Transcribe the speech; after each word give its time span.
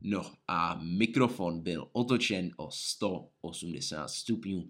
No 0.00 0.32
a 0.48 0.80
mikrofon 0.82 1.60
byl 1.60 1.88
otočen 1.92 2.50
o 2.56 2.70
180 2.70 4.08
stupňů. 4.08 4.68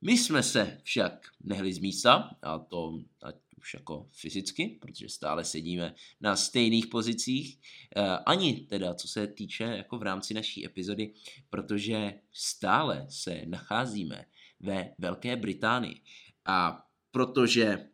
My 0.00 0.18
jsme 0.18 0.42
se 0.42 0.80
však 0.82 1.26
nehli 1.44 1.72
z 1.72 1.78
místa, 1.78 2.36
a 2.42 2.58
to 2.58 3.00
ať 3.22 3.34
už 3.58 3.74
jako 3.74 4.08
fyzicky, 4.12 4.78
protože 4.80 5.08
stále 5.08 5.44
sedíme 5.44 5.94
na 6.20 6.36
stejných 6.36 6.86
pozicích, 6.86 7.58
eh, 7.96 8.02
ani 8.26 8.54
teda 8.54 8.94
co 8.94 9.08
se 9.08 9.26
týče 9.26 9.64
jako 9.64 9.98
v 9.98 10.02
rámci 10.02 10.34
naší 10.34 10.66
epizody, 10.66 11.14
protože 11.50 12.14
stále 12.32 13.06
se 13.08 13.42
nacházíme 13.46 14.24
ve 14.60 14.94
Velké 14.98 15.36
Británii. 15.36 16.00
A 16.44 16.86
protože 17.10 17.88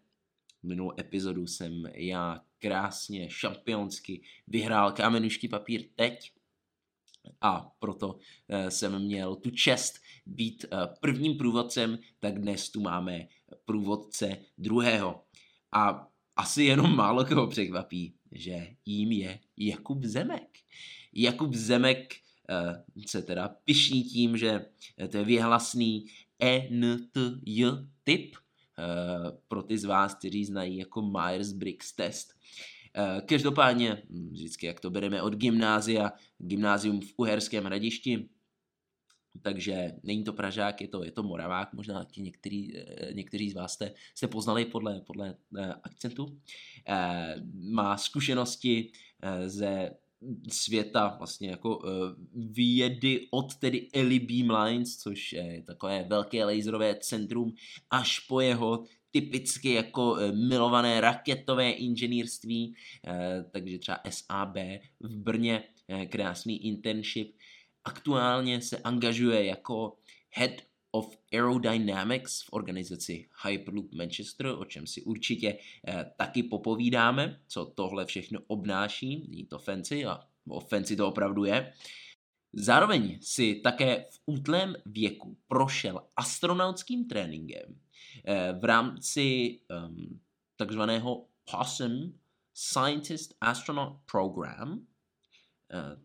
minulou 0.62 0.92
epizodu 1.00 1.46
jsem 1.46 1.82
já 1.94 2.40
krásně, 2.58 3.30
šampionsky 3.30 4.22
vyhrál 4.46 4.92
kámenušky 4.92 5.48
papír 5.48 5.84
teď, 5.94 6.32
a 7.40 7.72
proto 7.78 8.18
eh, 8.48 8.70
jsem 8.70 8.98
měl 8.98 9.36
tu 9.36 9.50
čest 9.50 9.94
být 10.26 10.64
eh, 10.64 10.76
prvním 11.00 11.36
průvodcem, 11.36 11.98
tak 12.20 12.38
dnes 12.38 12.70
tu 12.70 12.80
máme 12.80 13.26
průvodce 13.64 14.36
druhého. 14.58 15.24
A 15.72 16.08
asi 16.36 16.64
jenom 16.64 16.96
málo 16.96 17.24
koho 17.24 17.46
překvapí, 17.46 18.14
že 18.32 18.66
jím 18.86 19.12
je 19.12 19.38
Jakub 19.56 20.04
Zemek. 20.04 20.58
Jakub 21.12 21.54
Zemek 21.54 22.14
eh, 22.50 22.84
se 23.06 23.22
teda 23.22 23.48
pišní 23.48 24.04
tím, 24.04 24.36
že 24.36 24.66
to 25.10 25.16
je 25.16 25.24
věhlasný 25.24 26.06
ENTJ 26.38 27.64
typ, 28.04 28.36
pro 29.48 29.62
ty 29.62 29.78
z 29.78 29.84
vás, 29.84 30.14
kteří 30.14 30.44
znají 30.44 30.76
jako 30.76 31.00
Myers-Briggs 31.00 31.94
test. 31.96 32.34
Každopádně, 33.26 34.02
hm, 34.10 34.28
vždycky 34.32 34.66
jak 34.66 34.80
to 34.80 34.90
bereme 34.90 35.22
od 35.22 35.34
gymnázia, 35.34 36.12
gymnázium 36.38 37.00
v 37.00 37.14
Uherském 37.16 37.64
hradišti, 37.64 38.28
takže 39.42 39.92
není 40.02 40.24
to 40.24 40.32
Pražák, 40.32 40.80
je 40.80 40.88
to, 40.88 41.04
je 41.04 41.10
to 41.10 41.22
Moravák, 41.22 41.72
možná 41.72 42.04
ti 42.04 42.22
některý, 42.22 42.76
eh, 42.76 43.12
někteří 43.12 43.50
z 43.50 43.54
vás 43.54 43.72
jste, 43.72 43.94
jste 44.14 44.28
poznali 44.28 44.64
podle, 44.64 45.00
podle 45.00 45.34
eh, 45.58 45.74
akcentu. 45.82 46.38
Eh, 46.88 47.36
má 47.54 47.96
zkušenosti 47.96 48.92
ze 49.46 49.90
světa 50.48 51.14
vlastně 51.18 51.50
jako 51.50 51.82
vědy 52.34 53.28
od 53.30 53.54
tedy 53.54 53.88
Eli 53.94 54.18
Beam 54.18 54.64
Lines, 54.64 54.96
což 54.96 55.32
je 55.32 55.62
takové 55.66 56.04
velké 56.08 56.44
laserové 56.44 56.94
centrum, 56.94 57.52
až 57.90 58.18
po 58.18 58.40
jeho 58.40 58.84
typicky 59.12 59.72
jako 59.72 60.16
milované 60.32 61.00
raketové 61.00 61.70
inženýrství, 61.70 62.74
takže 63.50 63.78
třeba 63.78 63.98
SAB 64.10 64.56
v 65.00 65.16
Brně, 65.16 65.64
krásný 66.08 66.66
internship, 66.66 67.36
aktuálně 67.84 68.60
se 68.60 68.78
angažuje 68.78 69.44
jako 69.44 69.96
Head 70.34 70.52
of 70.92 71.16
Aerodynamics 71.32 72.42
v 72.42 72.48
organizaci 72.52 73.28
Hyperloop 73.46 73.94
Manchester, 73.94 74.46
o 74.46 74.64
čem 74.64 74.86
si 74.86 75.02
určitě 75.02 75.58
eh, 75.88 76.12
taky 76.16 76.42
popovídáme, 76.42 77.40
co 77.46 77.64
tohle 77.64 78.06
všechno 78.06 78.40
obnáší, 78.46 79.26
není 79.28 79.46
to 79.46 79.58
fancy 79.58 80.04
a 80.04 80.20
fancy 80.68 80.96
to 80.96 81.08
opravdu 81.08 81.44
je. 81.44 81.72
Zároveň 82.52 83.18
si 83.22 83.54
také 83.54 84.04
v 84.10 84.20
útlém 84.26 84.76
věku 84.86 85.38
prošel 85.48 86.02
astronautským 86.16 87.08
tréninkem. 87.08 87.62
eh, 87.64 87.91
v 88.60 88.64
rámci 88.64 89.58
takzvaného 90.56 91.26
POSSUM 91.50 92.14
Scientist 92.54 93.34
Astronaut 93.40 93.96
Program, 94.10 94.86
eh, 95.70 95.96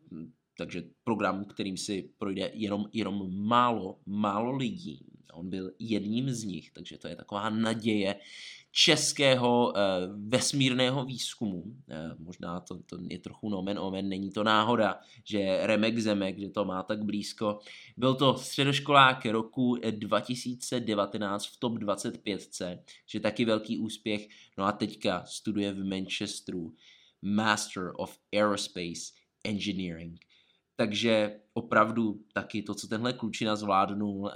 takže 0.58 0.84
program, 1.04 1.46
kterým 1.46 1.78
si 1.78 2.10
projde 2.18 2.52
jenom, 2.54 2.86
jenom 2.94 3.48
málo, 3.48 4.00
málo 4.06 4.56
lidí. 4.56 5.06
On 5.34 5.50
byl 5.50 5.72
jedním 5.80 6.30
z 6.30 6.44
nich, 6.44 6.72
takže 6.72 6.98
to 6.98 7.08
je 7.08 7.16
taková 7.16 7.50
naděje 7.50 8.16
českého 8.78 9.74
eh, 9.76 9.82
vesmírného 10.28 11.06
výzkumu. 11.06 11.64
Eh, 11.90 12.16
možná 12.20 12.60
to, 12.60 12.78
to 12.86 12.98
je 13.10 13.20
trochu 13.20 13.50
nomen 13.50 13.80
omen, 13.80 14.10
není 14.10 14.32
to 14.32 14.44
náhoda, 14.44 15.00
že 15.24 15.60
Remek 15.62 16.00
Zemek, 16.00 16.40
že 16.40 16.50
to 16.50 16.66
má 16.66 16.84
tak 16.84 17.04
blízko. 17.04 17.60
Byl 17.98 18.16
to 18.16 18.38
středoškolák 18.38 19.26
roku 19.26 19.76
2019 19.76 21.46
v 21.46 21.58
top 21.58 21.74
25, 21.74 22.42
že 23.06 23.20
taky 23.20 23.46
velký 23.46 23.80
úspěch. 23.80 24.28
No 24.58 24.66
a 24.66 24.72
teďka 24.72 25.26
studuje 25.26 25.74
v 25.74 25.84
Manchesteru 25.84 26.74
Master 27.22 27.92
of 27.96 28.20
Aerospace 28.34 29.14
Engineering. 29.44 30.20
Takže 30.76 31.40
opravdu 31.54 32.22
taky 32.34 32.62
to, 32.62 32.76
co 32.76 32.88
tenhle 32.88 33.14
klučina 33.14 33.56
zvládnul 33.56 34.32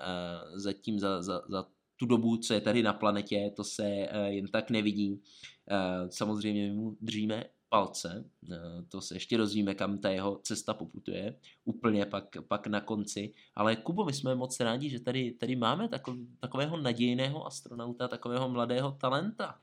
zatím 0.56 1.00
za, 1.00 1.22
za, 1.22 1.42
za 1.50 1.66
tu 2.02 2.06
dobu, 2.06 2.38
co 2.38 2.54
je 2.54 2.62
tady 2.62 2.84
na 2.84 2.94
planetě, 2.94 3.52
to 3.56 3.64
se 3.64 3.84
uh, 3.84 4.26
jen 4.26 4.48
tak 4.48 4.70
nevidí. 4.70 5.12
Uh, 5.14 6.10
samozřejmě 6.10 6.74
mu 6.74 6.98
držíme 7.02 7.44
palce, 7.70 8.26
uh, 8.50 8.56
to 8.90 9.02
se 9.02 9.16
ještě 9.16 9.38
rozvíme, 9.38 9.76
kam 9.76 9.98
ta 9.98 10.10
jeho 10.10 10.40
cesta 10.44 10.74
poputuje, 10.74 11.36
úplně 11.66 12.06
pak, 12.06 12.26
pak 12.48 12.68
na 12.68 12.82
konci. 12.82 13.34
Ale 13.56 13.76
Kubo, 13.76 14.06
my 14.06 14.14
jsme 14.14 14.36
moc 14.36 14.60
rádi, 14.60 14.90
že 14.90 15.00
tady, 15.00 15.32
tady 15.32 15.56
máme 15.56 15.90
takov, 15.90 16.16
takového 16.40 16.78
nadějného 16.78 17.48
astronauta, 17.48 18.08
takového 18.08 18.50
mladého 18.50 18.92
talenta. 18.92 19.56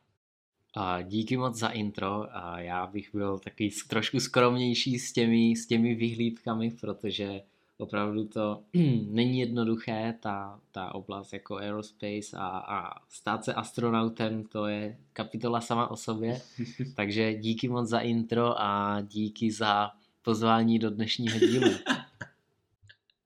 A 0.77 1.03
díky 1.03 1.37
moc 1.37 1.59
za 1.59 1.69
intro 1.69 2.37
a 2.37 2.60
já 2.60 2.87
bych 2.87 3.15
byl 3.15 3.38
taky 3.38 3.71
trošku 3.88 4.21
skromnější 4.21 4.98
s 4.98 5.12
těmi, 5.12 5.56
s 5.56 5.66
těmi 5.66 5.94
vyhlídkami, 5.94 6.71
protože 6.81 7.41
opravdu 7.78 8.25
to 8.25 8.62
není 9.11 9.39
jednoduché, 9.39 10.15
ta, 10.21 10.61
ta 10.72 10.94
oblast 10.94 11.33
jako 11.33 11.56
aerospace 11.56 12.37
a, 12.37 12.47
a 12.47 13.03
stát 13.09 13.44
se 13.44 13.55
astronautem, 13.55 14.44
to 14.44 14.66
je 14.66 14.99
kapitola 15.12 15.61
sama 15.61 15.91
o 15.91 15.97
sobě. 15.97 16.41
Takže 16.97 17.34
díky 17.34 17.69
moc 17.69 17.89
za 17.89 17.99
intro 17.99 18.61
a 18.61 19.00
díky 19.00 19.53
za 19.53 19.91
pozvání 20.22 20.78
do 20.78 20.91
dnešního 20.91 21.39
dílu. 21.39 21.71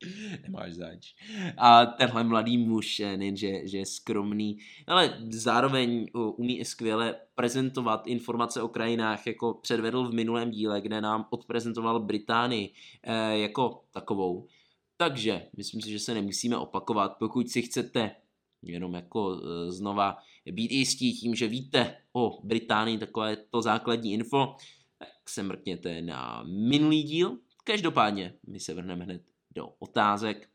Nemáš 0.42 0.72
zač. 0.72 1.14
A 1.56 1.86
tenhle 1.86 2.24
mladý 2.24 2.58
muž, 2.58 3.00
eh, 3.00 3.16
nejenže 3.16 3.68
že 3.68 3.78
je 3.78 3.86
skromný, 3.86 4.58
ale 4.86 5.18
zároveň 5.30 6.06
umí 6.36 6.58
i 6.58 6.64
skvěle 6.64 7.14
prezentovat 7.34 8.06
informace 8.06 8.62
o 8.62 8.68
krajinách, 8.68 9.26
jako 9.26 9.54
předvedl 9.54 10.08
v 10.08 10.14
minulém 10.14 10.50
díle, 10.50 10.80
kde 10.80 11.00
nám 11.00 11.26
odprezentoval 11.30 12.00
Británii 12.00 12.72
eh, 13.02 13.38
jako 13.38 13.84
takovou. 13.90 14.46
Takže 14.96 15.46
myslím 15.56 15.80
si, 15.80 15.90
že 15.90 15.98
se 15.98 16.14
nemusíme 16.14 16.56
opakovat. 16.56 17.16
Pokud 17.18 17.48
si 17.48 17.62
chcete 17.62 18.10
jenom 18.62 18.94
jako 18.94 19.40
eh, 19.40 19.72
znova 19.72 20.16
být 20.52 20.72
jistí 20.72 21.12
tím, 21.12 21.34
že 21.34 21.48
víte 21.48 21.96
o 22.12 22.46
Británii 22.46 22.98
takové 22.98 23.36
to 23.36 23.62
základní 23.62 24.12
info, 24.12 24.56
tak 24.98 25.28
se 25.28 25.42
mrkněte 25.42 26.02
na 26.02 26.42
minulý 26.46 27.02
díl. 27.02 27.38
Každopádně 27.64 28.34
my 28.46 28.60
se 28.60 28.74
vrhneme 28.74 29.04
hned 29.04 29.31
do 29.54 29.66
otázek. 29.66 30.48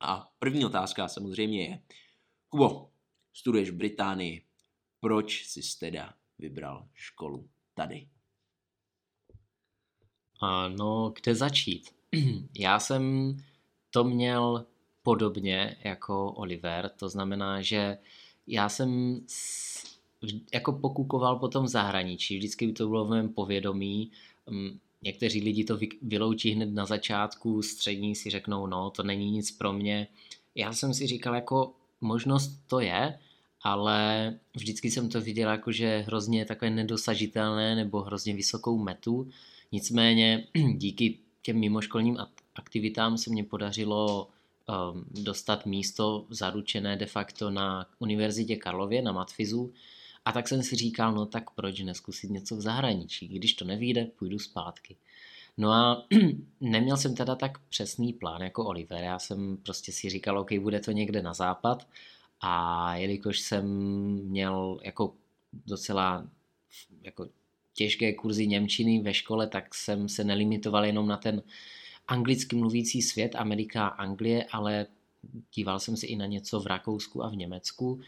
A 0.00 0.32
první 0.38 0.64
otázka 0.64 1.08
samozřejmě 1.08 1.62
je, 1.62 1.82
Kubo, 2.48 2.90
studuješ 3.32 3.70
v 3.70 3.74
Británii, 3.74 4.46
proč 5.00 5.46
jsi 5.46 5.78
teda 5.78 6.14
vybral 6.38 6.88
školu 6.94 7.48
tady? 7.74 8.08
No, 10.76 11.12
kde 11.20 11.34
začít? 11.34 11.94
Já 12.58 12.80
jsem 12.80 13.36
to 13.90 14.04
měl 14.04 14.66
podobně 15.02 15.76
jako 15.84 16.32
Oliver, 16.32 16.88
to 16.88 17.08
znamená, 17.08 17.62
že 17.62 17.98
já 18.46 18.68
jsem 18.68 19.20
jako 20.54 20.72
pokukoval 20.72 21.38
potom 21.38 21.64
v 21.64 21.68
zahraničí, 21.68 22.38
vždycky 22.38 22.72
to 22.72 22.88
bylo 22.88 23.04
v 23.04 23.10
mém 23.10 23.28
povědomí, 23.28 24.10
mm, 24.50 24.78
Někteří 25.02 25.40
lidi 25.40 25.64
to 25.64 25.78
vyloučí 26.02 26.50
hned 26.50 26.74
na 26.74 26.86
začátku, 26.86 27.62
střední 27.62 28.14
si 28.14 28.30
řeknou, 28.30 28.66
no, 28.66 28.90
to 28.90 29.02
není 29.02 29.30
nic 29.30 29.50
pro 29.50 29.72
mě. 29.72 30.08
Já 30.54 30.72
jsem 30.72 30.94
si 30.94 31.06
říkal, 31.06 31.34
jako 31.34 31.72
možnost 32.00 32.60
to 32.66 32.80
je, 32.80 33.18
ale 33.62 34.38
vždycky 34.56 34.90
jsem 34.90 35.08
to 35.08 35.20
viděl 35.20 35.50
jako, 35.50 35.72
že 35.72 35.98
hrozně 35.98 36.44
takové 36.44 36.70
nedosažitelné 36.70 37.76
nebo 37.76 38.00
hrozně 38.00 38.34
vysokou 38.34 38.78
metu. 38.78 39.28
Nicméně 39.72 40.46
díky 40.76 41.18
těm 41.42 41.58
mimoškolním 41.58 42.18
aktivitám 42.54 43.18
se 43.18 43.30
mě 43.30 43.44
podařilo 43.44 44.28
um, 44.28 45.04
dostat 45.10 45.66
místo 45.66 46.26
zaručené 46.30 46.96
de 46.96 47.06
facto 47.06 47.50
na 47.50 47.86
Univerzitě 47.98 48.56
Karlově, 48.56 49.02
na 49.02 49.12
Matfizu. 49.12 49.72
A 50.30 50.32
tak 50.32 50.48
jsem 50.48 50.62
si 50.62 50.76
říkal, 50.76 51.14
no 51.14 51.26
tak 51.26 51.50
proč 51.50 51.80
neskusit 51.80 52.30
něco 52.30 52.56
v 52.56 52.60
zahraničí? 52.60 53.28
Když 53.28 53.54
to 53.54 53.64
nevíde, 53.64 54.04
půjdu 54.04 54.38
zpátky. 54.38 54.96
No 55.56 55.72
a 55.72 56.06
neměl 56.60 56.96
jsem 56.96 57.14
teda 57.14 57.34
tak 57.34 57.58
přesný 57.58 58.12
plán 58.12 58.42
jako 58.42 58.64
Oliver. 58.64 59.04
Já 59.04 59.18
jsem 59.18 59.56
prostě 59.56 59.92
si 59.92 60.10
říkal, 60.10 60.38
OK, 60.38 60.52
bude 60.52 60.80
to 60.80 60.90
někde 60.90 61.22
na 61.22 61.34
západ. 61.34 61.88
A 62.40 62.96
jelikož 62.96 63.40
jsem 63.40 63.66
měl 64.24 64.80
jako 64.82 65.14
docela 65.66 66.26
jako 67.02 67.28
těžké 67.74 68.12
kurzy 68.12 68.46
Němčiny 68.46 69.00
ve 69.00 69.14
škole, 69.14 69.46
tak 69.46 69.74
jsem 69.74 70.08
se 70.08 70.24
nelimitoval 70.24 70.84
jenom 70.84 71.08
na 71.08 71.16
ten 71.16 71.42
anglicky 72.08 72.56
mluvící 72.56 73.02
svět, 73.02 73.34
Amerika 73.34 73.86
Anglie, 73.86 74.44
ale 74.44 74.86
díval 75.54 75.80
jsem 75.80 75.96
se 75.96 76.06
i 76.06 76.16
na 76.16 76.26
něco 76.26 76.60
v 76.60 76.66
Rakousku 76.66 77.24
a 77.24 77.28
v 77.28 77.36
Německu. 77.36 78.00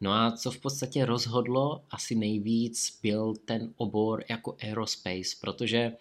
No 0.00 0.12
a 0.12 0.30
co 0.30 0.50
v 0.50 0.58
podstatě 0.60 1.04
rozhodlo 1.04 1.84
asi 1.90 2.14
nejvíc 2.14 2.98
byl 3.02 3.34
ten 3.44 3.72
obor 3.76 4.24
jako 4.28 4.56
aerospace, 4.62 5.36
protože 5.40 5.96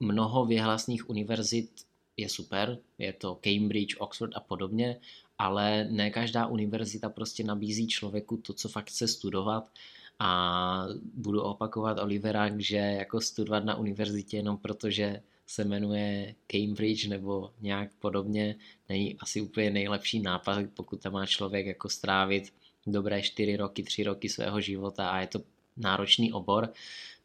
mnoho 0.00 0.46
věhlasných 0.46 1.10
univerzit 1.10 1.70
je 2.16 2.28
super, 2.28 2.78
je 2.98 3.12
to 3.12 3.34
Cambridge, 3.34 3.96
Oxford 3.98 4.32
a 4.36 4.40
podobně, 4.40 5.00
ale 5.38 5.84
ne 5.90 6.10
každá 6.10 6.46
univerzita 6.46 7.08
prostě 7.08 7.44
nabízí 7.44 7.88
člověku 7.88 8.36
to, 8.36 8.52
co 8.52 8.68
fakt 8.68 8.88
chce 8.88 9.08
studovat. 9.08 9.70
A 10.18 10.86
budu 11.14 11.42
opakovat 11.42 11.98
Olivera, 11.98 12.50
že 12.58 12.76
jako 12.76 13.20
studovat 13.20 13.64
na 13.64 13.76
univerzitě 13.76 14.36
jenom 14.36 14.58
protože 14.58 15.22
se 15.46 15.64
jmenuje 15.64 16.34
Cambridge 16.46 17.06
nebo 17.06 17.50
nějak 17.60 17.90
podobně, 17.98 18.56
není 18.88 19.16
asi 19.18 19.40
úplně 19.40 19.70
nejlepší 19.70 20.20
nápad, 20.20 20.58
pokud 20.74 21.00
tam 21.00 21.12
má 21.12 21.26
člověk 21.26 21.66
jako 21.66 21.88
strávit 21.88 22.52
dobré 22.86 23.22
čtyři 23.22 23.56
roky, 23.56 23.82
tři 23.82 24.02
roky 24.02 24.28
svého 24.28 24.60
života 24.60 25.08
a 25.08 25.20
je 25.20 25.26
to 25.26 25.40
náročný 25.76 26.32
obor. 26.32 26.72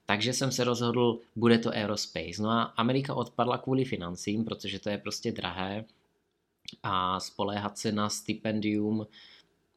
Takže 0.05 0.33
jsem 0.33 0.51
se 0.51 0.63
rozhodl, 0.63 1.19
bude 1.35 1.57
to 1.57 1.69
aerospace. 1.69 2.41
No 2.41 2.49
a 2.49 2.63
Amerika 2.63 3.13
odpadla 3.13 3.57
kvůli 3.57 3.85
financím, 3.85 4.45
protože 4.45 4.79
to 4.79 4.89
je 4.89 4.97
prostě 4.97 5.31
drahé 5.31 5.85
a 6.83 7.19
spoléhat 7.19 7.77
se 7.77 7.91
na 7.91 8.09
stipendium, 8.09 9.07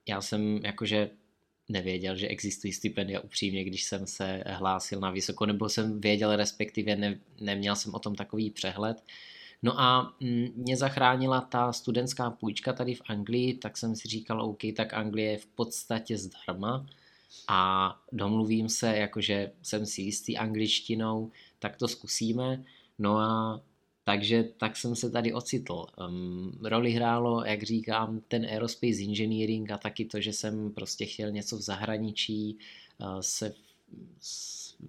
já 0.09 0.21
jsem 0.21 0.61
jakože 0.65 1.11
nevěděl, 1.69 2.17
že 2.17 2.29
existují 2.29 2.73
stipendia 2.73 3.21
upřímně, 3.21 3.65
když 3.65 3.85
jsem 3.85 4.07
se 4.07 4.45
hlásil 4.47 5.01
na 5.01 5.11
vysoko, 5.11 5.47
nebo 5.47 5.69
jsem 5.69 6.01
věděl, 6.01 6.37
respektive 6.37 6.97
ne, 6.97 7.21
neměl 7.41 7.77
jsem 7.77 7.95
o 7.95 7.99
tom 7.99 8.15
takový 8.15 8.51
přehled. 8.51 9.03
No 9.63 9.81
a 9.81 10.15
mm, 10.21 10.49
mě 10.57 10.77
zachránila 10.77 11.41
ta 11.41 11.73
studentská 11.73 12.31
půjčka 12.31 12.73
tady 12.73 12.95
v 12.95 13.03
Anglii, 13.09 13.55
tak 13.55 13.77
jsem 13.77 13.97
si 13.97 14.09
říkal, 14.09 14.43
OK, 14.43 14.61
tak 14.77 14.95
Anglie 14.95 15.31
je 15.31 15.39
v 15.39 15.47
podstatě 15.47 16.19
zdarma 16.19 16.87
a 17.49 17.95
domluvím 18.13 18.69
se, 18.69 18.97
jakože 18.97 19.53
jsem 19.63 19.87
si 19.87 20.03
jistý 20.03 20.37
angličtinou, 20.37 21.31
tak 21.59 21.77
to 21.77 21.89
zkusíme. 21.89 22.65
No 22.99 23.19
a 23.19 23.61
takže 24.05 24.43
tak 24.43 24.77
jsem 24.77 24.97
se 24.97 25.11
tady 25.11 25.33
ocitl. 25.33 25.87
Um, 26.09 26.59
roli 26.63 26.91
hrálo, 26.91 27.45
jak 27.45 27.63
říkám, 27.63 28.21
ten 28.29 28.45
aerospace 28.45 29.03
engineering 29.03 29.71
a 29.71 29.79
taky 29.79 30.05
to, 30.05 30.21
že 30.21 30.33
jsem 30.33 30.73
prostě 30.73 31.07
chtěl 31.07 31.31
něco 31.31 31.57
v 31.57 31.61
zahraničí 31.61 32.59
uh, 33.01 33.21
se 33.21 33.55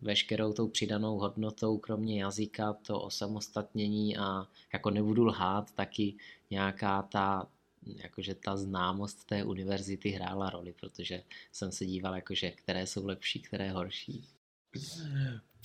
veškerou 0.01 0.53
tou 0.53 0.68
přidanou 0.68 1.18
hodnotou, 1.18 1.77
kromě 1.77 2.21
jazyka, 2.21 2.74
to 2.74 3.01
osamostatnění 3.01 4.18
a 4.18 4.47
jako 4.74 4.89
nebudu 4.89 5.25
lhát, 5.25 5.71
taky 5.71 6.13
nějaká 6.50 7.01
ta 7.01 7.47
jakože 8.03 8.36
ta 8.36 8.57
známost 8.57 9.25
té 9.25 9.44
univerzity 9.44 10.09
hrála 10.09 10.50
roli, 10.50 10.74
protože 10.80 11.24
jsem 11.51 11.71
se 11.71 11.86
díval, 11.86 12.15
jakože 12.15 12.51
které 12.51 12.88
jsou 12.88 13.06
lepší, 13.06 13.39
které 13.39 13.71
horší. 13.71 14.24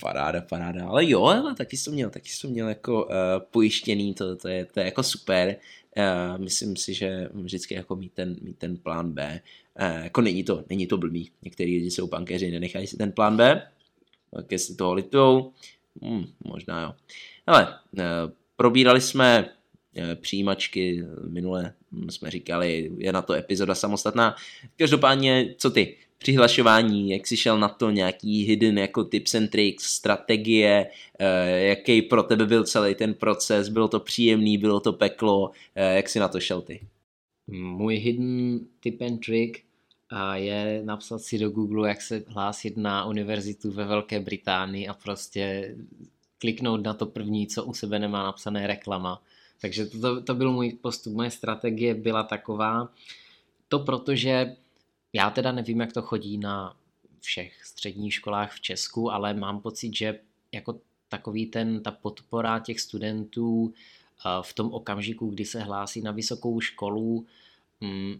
Paráda, 0.01 0.41
paráda. 0.41 0.87
Ale 0.87 1.09
jo, 1.09 1.23
ale 1.23 1.55
taky 1.55 1.77
jsem 1.77 1.93
měl, 1.93 2.09
taky 2.09 2.29
jsem 2.29 2.49
měl 2.49 2.69
jako 2.69 3.05
uh, 3.05 3.11
pojištěný, 3.51 4.13
to, 4.13 4.35
to, 4.35 4.47
je, 4.47 4.65
to 4.65 4.79
je 4.79 4.85
jako 4.85 5.03
super. 5.03 5.55
Uh, 5.97 6.41
myslím 6.43 6.75
si, 6.75 6.93
že 6.93 7.29
vždycky 7.33 7.73
jako 7.73 7.95
mít 7.95 8.13
ten, 8.13 8.35
mít 8.41 8.57
ten 8.57 8.77
plán 8.77 9.11
B. 9.11 9.41
Uh, 9.81 10.03
jako 10.03 10.21
není 10.21 10.43
to, 10.43 10.63
není 10.69 10.87
to 10.87 10.97
blbý. 10.97 11.31
Některý 11.41 11.77
lidi 11.77 11.91
jsou 11.91 12.07
bankéři, 12.07 12.51
nenechají 12.51 12.87
si 12.87 12.97
ten 12.97 13.11
plán 13.11 13.37
B, 13.37 13.71
tak 14.35 14.51
jestli 14.51 14.75
toho 14.75 14.93
litou, 14.93 15.51
hmm, 16.01 16.25
možná 16.45 16.81
jo. 16.81 16.93
Ale 17.47 17.67
uh, 17.67 18.01
probírali 18.55 19.01
jsme 19.01 19.49
přijímačky, 20.15 21.03
minule 21.27 21.73
jsme 22.09 22.31
říkali, 22.31 22.91
je 22.97 23.13
na 23.13 23.21
to 23.21 23.33
epizoda 23.33 23.75
samostatná. 23.75 24.35
Každopádně, 24.77 25.55
co 25.57 25.69
ty? 25.69 25.95
přihlašování, 26.17 27.09
jak 27.09 27.27
jsi 27.27 27.37
šel 27.37 27.59
na 27.59 27.69
to, 27.69 27.91
nějaký 27.91 28.43
hidden 28.43 28.77
jako 28.77 29.03
tips 29.03 29.35
and 29.35 29.49
tricks, 29.49 29.83
strategie, 29.83 30.87
eh, 31.19 31.59
jaký 31.67 32.01
pro 32.01 32.23
tebe 32.23 32.45
byl 32.45 32.63
celý 32.63 32.95
ten 32.95 33.13
proces, 33.13 33.69
bylo 33.69 33.87
to 33.87 33.99
příjemný, 33.99 34.57
bylo 34.57 34.79
to 34.79 34.93
peklo, 34.93 35.51
eh, 35.75 35.95
jak 35.95 36.09
jsi 36.09 36.19
na 36.19 36.27
to 36.27 36.39
šel 36.39 36.61
ty? 36.61 36.79
Můj 37.47 37.95
hidden 37.95 38.59
tip 38.79 39.01
and 39.01 39.25
trick 39.25 39.64
je 40.33 40.81
napsat 40.85 41.21
si 41.21 41.39
do 41.39 41.49
Google, 41.49 41.89
jak 41.89 42.01
se 42.01 42.23
hlásit 42.27 42.77
na 42.77 43.05
univerzitu 43.05 43.71
ve 43.71 43.85
Velké 43.85 44.19
Británii 44.19 44.87
a 44.87 44.93
prostě 44.93 45.75
kliknout 46.37 46.83
na 46.83 46.93
to 46.93 47.05
první, 47.05 47.47
co 47.47 47.63
u 47.63 47.73
sebe 47.73 47.99
nemá 47.99 48.23
napsané 48.23 48.67
reklama. 48.67 49.21
Takže 49.61 49.85
to, 49.85 50.21
to 50.21 50.35
byl 50.35 50.51
můj 50.51 50.77
postup. 50.81 51.13
Moje 51.13 51.31
strategie 51.31 51.95
byla 51.95 52.23
taková, 52.23 52.89
to 53.67 53.79
protože 53.79 54.55
já 55.13 55.29
teda 55.29 55.51
nevím, 55.51 55.79
jak 55.79 55.93
to 55.93 56.01
chodí 56.01 56.37
na 56.37 56.75
všech 57.19 57.65
středních 57.65 58.13
školách 58.13 58.53
v 58.53 58.61
Česku, 58.61 59.11
ale 59.11 59.33
mám 59.33 59.61
pocit, 59.61 59.95
že 59.95 60.19
jako 60.51 60.79
takový 61.09 61.45
ten, 61.45 61.83
ta 61.83 61.91
podpora 61.91 62.59
těch 62.59 62.79
studentů 62.79 63.73
eh, 64.25 64.29
v 64.41 64.53
tom 64.53 64.73
okamžiku, 64.73 65.29
kdy 65.29 65.45
se 65.45 65.59
hlásí 65.59 66.01
na 66.01 66.11
vysokou 66.11 66.59
školu, 66.59 67.25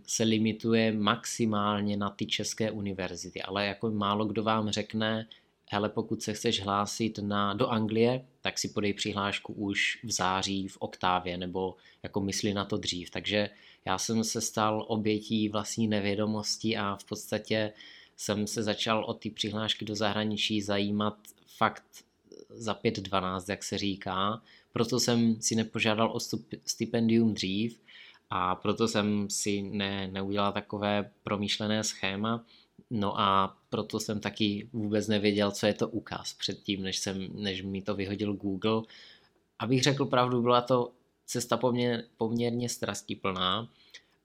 se 0.08 0.24
limituje 0.24 0.92
maximálně 0.92 1.98
na 1.98 2.10
ty 2.10 2.26
české 2.26 2.72
univerzity, 2.72 3.42
ale 3.42 3.66
jako 3.66 3.92
málo 3.92 4.26
kdo 4.26 4.44
vám 4.44 4.70
řekne, 4.70 5.28
hele, 5.70 5.90
pokud 5.90 6.22
se 6.22 6.34
chceš 6.34 6.62
hlásit 6.62 7.20
na, 7.20 7.54
do 7.54 7.68
Anglie, 7.68 8.26
tak 8.42 8.58
si 8.58 8.70
podej 8.70 8.94
přihlášku 8.94 9.54
už 9.54 10.00
v 10.04 10.12
září 10.12 10.68
v 10.68 10.78
oktávě, 10.78 11.38
nebo 11.38 11.76
jako 12.04 12.22
mysli 12.22 12.54
na 12.54 12.66
to 12.66 12.78
dřív. 12.78 13.10
Takže 13.10 13.50
já 13.86 13.98
jsem 13.98 14.24
se 14.24 14.42
stal 14.42 14.86
obětí 14.88 15.50
vlastní 15.50 15.88
nevědomosti 15.88 16.78
a 16.78 16.96
v 16.96 17.04
podstatě 17.04 17.74
jsem 18.18 18.48
se 18.48 18.64
začal 18.64 19.04
o 19.04 19.14
ty 19.14 19.30
přihlášky 19.30 19.86
do 19.86 19.96
zahraničí 19.96 20.62
zajímat 20.62 21.18
fakt 21.58 21.84
za 22.50 22.74
5-12, 22.74 23.46
jak 23.50 23.64
se 23.64 23.78
říká. 23.78 24.42
Proto 24.74 25.00
jsem 25.00 25.42
si 25.42 25.56
nepožádal 25.56 26.12
o 26.12 26.20
stipendium 26.66 27.34
dřív 27.34 27.80
a 28.30 28.56
proto 28.56 28.88
jsem 28.88 29.30
si 29.30 29.62
ne, 29.62 30.08
neudělal 30.08 30.52
takové 30.52 31.12
promýšlené 31.24 31.84
schéma. 31.84 32.46
No 32.90 33.20
a 33.20 33.58
proto 33.70 34.00
jsem 34.00 34.20
taky 34.20 34.70
vůbec 34.74 35.08
nevěděl, 35.08 35.52
co 35.52 35.66
je 35.66 35.74
to 35.74 35.90
ukaz 35.90 36.34
předtím, 36.34 36.84
než, 36.84 36.98
jsem, 36.98 37.28
než 37.34 37.62
mi 37.62 37.82
to 37.82 37.96
vyhodil 37.96 38.34
Google. 38.34 38.82
Abych 39.60 39.84
řekl 39.84 40.06
pravdu, 40.06 40.42
byla 40.42 40.62
to 40.62 40.92
cesta 41.26 41.58
poměr, 41.58 42.04
poměrně 42.18 42.70
strastiplná, 42.70 43.70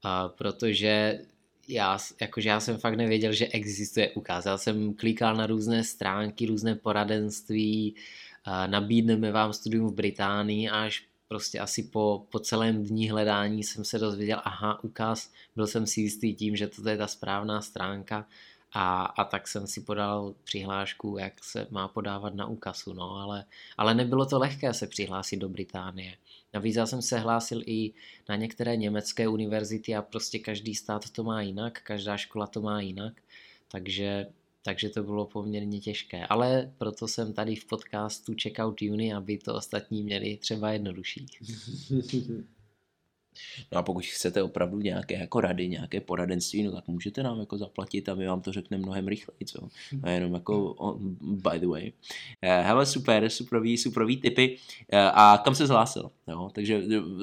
a 0.03 0.29
protože 0.29 1.21
já, 1.69 1.99
jakože 2.21 2.49
já 2.49 2.61
jsem 2.61 2.79
fakt 2.79 2.97
nevěděl, 2.97 3.33
že 3.33 3.47
existuje 3.47 4.11
ukaz. 4.11 4.47
Já 4.47 4.59
jsem 4.59 4.95
klikal 4.95 5.37
na 5.37 5.47
různé 5.47 5.85
stránky, 5.85 6.47
různé 6.47 6.75
poradenství, 6.75 7.95
nabídneme 8.67 9.33
vám 9.33 9.53
studium 9.53 9.89
v 9.89 9.95
Británii 9.95 10.69
až 10.69 11.05
prostě 11.31 11.61
asi 11.61 11.83
po, 11.83 12.27
po 12.31 12.39
celém 12.39 12.85
dní 12.85 13.11
hledání 13.11 13.65
jsem 13.65 13.85
se 13.85 13.99
dozvěděl, 13.99 14.43
aha, 14.45 14.85
ukaz, 14.85 15.33
byl 15.57 15.67
jsem 15.67 15.87
si 15.87 16.01
jistý 16.01 16.35
tím, 16.35 16.57
že 16.57 16.67
to 16.67 16.89
je 16.89 16.97
ta 16.97 17.07
správná 17.07 17.61
stránka 17.61 18.27
a, 18.73 19.05
a 19.05 19.25
tak 19.25 19.49
jsem 19.49 19.67
si 19.67 19.81
podal 19.81 20.35
přihlášku, 20.45 21.19
jak 21.19 21.45
se 21.45 21.67
má 21.71 21.89
podávat 21.89 22.35
na 22.35 22.47
úkazu, 22.47 22.93
no, 22.93 23.17
ale, 23.17 23.45
ale 23.77 23.95
nebylo 23.95 24.27
to 24.27 24.39
lehké 24.39 24.75
se 24.75 24.87
přihlásit 24.87 25.37
do 25.37 25.49
Británie. 25.49 26.17
Navíc 26.55 26.77
já 26.77 26.87
jsem 26.87 27.03
se 27.03 27.19
hlásil 27.19 27.63
i 27.67 27.93
na 28.29 28.37
některé 28.37 28.77
německé 28.77 29.29
univerzity 29.29 29.97
a 29.97 30.03
prostě 30.03 30.39
každý 30.39 30.75
stát 30.75 31.11
to 31.11 31.25
má 31.25 31.43
jinak, 31.43 31.81
každá 31.83 32.17
škola 32.17 32.47
to 32.47 32.61
má 32.61 32.81
jinak, 32.81 33.13
takže, 33.69 34.27
takže 34.63 34.89
to 34.89 35.03
bylo 35.03 35.27
poměrně 35.27 35.81
těžké. 35.81 36.27
Ale 36.27 36.73
proto 36.79 37.09
jsem 37.09 37.33
tady 37.33 37.57
v 37.57 37.65
podcastu 37.65 38.35
Checkout 38.43 38.83
Uni, 38.83 39.15
aby 39.15 39.39
to 39.39 39.55
ostatní 39.55 40.03
měli 40.03 40.37
třeba 40.37 40.73
jednodušší. 40.73 41.27
No 43.73 43.79
a 43.79 43.83
pokud 43.83 44.05
chcete 44.05 44.43
opravdu 44.43 44.81
nějaké 44.81 45.15
jako 45.15 45.41
rady, 45.41 45.69
nějaké 45.69 46.01
poradenství, 46.01 46.63
no 46.63 46.73
tak 46.73 46.89
můžete 46.89 47.23
nám 47.23 47.41
jako 47.41 47.59
zaplatit 47.59 48.09
a 48.09 48.15
my 48.15 48.27
vám 48.27 48.41
to 48.41 48.53
řekneme 48.53 48.83
mnohem 48.83 49.09
rychleji, 49.09 49.45
co? 49.47 49.69
A 50.03 50.11
jenom 50.11 50.35
jako 50.35 50.73
on, 50.73 51.17
by 51.21 51.59
the 51.59 51.67
way. 51.67 51.93
Eh, 52.43 52.63
hele, 52.63 52.87
super, 52.87 53.31
superový, 53.31 53.79
superový 53.79 54.17
typy. 54.17 54.57
Eh, 54.93 55.11
a 55.15 55.41
kam 55.45 55.55
se 55.55 55.67
zhlásil? 55.67 56.11
Jo? 56.29 56.51
Takže 56.55 56.83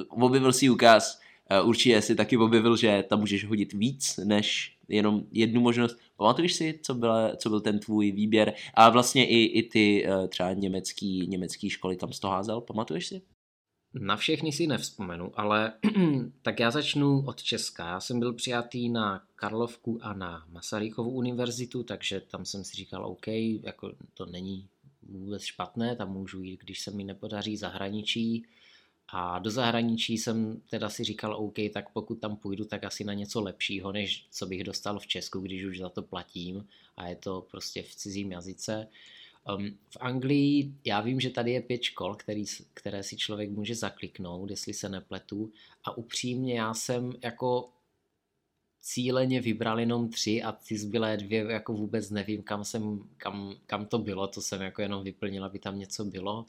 objevil 0.10 0.54
si 0.54 0.70
ukaz, 0.70 1.22
určitě 1.64 2.02
si 2.02 2.16
taky 2.16 2.38
objevil, 2.38 2.78
že 2.78 3.04
tam 3.10 3.20
můžeš 3.20 3.46
hodit 3.46 3.74
víc 3.74 4.20
než 4.24 4.78
jenom 4.88 5.24
jednu 5.32 5.62
možnost. 5.62 5.98
Pamatuješ 6.18 6.54
si, 6.54 6.80
co, 6.84 6.94
byla, 6.94 7.36
co 7.36 7.50
byl 7.50 7.62
ten 7.62 7.80
tvůj 7.80 8.12
výběr? 8.12 8.54
A 8.74 8.90
vlastně 8.90 9.28
i, 9.28 9.44
i 9.44 9.64
ty 9.64 10.08
třeba 10.30 10.54
německý, 10.54 11.28
německý 11.28 11.70
školy, 11.70 11.98
kam 11.98 12.14
jsi 12.14 12.22
to 12.22 12.28
házel, 12.28 12.62
pamatuješ 12.62 13.08
si? 13.08 13.22
Na 13.94 14.18
všechny 14.18 14.52
si 14.52 14.68
nevzpomenu, 14.68 15.32
ale 15.36 15.74
tak 16.42 16.60
já 16.60 16.72
začnu 16.72 17.26
od 17.28 17.44
Česka. 17.44 17.88
Já 17.88 18.00
jsem 18.00 18.20
byl 18.20 18.34
přijatý 18.34 18.90
na 18.90 19.24
Karlovku 19.36 20.00
a 20.02 20.14
na 20.14 20.46
Masarykovu 20.50 21.10
univerzitu, 21.10 21.84
takže 21.84 22.22
tam 22.22 22.46
jsem 22.46 22.64
si 22.64 22.76
říkal, 22.76 23.06
OK, 23.06 23.28
jako 23.64 23.92
to 24.14 24.26
není 24.26 24.68
vůbec 25.02 25.44
špatné, 25.44 25.96
tam 25.96 26.12
můžu 26.12 26.44
jít, 26.44 26.60
když 26.64 26.82
se 26.82 26.92
mi 26.92 27.04
nepodaří 27.04 27.58
zahraničí. 27.58 28.46
A 29.10 29.40
do 29.40 29.52
zahraničí 29.52 30.18
jsem 30.18 30.62
teda 30.70 30.90
si 30.90 31.04
říkal, 31.04 31.36
OK, 31.36 31.56
tak 31.74 31.90
pokud 31.90 32.16
tam 32.16 32.36
půjdu, 32.36 32.66
tak 32.66 32.84
asi 32.84 33.04
na 33.04 33.14
něco 33.14 33.42
lepšího, 33.42 33.92
než 33.92 34.28
co 34.32 34.46
bych 34.46 34.64
dostal 34.64 35.00
v 35.00 35.08
Česku, 35.08 35.40
když 35.40 35.64
už 35.64 35.80
za 35.80 35.90
to 35.90 36.02
platím 36.02 36.68
a 36.98 37.08
je 37.08 37.16
to 37.16 37.48
prostě 37.52 37.84
v 37.84 37.96
cizím 37.96 38.32
jazyce. 38.32 38.88
Um, 39.56 39.78
v 39.90 39.98
Anglii 40.00 40.74
já 40.86 41.02
vím, 41.02 41.20
že 41.20 41.30
tady 41.30 41.52
je 41.52 41.62
pět 41.62 41.84
škol, 41.84 42.16
který, 42.16 42.44
které 42.74 43.04
si 43.04 43.18
člověk 43.18 43.50
může 43.50 43.76
zakliknout, 43.76 44.50
jestli 44.50 44.74
se 44.74 44.90
nepletu. 44.90 45.52
A 45.84 45.98
upřímně 45.98 46.60
já 46.60 46.74
jsem 46.74 47.14
jako 47.24 47.70
cíleně 48.82 49.42
vybral 49.42 49.80
jenom 49.80 50.10
tři 50.10 50.44
a 50.44 50.52
ty 50.52 50.78
zbylé 50.78 51.18
dvě 51.18 51.46
jako 51.50 51.74
vůbec 51.74 52.10
nevím, 52.10 52.44
kam, 52.44 52.64
jsem, 52.64 53.10
kam, 53.18 53.56
kam 53.66 53.86
to 53.86 54.00
bylo, 54.00 54.28
to 54.28 54.42
jsem 54.42 54.62
jako 54.62 54.82
jenom 54.82 55.04
vyplnil, 55.04 55.46
aby 55.46 55.60
tam 55.60 55.80
něco 55.80 56.06
bylo. 56.06 56.46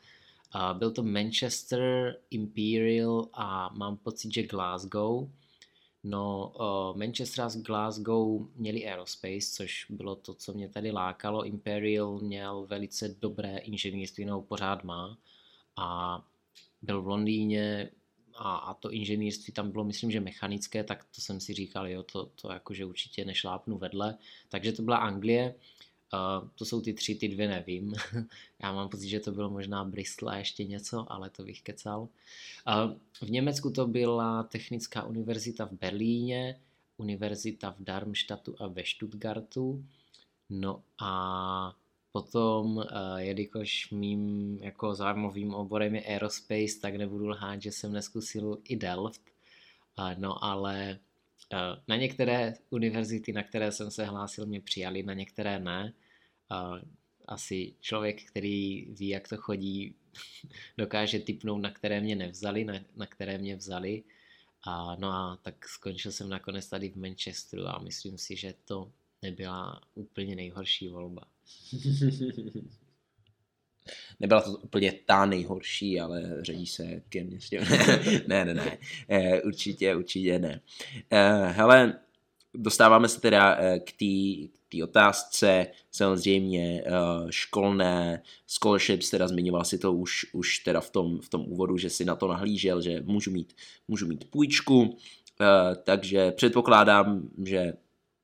Uh, 0.55 0.79
byl 0.79 0.91
to 0.91 1.03
Manchester, 1.03 2.17
Imperial 2.31 3.29
a 3.33 3.71
mám 3.75 3.97
pocit, 3.97 4.35
že 4.35 4.43
Glasgow. 4.43 5.29
No, 6.05 6.53
Manchester 6.97 7.45
a 7.45 7.49
Glasgow 7.63 8.49
měli 8.55 8.87
aerospace, 8.87 9.53
což 9.53 9.87
bylo 9.91 10.17
to, 10.17 10.35
co 10.35 10.53
mě 10.53 10.69
tady 10.69 10.91
lákalo. 10.91 11.45
Imperial 11.45 12.19
měl 12.19 12.67
velice 12.67 13.09
dobré 13.09 13.59
inženýrství, 13.59 14.25
no 14.25 14.41
pořád 14.43 14.85
má. 14.85 15.19
A 15.77 16.21
byl 16.83 17.03
v 17.03 17.07
Londýně 17.07 17.91
a, 18.35 18.57
a 18.57 18.75
to 18.75 18.93
inženýrství 18.93 19.53
tam 19.53 19.71
bylo, 19.71 19.85
myslím, 19.85 20.11
že 20.11 20.21
mechanické, 20.21 20.85
tak 20.85 21.05
to 21.05 21.21
jsem 21.21 21.41
si 21.41 21.55
říkal, 21.55 21.89
jo, 21.89 22.03
to, 22.03 22.27
to 22.27 22.53
jakože 22.53 22.85
určitě 22.85 23.25
nešlápnu 23.25 23.79
vedle. 23.79 24.19
Takže 24.49 24.73
to 24.73 24.83
byla 24.83 24.97
Anglie. 24.97 25.55
Uh, 26.13 26.49
to 26.55 26.65
jsou 26.65 26.81
ty 26.81 26.93
tři, 26.93 27.15
ty 27.15 27.29
dvě 27.29 27.49
nevím. 27.49 27.95
Já 28.63 28.73
mám 28.73 28.89
pocit, 28.89 29.09
že 29.09 29.21
to 29.21 29.33
bylo 29.33 29.51
možná 29.51 29.85
Bristol 29.85 30.29
a 30.29 30.37
ještě 30.37 30.65
něco, 30.65 31.13
ale 31.13 31.31
to 31.31 31.43
bych 31.43 31.63
kecal. 31.63 32.01
Uh, 32.01 33.29
v 33.29 33.31
Německu 33.31 33.71
to 33.71 33.87
byla 33.87 34.43
Technická 34.43 35.03
univerzita 35.03 35.67
v 35.67 35.73
Berlíně, 35.73 36.61
univerzita 36.97 37.71
v 37.71 37.83
Darmstadtu 37.83 38.55
a 38.59 38.67
ve 38.67 38.85
Stuttgartu. 38.85 39.85
No 40.51 40.83
a 40.99 41.75
potom, 42.13 42.77
uh, 42.77 42.85
jelikož 43.17 43.91
mým 43.91 44.57
jako 44.63 44.95
zájmovým 44.95 45.55
oborem 45.55 45.95
je 45.95 46.05
aerospace, 46.05 46.81
tak 46.81 46.97
nebudu 46.97 47.29
lhát, 47.29 47.63
že 47.63 47.73
jsem 47.73 47.93
neskusil 47.93 48.59
i 48.65 48.77
Delft. 48.77 49.23
Uh, 49.99 50.11
no 50.19 50.45
ale 50.45 50.99
na 51.89 51.97
některé 51.97 52.55
univerzity, 52.71 53.33
na 53.33 53.43
které 53.43 53.73
jsem 53.73 53.91
se 53.91 54.05
hlásil, 54.05 54.47
mě 54.47 54.61
přijali, 54.61 55.03
na 55.03 55.15
některé 55.15 55.61
ne. 55.61 55.93
Asi 57.29 57.75
člověk, 57.81 58.25
který 58.25 58.85
ví, 58.85 59.09
jak 59.09 59.29
to 59.29 59.37
chodí, 59.37 59.95
dokáže 60.79 61.19
typnout, 61.19 61.63
na 61.63 61.71
které 61.71 62.01
mě 62.01 62.17
nevzali, 62.17 62.65
na, 62.65 62.75
na 62.97 63.07
které 63.07 63.39
mě 63.39 63.57
vzali. 63.57 64.05
A, 64.67 64.97
no 64.97 65.11
a 65.13 65.39
tak 65.43 65.69
skončil 65.69 66.13
jsem 66.13 66.29
nakonec 66.29 66.69
tady 66.69 66.91
v 66.91 66.97
Manchesteru 66.97 67.67
a 67.67 67.79
myslím 67.79 68.19
si, 68.19 68.37
že 68.37 68.55
to 68.65 68.93
nebyla 69.23 69.81
úplně 69.95 70.37
nejhorší 70.37 70.89
volba. 70.89 71.23
Nebyla 74.21 74.41
to 74.41 74.51
úplně 74.51 74.93
ta 75.07 75.27
nejhorší, 75.27 76.01
ale 76.01 76.35
řadí 76.41 76.67
se 76.67 77.03
ke 77.09 77.25
mně 77.25 77.39
ne, 78.27 78.45
ne, 78.45 78.55
ne, 78.55 78.79
eh, 79.09 79.43
určitě, 79.43 79.97
určitě 79.97 80.39
ne. 80.39 80.61
Eh, 81.11 81.53
hele, 81.53 81.99
dostáváme 82.55 83.09
se 83.09 83.21
teda 83.21 83.57
eh, 83.59 83.79
k 83.79 83.93
té 84.71 84.85
otázce, 84.85 85.67
samozřejmě 85.91 86.85
školné, 87.31 88.23
scholarships, 88.47 89.11
teda 89.11 89.29
zmiňoval 89.29 89.65
si 89.65 89.79
to 89.79 89.93
už, 89.93 90.27
už 90.33 90.59
teda 90.59 90.81
v 90.81 90.91
tom, 90.91 91.21
v 91.21 91.29
tom 91.29 91.45
úvodu, 91.49 91.77
že 91.77 91.91
si 91.91 92.05
na 92.05 92.17
to 92.17 92.29
nahlížel, 92.29 92.83
že 92.83 93.03
můžu 93.03 93.31
mít, 93.31 93.53
můžu 93.89 94.07
mít 94.07 94.31
půjčku, 94.31 94.97
takže 95.85 96.31
předpokládám, 96.31 97.29
že 97.45 97.73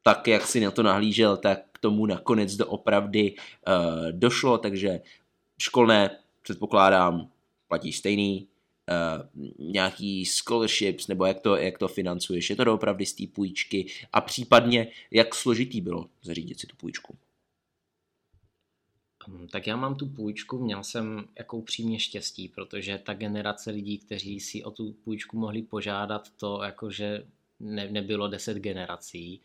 tak, 0.02 0.28
jak 0.28 0.46
si 0.46 0.60
na 0.60 0.70
to 0.70 0.82
nahlížel, 0.82 1.36
tak 1.36 1.60
k 1.72 1.78
tomu 1.78 2.06
nakonec 2.06 2.56
doopravdy 2.56 3.34
došlo, 4.10 4.58
takže 4.58 5.00
školné, 5.58 6.18
předpokládám, 6.42 7.30
platí 7.68 7.92
stejný, 7.92 8.48
uh, 8.88 9.44
nějaký 9.58 10.26
scholarships, 10.26 11.08
nebo 11.08 11.24
jak 11.24 11.40
to, 11.40 11.56
jak 11.56 11.78
to 11.78 11.88
financuješ, 11.88 12.50
je 12.50 12.56
to 12.56 12.64
doopravdy 12.64 13.06
z 13.06 13.12
té 13.12 13.24
půjčky 13.26 13.86
a 14.12 14.20
případně, 14.20 14.88
jak 15.10 15.34
složitý 15.34 15.80
bylo 15.80 16.06
zařídit 16.22 16.60
si 16.60 16.66
tu 16.66 16.76
půjčku? 16.76 17.16
Hm, 19.28 19.48
tak 19.48 19.66
já 19.66 19.76
mám 19.76 19.94
tu 19.94 20.06
půjčku, 20.06 20.58
měl 20.58 20.84
jsem 20.84 21.28
jako 21.38 21.56
upřímně 21.56 22.00
štěstí, 22.00 22.48
protože 22.48 22.98
ta 22.98 23.14
generace 23.14 23.70
lidí, 23.70 23.98
kteří 23.98 24.40
si 24.40 24.64
o 24.64 24.70
tu 24.70 24.92
půjčku 24.92 25.38
mohli 25.38 25.62
požádat, 25.62 26.30
to 26.36 26.62
jakože 26.62 27.26
ne, 27.60 27.88
nebylo 27.90 28.28
deset 28.28 28.56
generací. 28.56 29.40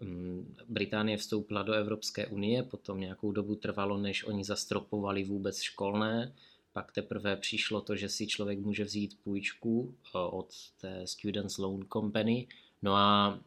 Mm, 0.00 0.56
Británie 0.68 1.16
vstoupila 1.16 1.62
do 1.62 1.72
Evropské 1.72 2.26
unie, 2.26 2.62
potom 2.62 3.00
nějakou 3.00 3.32
dobu 3.32 3.54
trvalo, 3.54 3.98
než 3.98 4.24
oni 4.24 4.44
zastropovali 4.44 5.24
vůbec 5.24 5.60
školné, 5.60 6.34
pak 6.72 6.92
teprve 6.92 7.36
přišlo 7.36 7.80
to, 7.80 7.96
že 7.96 8.08
si 8.08 8.26
člověk 8.26 8.58
může 8.58 8.84
vzít 8.84 9.18
půjčku 9.24 9.94
eh, 9.94 10.18
od 10.18 10.48
té 10.80 11.06
Students 11.06 11.58
Loan 11.58 11.80
Company, 11.92 12.46
no 12.82 12.94
a 12.94 13.38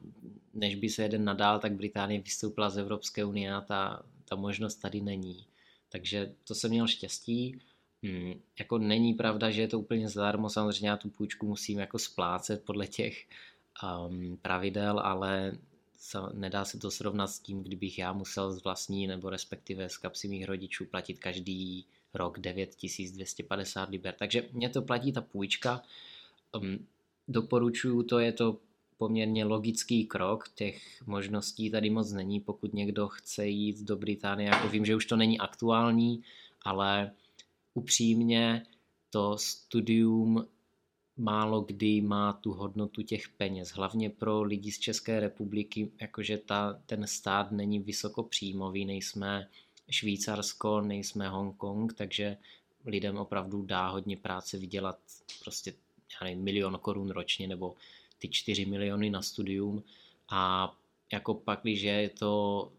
než 0.54 0.76
by 0.76 0.90
se 0.90 1.04
jeden 1.04 1.24
nadál, 1.24 1.60
tak 1.60 1.74
Británie 1.74 2.22
vystoupila 2.22 2.70
z 2.70 2.78
Evropské 2.78 3.26
unie 3.26 3.54
a 3.54 3.62
ta, 3.62 4.04
ta 4.30 4.36
možnost 4.36 4.76
tady 4.76 5.02
není. 5.02 5.46
Takže 5.92 6.34
to 6.48 6.56
jsem 6.56 6.72
měl 6.72 6.88
štěstí. 6.88 7.60
Hmm, 8.04 8.34
jako 8.60 8.78
není 8.78 9.14
pravda, 9.14 9.52
že 9.52 9.62
je 9.62 9.68
to 9.68 9.80
úplně 9.80 10.10
zadarmo, 10.10 10.50
samozřejmě 10.50 10.90
já 10.90 10.98
tu 10.98 11.10
půjčku 11.10 11.48
musím 11.48 11.80
jako 11.80 12.00
splácet 12.00 12.64
podle 12.64 12.88
těch 12.88 13.28
um, 14.08 14.38
pravidel, 14.42 15.00
ale 15.00 15.58
nedá 16.34 16.66
se 16.66 16.80
to 16.80 16.92
srovnat 16.92 17.28
s 17.28 17.40
tím, 17.40 17.64
kdybych 17.64 18.00
já 18.00 18.14
musel 18.14 18.52
z 18.52 18.64
vlastní 18.64 19.08
nebo 19.08 19.30
respektive 19.30 19.90
z 19.90 19.98
kapsy 19.98 20.28
mých 20.28 20.46
rodičů 20.46 20.86
platit 20.86 21.20
každý 21.20 21.86
rok 22.14 22.40
9250 22.40 23.90
liber. 23.90 24.16
Takže 24.20 24.50
mě 24.52 24.70
to 24.70 24.82
platí 24.82 25.12
ta 25.12 25.22
půjčka. 25.22 25.84
Um, 26.56 26.88
doporučuju 27.28 28.04
to, 28.04 28.20
je 28.20 28.32
to 28.32 28.58
poměrně 28.98 29.46
logický 29.46 30.06
krok, 30.06 30.50
těch 30.56 31.04
možností 31.08 31.70
tady 31.70 31.90
moc 31.90 32.12
není, 32.12 32.40
pokud 32.40 32.74
někdo 32.74 33.08
chce 33.08 33.48
jít 33.48 33.82
do 33.82 33.96
Británie, 33.96 34.50
jako 34.50 34.70
vím, 34.70 34.86
že 34.86 34.96
už 34.96 35.06
to 35.06 35.16
není 35.16 35.40
aktuální, 35.40 36.24
ale 36.62 37.12
upřímně 37.74 38.66
to 39.10 39.38
studium 39.38 40.48
málo 41.18 41.62
kdy 41.62 42.02
má 42.02 42.34
tu 42.34 42.52
hodnotu 42.52 43.02
těch 43.02 43.30
peněz. 43.30 43.70
Hlavně 43.70 44.10
pro 44.10 44.42
lidi 44.42 44.72
z 44.72 44.80
České 44.80 45.20
republiky, 45.20 45.92
jakože 46.02 46.38
ta, 46.38 46.80
ten 46.86 47.08
stát 47.08 47.52
není 47.52 47.80
vysokopříjmový, 47.80 48.86
nejsme 48.86 49.50
Švýcarsko, 49.90 50.82
nejsme 50.82 51.30
Hongkong, 51.30 51.94
takže 51.94 52.38
lidem 52.86 53.18
opravdu 53.18 53.62
dá 53.62 53.88
hodně 53.90 54.18
práce 54.18 54.58
vydělat 54.58 55.00
prostě 55.44 55.74
já 56.22 56.26
nevím, 56.26 56.44
milion 56.44 56.80
korun 56.82 57.10
ročně 57.10 57.48
nebo 57.48 57.76
ty 58.20 58.30
čtyři 58.30 58.66
miliony 58.66 59.10
na 59.10 59.22
studium 59.22 59.84
a 60.30 60.74
jako 61.12 61.34
pak, 61.34 61.60
když 61.62 61.82
je 61.82 62.10
to 62.10 62.72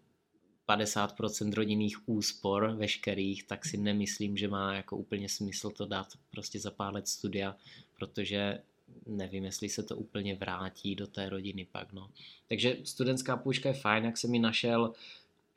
50% 0.69 1.53
rodinných 1.53 2.09
úspor 2.09 2.75
veškerých, 2.77 3.45
tak 3.45 3.65
si 3.65 3.77
nemyslím, 3.77 4.37
že 4.37 4.49
má 4.49 4.75
jako 4.75 4.97
úplně 4.97 5.29
smysl 5.29 5.71
to 5.71 5.87
dát 5.87 6.07
prostě 6.31 6.61
za 6.61 6.71
pár 6.71 6.95
let 6.95 7.09
studia, 7.09 7.57
protože 7.99 8.59
nevím, 9.07 9.45
jestli 9.45 9.69
se 9.69 9.83
to 9.83 9.97
úplně 9.97 10.35
vrátí 10.35 10.95
do 10.95 11.07
té 11.07 11.29
rodiny 11.29 11.67
pak, 11.73 11.93
no. 11.93 12.11
Takže 12.49 12.77
studentská 12.85 13.37
půjčka 13.37 13.69
je 13.69 13.75
fajn, 13.75 14.05
jak 14.05 14.17
jsem 14.17 14.31
mi 14.31 14.39
našel 14.39 14.93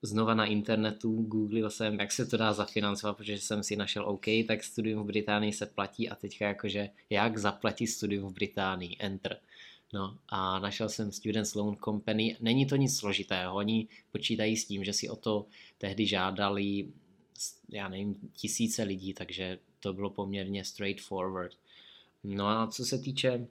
znova 0.01 0.34
na 0.34 0.46
internetu, 0.46 1.22
googlil 1.22 1.70
jsem, 1.70 2.00
jak 2.00 2.12
se 2.12 2.25
to 2.25 2.38
dá 2.38 2.53
zafinancovat, 2.53 3.17
protože 3.17 3.39
jsem 3.39 3.63
si 3.63 3.75
našel 3.75 4.10
OK, 4.10 4.25
tak 4.48 4.63
studium 4.63 5.03
v 5.03 5.06
Británii 5.06 5.53
se 5.53 5.65
platí 5.65 6.10
a 6.10 6.15
teďka 6.15 6.48
jakože 6.48 6.89
jak 7.10 7.38
zaplatit 7.38 7.88
studium 7.88 8.29
v 8.29 8.34
Británii, 8.34 8.96
enter. 9.00 9.38
No 9.94 10.17
a 10.29 10.60
našel 10.60 10.89
jsem 10.89 11.12
Students 11.12 11.56
Loan 11.56 11.75
Company. 11.75 12.38
Není 12.39 12.65
to 12.65 12.75
nic 12.75 12.98
složitého, 12.98 13.56
oni 13.56 13.88
počítají 14.12 14.58
s 14.58 14.65
tím, 14.65 14.84
že 14.84 14.94
si 14.94 15.10
o 15.10 15.15
to 15.15 15.46
tehdy 15.77 16.06
žádali, 16.06 16.88
já 17.70 17.89
nevím, 17.89 18.15
tisíce 18.34 18.84
lidí, 18.84 19.13
takže 19.13 19.60
to 19.79 19.94
bylo 19.94 20.10
poměrně 20.10 20.65
straightforward. 20.65 21.58
No 22.29 22.48
a 22.48 22.67
co 22.67 22.86
se 22.86 22.98
týče 22.98 23.48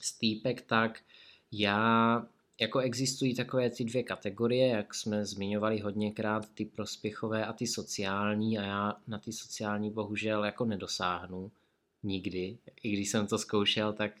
stýpek, 0.00 0.62
tak 0.62 1.00
já 1.52 2.26
jako 2.60 2.78
existují 2.78 3.34
takové 3.34 3.70
ty 3.70 3.84
dvě 3.84 4.02
kategorie, 4.02 4.68
jak 4.68 4.94
jsme 4.94 5.26
zmiňovali 5.26 5.80
hodněkrát, 5.80 6.50
ty 6.54 6.64
prospěchové 6.64 7.46
a 7.46 7.52
ty 7.52 7.66
sociální 7.66 8.58
a 8.58 8.62
já 8.62 8.96
na 9.06 9.18
ty 9.18 9.32
sociální 9.32 9.90
bohužel 9.90 10.44
jako 10.44 10.64
nedosáhnu 10.64 11.50
nikdy. 12.02 12.58
I 12.82 12.92
když 12.92 13.10
jsem 13.10 13.26
to 13.26 13.38
zkoušel, 13.38 13.92
tak 13.92 14.12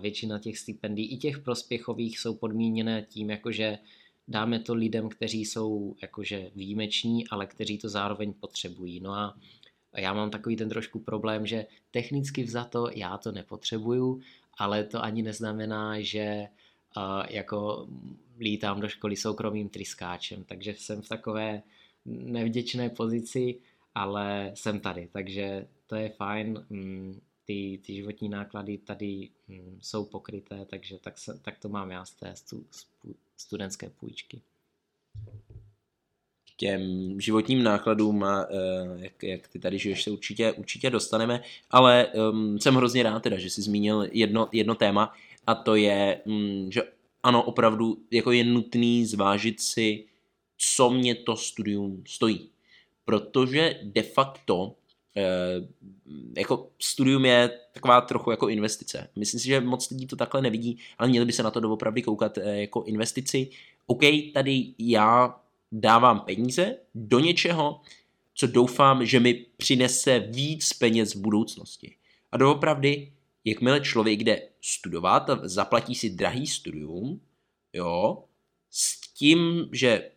většina 0.00 0.38
těch 0.38 0.58
stipendií, 0.58 1.12
i 1.12 1.16
těch 1.16 1.38
prospěchových, 1.38 2.18
jsou 2.18 2.34
podmíněné 2.34 3.02
tím, 3.02 3.30
jakože 3.30 3.78
dáme 4.28 4.60
to 4.60 4.74
lidem, 4.74 5.08
kteří 5.08 5.44
jsou 5.44 5.96
jakože 6.02 6.50
výjimeční, 6.54 7.28
ale 7.28 7.46
kteří 7.46 7.78
to 7.78 7.88
zároveň 7.88 8.32
potřebují. 8.32 9.00
No 9.00 9.12
a 9.12 9.38
já 9.96 10.14
mám 10.14 10.30
takový 10.30 10.56
ten 10.56 10.68
trošku 10.68 10.98
problém, 10.98 11.46
že 11.46 11.66
technicky 11.90 12.42
vzato 12.42 12.88
já 12.94 13.18
to 13.18 13.32
nepotřebuju, 13.32 14.20
ale 14.58 14.84
to 14.84 15.02
ani 15.02 15.22
neznamená, 15.22 16.00
že 16.00 16.48
uh, 16.96 17.22
jako 17.28 17.88
lítám 18.38 18.80
do 18.80 18.88
školy 18.88 19.16
soukromým 19.16 19.68
tryskáčem, 19.68 20.44
takže 20.44 20.74
jsem 20.74 21.02
v 21.02 21.08
takové 21.08 21.62
nevděčné 22.04 22.90
pozici, 22.90 23.58
ale 23.94 24.52
jsem 24.54 24.80
tady, 24.80 25.08
takže 25.12 25.66
to 25.86 25.96
je 25.96 26.08
fajn. 26.08 26.66
Mm, 26.70 27.20
ty, 27.44 27.80
ty 27.86 27.94
životní 27.94 28.28
náklady 28.28 28.78
tady 28.78 29.28
mm, 29.48 29.78
jsou 29.82 30.04
pokryté, 30.04 30.64
takže 30.64 30.98
tak, 30.98 31.18
se, 31.18 31.38
tak 31.38 31.58
to 31.58 31.68
mám 31.68 31.90
já 31.90 32.04
z 32.04 32.12
té 32.12 32.36
stu, 32.36 32.66
studentské 33.36 33.90
půjčky. 33.90 34.42
Těm 36.60 37.14
životním 37.20 37.62
nákladům, 37.62 38.24
a, 38.24 38.46
eh, 38.50 39.04
jak, 39.04 39.22
jak 39.22 39.48
ty 39.48 39.58
tady 39.58 39.78
žiješ, 39.78 40.04
se 40.04 40.10
určitě, 40.10 40.52
určitě 40.52 40.90
dostaneme, 40.90 41.40
ale 41.70 42.06
um, 42.06 42.58
jsem 42.58 42.74
hrozně 42.74 43.02
rád 43.02 43.22
teda, 43.22 43.38
že 43.38 43.50
jsi 43.50 43.62
zmínil 43.62 44.08
jedno, 44.12 44.48
jedno 44.52 44.74
téma 44.74 45.12
a 45.46 45.54
to 45.54 45.74
je, 45.74 46.20
um, 46.24 46.72
že 46.72 46.82
ano, 47.22 47.42
opravdu 47.42 47.98
jako 48.10 48.32
je 48.32 48.44
nutný 48.44 49.06
zvážit 49.06 49.60
si, 49.60 50.04
co 50.58 50.90
mě 50.90 51.14
to 51.14 51.36
studium 51.36 52.02
stojí. 52.06 52.50
Protože 53.04 53.80
de 53.82 54.02
facto 54.02 54.74
Eh, 55.18 55.68
jako 56.36 56.70
studium 56.78 57.24
je 57.24 57.50
taková 57.72 58.00
trochu 58.00 58.30
jako 58.30 58.48
investice. 58.48 59.08
Myslím 59.16 59.40
si, 59.40 59.46
že 59.46 59.60
moc 59.60 59.90
lidí 59.90 60.06
to 60.06 60.16
takhle 60.16 60.42
nevidí, 60.42 60.78
ale 60.98 61.08
měli 61.08 61.26
by 61.26 61.32
se 61.32 61.42
na 61.42 61.50
to 61.50 61.60
doopravdy 61.60 62.02
koukat 62.02 62.38
eh, 62.38 62.60
jako 62.60 62.82
investici. 62.82 63.50
OK, 63.86 64.00
tady 64.34 64.74
já 64.78 65.40
dávám 65.72 66.20
peníze 66.20 66.76
do 66.94 67.20
něčeho, 67.20 67.80
co 68.34 68.46
doufám, 68.46 69.06
že 69.06 69.20
mi 69.20 69.34
přinese 69.56 70.18
víc 70.18 70.72
peněz 70.72 71.14
v 71.14 71.20
budoucnosti. 71.20 71.94
A 72.32 72.36
doopravdy, 72.36 73.12
jakmile 73.44 73.80
člověk 73.80 74.20
jde 74.20 74.42
studovat 74.60 75.30
a 75.30 75.40
zaplatí 75.42 75.94
si 75.94 76.10
drahý 76.10 76.46
studium, 76.46 77.20
jo, 77.72 78.24
s 78.70 79.00
tím, 79.14 79.68
že 79.72 80.10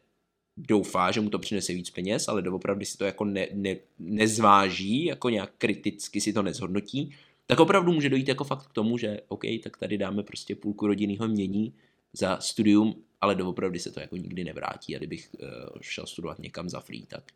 doufá, 0.58 1.12
že 1.12 1.22
mu 1.22 1.30
to 1.30 1.40
přinese 1.40 1.74
víc 1.74 1.90
peněz, 1.90 2.28
ale 2.28 2.42
doopravdy 2.42 2.86
si 2.86 2.98
to 2.98 3.06
jako 3.06 3.26
ne, 3.26 3.48
ne, 3.54 3.76
nezváží, 4.00 5.06
jako 5.06 5.30
nějak 5.30 5.54
kriticky 5.58 6.22
si 6.22 6.34
to 6.34 6.42
nezhodnotí, 6.42 7.16
tak 7.46 7.60
opravdu 7.60 7.92
může 7.92 8.10
dojít 8.10 8.28
jako 8.28 8.44
fakt 8.44 8.68
k 8.68 8.74
tomu, 8.74 8.98
že 8.98 9.22
OK, 9.28 9.42
tak 9.64 9.78
tady 9.78 9.98
dáme 9.98 10.24
prostě 10.24 10.56
půlku 10.56 10.88
rodinného 10.88 11.28
mění 11.28 11.74
za 12.14 12.40
studium, 12.40 13.04
ale 13.22 13.36
doopravdy 13.36 13.80
se 13.80 13.92
to 13.92 14.00
jako 14.00 14.18
nikdy 14.18 14.44
nevrátí 14.44 14.96
a 14.96 14.98
kdybych 14.98 15.30
uh, 15.40 15.48
šel 15.82 16.06
studovat 16.06 16.40
někam 16.40 16.70
za 16.70 16.80
free, 16.80 17.06
tak, 17.06 17.32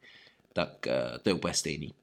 tak 0.54 0.88
uh, 0.88 1.18
to 1.18 1.30
je 1.30 1.34
úplně 1.34 1.54
stejný 1.54 1.94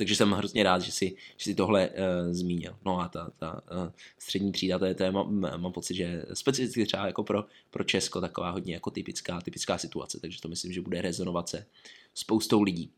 takže 0.00 0.16
jsem 0.16 0.30
hrozně 0.30 0.62
rád, 0.62 0.82
že 0.82 0.92
si, 0.92 1.16
že 1.36 1.44
si 1.44 1.54
tohle 1.54 1.88
uh, 1.88 1.94
zmínil. 2.32 2.76
No 2.84 3.00
a 3.00 3.08
ta, 3.08 3.30
ta 3.38 3.52
uh, 3.54 3.88
střední 4.18 4.52
třída, 4.52 4.78
to 4.78 4.84
je 4.84 4.94
téma, 4.94 5.22
mám 5.56 5.72
pocit, 5.72 5.94
že 5.94 6.24
specificky 6.32 6.86
třeba 6.86 7.06
jako 7.06 7.22
pro, 7.22 7.44
pro 7.70 7.84
Česko 7.84 8.20
taková 8.20 8.50
hodně 8.50 8.74
jako 8.74 8.90
typická, 8.90 9.40
typická 9.40 9.78
situace, 9.78 10.20
takže 10.20 10.40
to 10.40 10.48
myslím, 10.48 10.72
že 10.72 10.80
bude 10.80 11.02
rezonovat 11.02 11.48
se 11.48 11.66
spoustou 12.14 12.62
lidí. 12.62 12.90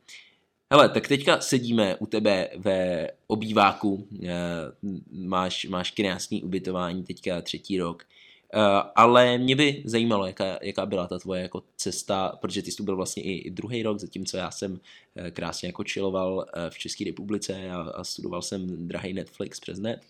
Hele, 0.73 0.89
tak 0.89 1.09
teďka 1.09 1.41
sedíme 1.41 1.97
u 1.97 2.07
tebe 2.07 2.49
ve 2.57 3.11
obýváku, 3.27 4.09
máš, 5.13 5.65
máš 5.65 5.91
krásný 5.91 6.43
ubytování, 6.43 7.05
teďka 7.05 7.43
třetí 7.43 7.79
rok. 7.79 8.05
Eh, 8.55 8.83
ale 8.95 9.39
mě 9.39 9.57
by 9.57 9.83
zajímalo, 9.85 10.27
jaká, 10.27 10.59
jaká 10.63 10.87
byla 10.87 11.07
ta 11.07 11.19
tvoje 11.19 11.43
jako 11.43 11.63
cesta, 11.77 12.39
protože 12.41 12.63
ty 12.63 12.71
jsi 12.71 12.77
tu 12.77 12.85
byl 12.85 12.97
vlastně 12.97 13.23
i, 13.23 13.33
i 13.33 13.51
druhý 13.51 13.83
rok, 13.83 13.99
zatímco 13.99 14.37
já 14.37 14.51
jsem 14.51 14.81
eh, 15.17 15.31
krásně 15.31 15.69
jako 15.69 15.85
chilloval 15.93 16.47
eh, 16.49 16.71
v 16.71 16.79
České 16.79 17.05
republice 17.05 17.71
a, 17.71 17.81
a 17.81 18.05
studoval 18.05 18.43
jsem 18.43 18.89
drahý 18.89 19.13
Netflix 19.13 19.61
přes 19.61 19.79
net, 19.79 20.01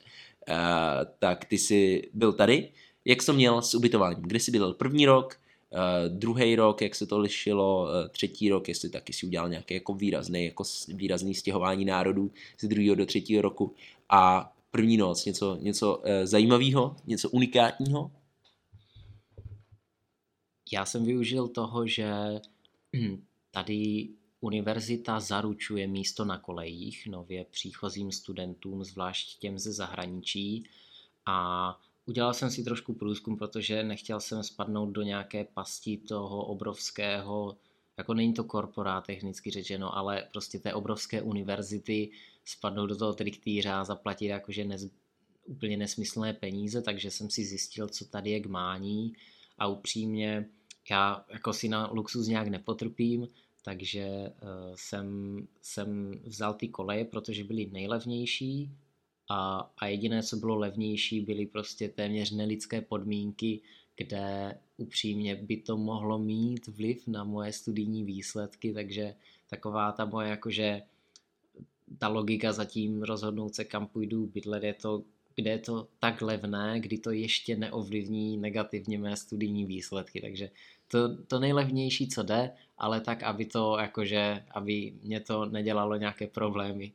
tak 1.19 1.45
ty 1.45 1.59
jsi 1.59 2.09
byl 2.15 2.33
tady. 2.33 2.69
Jak 3.05 3.23
jsi 3.23 3.27
to 3.27 3.33
měl 3.33 3.63
s 3.63 3.75
ubytováním? 3.75 4.23
Kde 4.23 4.41
jsi 4.41 4.51
byl 4.51 4.75
první 4.75 5.07
rok, 5.07 5.43
Uh, 5.73 6.19
druhý 6.19 6.57
rok, 6.57 6.83
jak 6.83 6.95
se 6.95 7.07
to 7.07 7.19
lišilo, 7.19 7.89
třetí 8.11 8.49
rok, 8.49 8.69
jestli 8.69 8.89
taky 8.89 9.13
si 9.13 9.27
udělal 9.27 9.49
nějaké 9.49 9.75
jako 9.75 9.95
výrazný, 9.95 10.45
jako 10.45 10.65
výrazný 10.89 11.35
stěhování 11.35 11.85
národů 11.85 12.31
z 12.61 12.69
druhého 12.69 12.95
do 12.95 13.07
třetího 13.07 13.43
roku 13.43 13.75
a 14.09 14.53
první 14.71 14.97
noc, 14.97 15.25
něco, 15.25 15.57
něco 15.61 16.03
zajímavého, 16.25 16.97
něco 17.07 17.31
unikátního? 17.31 18.11
Já 20.73 20.85
jsem 20.85 21.05
využil 21.05 21.49
toho, 21.49 21.87
že 21.87 22.13
tady 23.51 24.09
univerzita 24.41 25.21
zaručuje 25.21 25.87
místo 25.87 26.25
na 26.25 26.39
kolejích 26.39 27.07
nově 27.07 27.45
příchozím 27.51 28.13
studentům, 28.13 28.85
zvlášť 28.85 29.39
těm 29.39 29.59
ze 29.59 29.73
zahraničí. 29.73 30.67
A 31.27 31.79
udělal 32.07 32.35
jsem 32.35 32.51
si 32.51 32.65
trošku 32.65 32.95
průzkum, 32.95 33.37
protože 33.37 33.83
nechtěl 33.83 34.21
jsem 34.21 34.43
spadnout 34.43 34.91
do 34.91 35.03
nějaké 35.03 35.45
pasti 35.45 35.97
toho 35.97 36.45
obrovského, 36.45 37.57
jako 37.99 38.15
není 38.15 38.35
to 38.35 38.45
korporát 38.45 39.07
technicky 39.07 39.51
řečeno, 39.51 39.97
ale 39.97 40.29
prostě 40.33 40.59
té 40.59 40.75
obrovské 40.75 41.23
univerzity, 41.23 42.11
spadnout 42.45 42.89
do 42.89 42.97
toho 42.97 43.13
triktýře 43.13 43.71
a 43.71 43.85
zaplatit 43.85 44.27
jakože 44.27 44.65
nez, 44.65 44.89
úplně 45.45 45.77
nesmyslné 45.77 46.33
peníze, 46.33 46.83
takže 46.83 47.11
jsem 47.11 47.31
si 47.31 47.45
zjistil, 47.45 47.89
co 47.89 48.05
tady 48.05 48.31
je 48.31 48.41
k 48.41 48.47
mání 48.47 49.13
a 49.59 49.67
upřímně 49.67 50.49
já 50.91 51.25
jako 51.33 51.53
si 51.53 51.69
na 51.69 51.91
luxus 51.93 52.27
nějak 52.27 52.49
nepotrpím, 52.49 53.29
takže 53.65 54.07
uh, 54.07 54.49
jsem, 54.75 55.39
jsem 55.63 56.21
vzal 56.25 56.55
ty 56.55 56.69
koleje, 56.69 57.05
protože 57.05 57.45
byly 57.45 57.67
nejlevnější 57.73 58.71
a, 59.29 59.71
a 59.79 59.87
jediné, 59.87 60.23
co 60.23 60.37
bylo 60.37 60.57
levnější, 60.57 61.21
byly 61.21 61.47
prostě 61.47 61.89
téměř 61.89 62.31
nelidské 62.31 62.81
podmínky, 62.81 63.61
kde 63.97 64.59
upřímně 64.77 65.37
by 65.37 65.57
to 65.57 65.77
mohlo 65.77 66.19
mít 66.19 66.67
vliv 66.67 67.07
na 67.07 67.25
moje 67.25 67.53
studijní 67.53 68.05
výsledky, 68.05 68.73
takže 68.73 69.15
taková 69.51 69.93
ta 69.93 70.05
moje 70.05 70.29
jakože 70.29 70.83
ta 71.99 72.09
logika 72.09 72.53
zatím 72.53 73.03
rozhodnout 73.03 73.55
se, 73.55 73.65
kam 73.65 73.87
půjdu 73.87 74.27
bydlet, 74.27 74.63
je 74.63 74.75
to, 74.75 75.03
kde 75.35 75.51
je 75.51 75.59
to 75.59 75.89
tak 75.99 76.23
levné, 76.23 76.81
kdy 76.81 76.99
to 76.99 77.11
ještě 77.11 77.57
neovlivní 77.57 78.37
negativně 78.37 78.99
mé 78.99 79.17
studijní 79.17 79.67
výsledky. 79.67 80.21
Takže 80.21 80.51
to, 80.89 81.17
to 81.27 81.39
nejlevnější, 81.39 82.09
co 82.09 82.23
jde, 82.23 82.51
ale 82.79 83.01
tak, 83.01 83.23
aby 83.23 83.45
to 83.45 83.77
jakože, 83.81 84.45
aby 84.51 84.95
mě 85.03 85.21
to 85.21 85.45
nedělalo 85.45 85.97
nějaké 85.97 86.27
problémy 86.27 86.93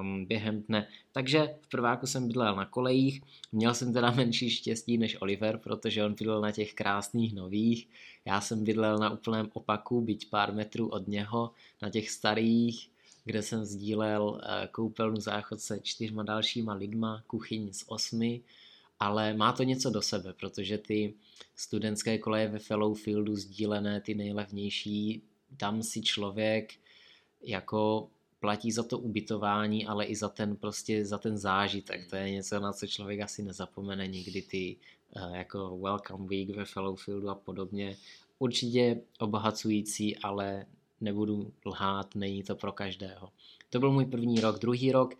um, 0.00 0.24
během 0.24 0.62
dne. 0.62 0.88
Takže 1.12 1.54
v 1.60 1.68
prváku 1.68 2.06
jsem 2.06 2.26
bydlel 2.26 2.56
na 2.56 2.64
kolejích, 2.64 3.22
měl 3.52 3.74
jsem 3.74 3.92
teda 3.92 4.10
menší 4.10 4.50
štěstí 4.50 4.98
než 4.98 5.16
Oliver, 5.20 5.58
protože 5.58 6.04
on 6.04 6.14
bydlel 6.14 6.40
na 6.40 6.52
těch 6.52 6.74
krásných 6.74 7.34
nových, 7.34 7.88
já 8.24 8.40
jsem 8.40 8.64
bydlel 8.64 8.98
na 8.98 9.10
úplném 9.10 9.50
opaku, 9.52 10.00
byť 10.00 10.30
pár 10.30 10.54
metrů 10.54 10.88
od 10.88 11.08
něho, 11.08 11.50
na 11.82 11.90
těch 11.90 12.10
starých, 12.10 12.88
kde 13.24 13.42
jsem 13.42 13.64
sdílel 13.64 14.22
uh, 14.28 14.40
koupelnu 14.70 15.20
záchodce 15.20 15.80
čtyřma 15.82 16.22
dalšíma 16.22 16.74
lidma, 16.74 17.22
kuchyň 17.26 17.72
z 17.72 17.84
osmi, 17.86 18.40
ale 19.00 19.34
má 19.34 19.52
to 19.52 19.62
něco 19.62 19.90
do 19.90 20.02
sebe, 20.02 20.32
protože 20.32 20.78
ty 20.78 21.14
studentské 21.56 22.18
koleje 22.18 22.48
ve 22.48 22.58
Fellowfieldu 22.58 23.36
sdílené, 23.36 24.00
ty 24.00 24.14
nejlevnější, 24.14 25.22
tam 25.56 25.82
si 25.82 26.02
člověk 26.02 26.74
jako 27.42 28.08
platí 28.40 28.72
za 28.72 28.82
to 28.82 28.98
ubytování, 28.98 29.86
ale 29.86 30.04
i 30.04 30.16
za 30.16 30.28
ten 30.28 30.56
prostě 30.56 31.04
za 31.04 31.18
ten 31.18 31.38
zážitek. 31.38 32.10
To 32.10 32.16
je 32.16 32.30
něco, 32.30 32.60
na 32.60 32.72
co 32.72 32.86
člověk 32.86 33.20
asi 33.20 33.42
nezapomene 33.42 34.06
nikdy 34.06 34.42
ty 34.42 34.76
uh, 35.16 35.34
jako 35.34 35.78
welcome 35.78 36.26
week 36.26 36.50
ve 36.50 36.64
Fellowfieldu 36.64 37.28
a 37.28 37.34
podobně. 37.34 37.96
Určitě 38.38 39.00
obohacující, 39.18 40.16
ale 40.16 40.66
nebudu 41.02 41.52
lhát, 41.66 42.14
není 42.14 42.42
to 42.42 42.56
pro 42.56 42.72
každého. 42.72 43.28
To 43.70 43.78
byl 43.78 43.92
můj 43.92 44.04
první 44.04 44.40
rok. 44.40 44.58
Druhý 44.58 44.92
rok 44.92 45.14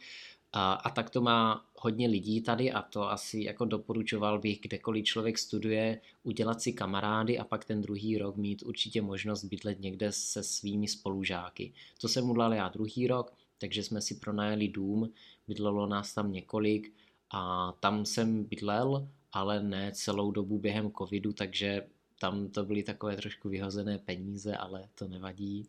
a, 0.52 0.72
a 0.72 0.90
tak 0.90 1.10
to 1.10 1.20
má 1.20 1.64
hodně 1.76 2.08
lidí 2.08 2.40
tady 2.40 2.72
a 2.72 2.82
to 2.82 3.10
asi 3.10 3.40
jako 3.40 3.64
doporučoval 3.64 4.38
bych, 4.38 4.60
kdekoliv 4.60 5.04
člověk 5.04 5.38
studuje, 5.38 6.00
udělat 6.22 6.62
si 6.62 6.72
kamarády 6.72 7.38
a 7.38 7.44
pak 7.44 7.64
ten 7.64 7.82
druhý 7.82 8.18
rok 8.18 8.36
mít 8.36 8.62
určitě 8.62 9.02
možnost 9.02 9.44
bydlet 9.44 9.80
někde 9.80 10.12
se 10.12 10.42
svými 10.42 10.88
spolužáky. 10.88 11.72
To 12.00 12.08
jsem 12.08 12.30
udělal 12.30 12.54
já 12.54 12.68
druhý 12.68 13.06
rok, 13.06 13.32
takže 13.58 13.82
jsme 13.82 14.00
si 14.00 14.14
pronajeli 14.14 14.68
dům, 14.68 15.12
bydlelo 15.48 15.86
nás 15.86 16.14
tam 16.14 16.32
několik 16.32 16.92
a 17.30 17.72
tam 17.80 18.06
jsem 18.06 18.44
bydlel, 18.44 19.08
ale 19.32 19.62
ne 19.62 19.92
celou 19.94 20.30
dobu 20.30 20.58
během 20.58 20.92
covidu, 20.98 21.32
takže 21.32 21.86
tam 22.22 22.48
to 22.48 22.64
byly 22.64 22.82
takové 22.82 23.16
trošku 23.16 23.48
vyhozené 23.48 23.98
peníze, 23.98 24.56
ale 24.56 24.88
to 24.94 25.08
nevadí, 25.08 25.66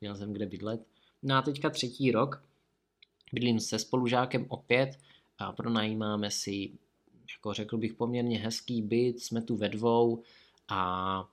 měl 0.00 0.16
jsem 0.16 0.32
kde 0.32 0.46
bydlet. 0.46 0.86
No 1.22 1.34
a 1.34 1.42
teďka 1.42 1.70
třetí 1.70 2.12
rok, 2.12 2.44
bydlím 3.32 3.60
se 3.60 3.78
spolužákem 3.78 4.46
opět 4.48 4.98
a 5.38 5.52
pronajímáme 5.52 6.30
si, 6.30 6.70
jako 7.30 7.54
řekl 7.54 7.78
bych, 7.78 7.94
poměrně 7.94 8.38
hezký 8.38 8.82
byt, 8.82 9.22
jsme 9.22 9.42
tu 9.42 9.56
ve 9.56 9.68
dvou 9.68 10.22
a 10.68 11.24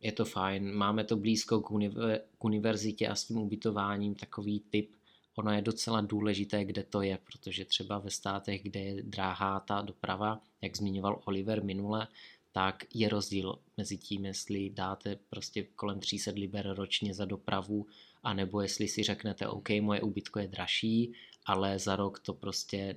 je 0.00 0.12
to 0.12 0.24
fajn, 0.24 0.74
máme 0.74 1.04
to 1.04 1.16
blízko 1.16 1.60
k, 1.60 1.70
univer- 1.70 2.20
k 2.38 2.44
univerzitě 2.44 3.08
a 3.08 3.14
s 3.14 3.24
tím 3.24 3.38
ubytováním 3.38 4.14
takový 4.14 4.60
typ, 4.60 4.90
ono 5.34 5.52
je 5.52 5.62
docela 5.62 6.00
důležité, 6.00 6.64
kde 6.64 6.82
to 6.82 7.02
je, 7.02 7.18
protože 7.24 7.64
třeba 7.64 7.98
ve 7.98 8.10
státech, 8.10 8.62
kde 8.62 8.80
je 8.80 9.02
dráhá 9.02 9.60
ta 9.60 9.82
doprava, 9.82 10.40
jak 10.62 10.76
zmiňoval 10.76 11.20
Oliver 11.24 11.64
minule, 11.64 12.08
tak 12.58 12.84
je 12.94 13.08
rozdíl 13.08 13.58
mezi 13.76 13.96
tím, 13.98 14.24
jestli 14.24 14.70
dáte 14.70 15.18
prostě 15.30 15.62
kolem 15.62 16.00
300 16.00 16.30
liber 16.34 16.74
ročně 16.74 17.14
za 17.14 17.24
dopravu, 17.24 17.86
anebo 18.22 18.60
jestli 18.60 18.88
si 18.88 19.02
řeknete, 19.02 19.48
OK, 19.48 19.68
moje 19.80 20.00
ubytko 20.00 20.38
je 20.38 20.48
dražší, 20.48 21.12
ale 21.46 21.78
za 21.78 21.96
rok 21.96 22.18
to 22.18 22.34
prostě, 22.34 22.96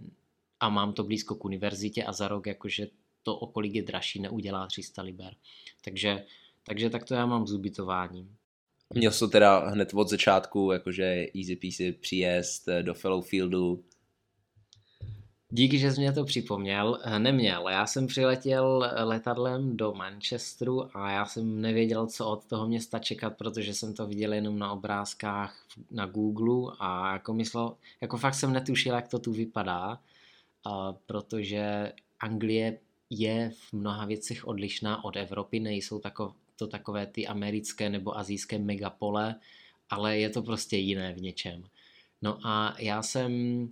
a 0.59 0.69
mám 0.69 0.93
to 0.93 1.03
blízko 1.03 1.35
k 1.35 1.45
univerzitě 1.45 2.03
a 2.03 2.13
za 2.13 2.27
rok 2.27 2.47
jakože 2.47 2.87
to, 3.23 3.37
o 3.37 3.47
kolik 3.47 3.73
je 3.75 3.83
dražší, 3.83 4.21
neudělá 4.21 4.67
300 4.67 5.01
liber. 5.01 5.35
Takže, 5.83 6.25
takže 6.65 6.89
tak 6.89 7.05
to 7.05 7.13
já 7.13 7.25
mám 7.25 7.47
s 7.47 7.53
ubytováním. 7.53 8.35
Měl 8.93 9.11
jsi 9.11 9.19
to 9.19 9.27
teda 9.27 9.69
hned 9.69 9.93
od 9.93 10.09
začátku, 10.09 10.71
jakože 10.71 11.25
easy 11.35 11.55
peasy 11.55 11.91
příjezd 11.91 12.69
do 12.81 12.93
Fellowfieldu, 12.93 13.83
Díky, 15.53 15.77
že 15.77 15.91
jsi 15.91 16.01
mě 16.01 16.13
to 16.13 16.23
připomněl. 16.23 16.99
Neměl. 17.17 17.69
Já 17.69 17.85
jsem 17.85 18.07
přiletěl 18.07 18.91
letadlem 19.03 19.77
do 19.77 19.93
Manchesteru 19.93 20.97
a 20.97 21.11
já 21.11 21.25
jsem 21.25 21.61
nevěděl, 21.61 22.07
co 22.07 22.27
od 22.27 22.45
toho 22.45 22.67
města 22.67 22.99
čekat, 22.99 23.37
protože 23.37 23.73
jsem 23.73 23.93
to 23.93 24.07
viděl 24.07 24.33
jenom 24.33 24.59
na 24.59 24.71
obrázkách 24.71 25.55
na 25.91 26.05
Google 26.05 26.75
a 26.79 27.13
jako 27.13 27.33
myslel, 27.33 27.75
jako 28.01 28.17
fakt 28.17 28.33
jsem 28.33 28.53
netušil, 28.53 28.95
jak 28.95 29.07
to 29.07 29.19
tu 29.19 29.31
vypadá, 29.31 29.99
protože 31.05 31.93
Anglie 32.19 32.77
je 33.09 33.51
v 33.55 33.73
mnoha 33.73 34.05
věcech 34.05 34.47
odlišná 34.47 35.03
od 35.03 35.15
Evropy, 35.15 35.59
nejsou 35.59 36.01
to 36.55 36.67
takové 36.67 37.05
ty 37.05 37.27
americké 37.27 37.89
nebo 37.89 38.17
azijské 38.17 38.59
megapole, 38.59 39.35
ale 39.89 40.17
je 40.17 40.29
to 40.29 40.41
prostě 40.41 40.77
jiné 40.77 41.13
v 41.13 41.21
něčem. 41.21 41.63
No 42.21 42.37
a 42.43 42.75
já 42.79 43.03
jsem 43.03 43.69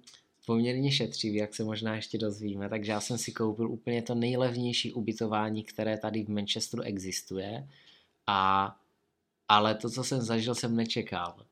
poměrně 0.50 0.92
šetřivý, 0.92 1.38
jak 1.38 1.56
se 1.56 1.64
možná 1.64 1.96
ještě 1.96 2.18
dozvíme, 2.18 2.70
takže 2.70 2.92
já 2.92 3.02
jsem 3.02 3.18
si 3.18 3.32
koupil 3.32 3.72
úplně 3.72 4.02
to 4.02 4.16
nejlevnější 4.16 4.94
ubytování, 4.94 5.64
které 5.64 5.98
tady 5.98 6.24
v 6.24 6.30
Manchesteru 6.30 6.84
existuje, 6.84 7.68
a, 8.28 8.76
ale 9.48 9.76
to, 9.76 9.90
co 9.90 10.04
jsem 10.04 10.22
zažil, 10.22 10.56
jsem 10.56 10.76
nečekal. 10.76 11.46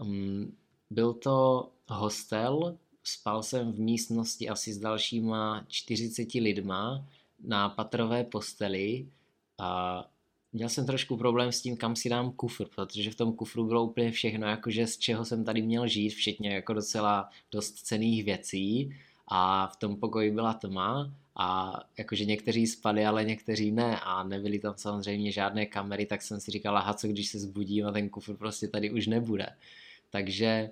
Um, 0.00 0.56
byl 0.90 1.12
to 1.14 1.68
hostel, 1.88 2.78
spal 3.02 3.42
jsem 3.42 3.72
v 3.72 3.80
místnosti 3.80 4.48
asi 4.48 4.72
s 4.72 4.78
dalšíma 4.78 5.64
40 5.68 6.34
lidma 6.34 7.08
na 7.44 7.68
patrové 7.68 8.24
posteli 8.24 9.08
a 9.58 10.10
měl 10.54 10.68
jsem 10.68 10.86
trošku 10.86 11.16
problém 11.16 11.52
s 11.52 11.60
tím, 11.60 11.76
kam 11.76 11.96
si 11.96 12.08
dám 12.08 12.32
kufr, 12.32 12.64
protože 12.74 13.10
v 13.10 13.14
tom 13.14 13.32
kufru 13.32 13.66
bylo 13.66 13.84
úplně 13.84 14.10
všechno, 14.10 14.46
jakože 14.46 14.86
z 14.86 14.98
čeho 14.98 15.24
jsem 15.24 15.44
tady 15.44 15.62
měl 15.62 15.88
žít, 15.88 16.10
včetně 16.10 16.54
jako 16.54 16.72
docela 16.72 17.30
dost 17.52 17.72
cených 17.72 18.24
věcí. 18.24 18.94
A 19.28 19.66
v 19.66 19.76
tom 19.76 19.96
pokoji 19.96 20.30
byla 20.30 20.54
tma 20.54 21.12
a 21.36 21.80
jakože 21.98 22.24
někteří 22.24 22.66
spali, 22.66 23.06
ale 23.06 23.24
někteří 23.24 23.70
ne. 23.70 24.00
A 24.00 24.22
nebyly 24.22 24.58
tam 24.58 24.74
samozřejmě 24.76 25.32
žádné 25.32 25.66
kamery, 25.66 26.06
tak 26.06 26.22
jsem 26.22 26.40
si 26.40 26.50
říkal, 26.50 26.78
aha, 26.78 26.94
co 26.94 27.08
když 27.08 27.28
se 27.28 27.38
zbudím 27.38 27.86
a 27.86 27.92
ten 27.92 28.08
kufr 28.08 28.34
prostě 28.34 28.68
tady 28.68 28.90
už 28.90 29.06
nebude. 29.06 29.46
Takže 30.10 30.70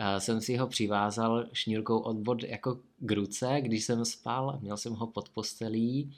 uh, 0.00 0.18
jsem 0.18 0.40
si 0.40 0.56
ho 0.56 0.66
přivázal 0.66 1.46
šňůrkou 1.52 1.98
od 1.98 2.16
bod 2.16 2.42
jako 2.42 2.80
k 2.98 3.10
ruce, 3.10 3.56
když 3.60 3.84
jsem 3.84 4.04
spal, 4.04 4.58
měl 4.62 4.76
jsem 4.76 4.92
ho 4.92 5.06
pod 5.06 5.28
postelí, 5.28 6.12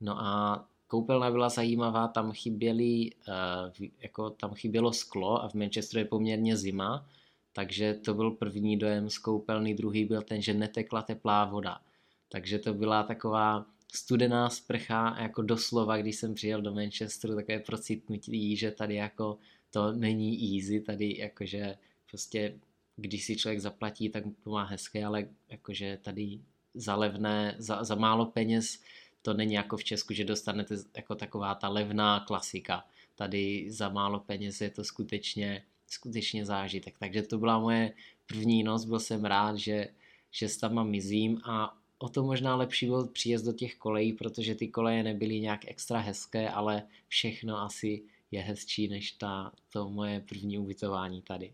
no 0.00 0.20
a 0.20 0.64
koupelna 0.86 1.30
byla 1.30 1.48
zajímavá, 1.48 2.08
tam 2.08 2.32
chyběly, 2.32 3.10
uh, 3.28 3.86
jako 4.00 4.30
tam 4.30 4.54
chybělo 4.54 4.92
sklo 4.92 5.42
a 5.42 5.48
v 5.48 5.54
Manchesteru 5.54 5.98
je 5.98 6.04
poměrně 6.04 6.56
zima, 6.56 7.06
takže 7.52 7.94
to 7.94 8.14
byl 8.14 8.30
první 8.30 8.76
dojem 8.76 9.10
z 9.10 9.18
koupelny, 9.18 9.74
druhý 9.74 10.04
byl 10.04 10.22
ten, 10.22 10.42
že 10.42 10.54
netekla 10.54 11.02
teplá 11.02 11.44
voda. 11.44 11.80
Takže 12.28 12.58
to 12.58 12.74
byla 12.74 13.02
taková 13.02 13.66
studená 13.94 14.50
sprcha, 14.50 15.16
jako 15.20 15.42
doslova, 15.42 15.96
když 15.96 16.16
jsem 16.16 16.34
přijel 16.34 16.62
do 16.62 16.74
Manchesteru, 16.74 17.34
takové 17.34 17.58
procitnutí, 17.58 18.56
že 18.56 18.70
tady 18.70 18.94
jako 18.94 19.38
to 19.70 19.92
není 19.92 20.56
easy, 20.56 20.80
tady 20.80 21.18
jakože 21.18 21.76
prostě 22.10 22.58
když 22.96 23.24
si 23.24 23.36
člověk 23.36 23.60
zaplatí, 23.60 24.08
tak 24.08 24.24
to 24.44 24.50
má 24.50 24.64
hezké, 24.64 25.04
ale 25.04 25.28
jakože 25.48 25.98
tady 26.02 26.40
za 26.74 26.96
levné, 26.96 27.54
za, 27.58 27.84
za 27.84 27.94
málo 27.94 28.26
peněz 28.26 28.78
to 29.26 29.34
není 29.34 29.54
jako 29.54 29.76
v 29.76 29.84
Česku, 29.84 30.14
že 30.14 30.24
dostanete 30.24 30.74
jako 30.96 31.14
taková 31.14 31.54
ta 31.54 31.68
levná 31.68 32.20
klasika. 32.20 32.84
Tady 33.14 33.66
za 33.70 33.88
málo 33.88 34.20
peněz 34.20 34.60
je 34.60 34.70
to 34.70 34.84
skutečně, 34.84 35.62
skutečně 35.86 36.46
zážitek. 36.46 36.94
Takže 36.98 37.22
to 37.22 37.38
byla 37.38 37.58
moje 37.58 37.92
první 38.26 38.62
noc, 38.62 38.84
byl 38.84 39.00
jsem 39.00 39.24
rád, 39.24 39.56
že, 39.56 39.88
že 40.30 40.48
s 40.48 40.56
tam 40.56 40.90
mizím 40.90 41.40
a 41.44 41.76
o 41.98 42.08
to 42.08 42.22
možná 42.22 42.56
lepší 42.56 42.86
byl 42.86 43.06
příjezd 43.06 43.44
do 43.44 43.52
těch 43.52 43.74
kolejí, 43.74 44.12
protože 44.12 44.54
ty 44.54 44.68
koleje 44.68 45.02
nebyly 45.02 45.40
nějak 45.40 45.60
extra 45.66 45.98
hezké, 45.98 46.50
ale 46.50 46.82
všechno 47.08 47.58
asi 47.58 48.02
je 48.30 48.40
hezčí 48.40 48.88
než 48.88 49.12
ta, 49.12 49.52
to 49.72 49.90
moje 49.90 50.20
první 50.28 50.58
ubytování 50.58 51.22
tady. 51.22 51.52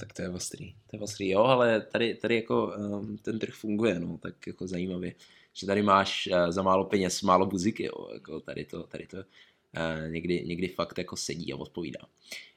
Tak 0.00 0.12
to 0.12 0.22
je 0.22 0.28
ostrý, 0.28 0.74
to 0.86 0.96
je 0.96 1.00
ostrý, 1.00 1.28
jo, 1.28 1.42
ale 1.42 1.80
tady, 1.80 2.14
tady 2.14 2.34
jako 2.34 2.74
um, 2.78 3.18
ten 3.18 3.38
trh 3.38 3.54
funguje, 3.54 4.00
no, 4.00 4.18
tak 4.18 4.46
jako 4.46 4.66
zajímavě 4.66 5.14
že 5.52 5.66
tady 5.66 5.82
máš 5.82 6.28
uh, 6.32 6.50
za 6.50 6.62
málo 6.62 6.84
peněz 6.84 7.22
málo 7.22 7.46
muziky, 7.46 7.84
jo, 7.84 8.08
jako 8.12 8.40
tady 8.40 8.64
to, 8.64 8.82
tady 8.82 9.06
to 9.06 9.16
uh, 9.16 10.12
někdy, 10.12 10.44
někdy 10.46 10.68
fakt 10.68 10.98
jako 10.98 11.16
sedí 11.16 11.52
a 11.52 11.56
odpovídá. 11.56 12.00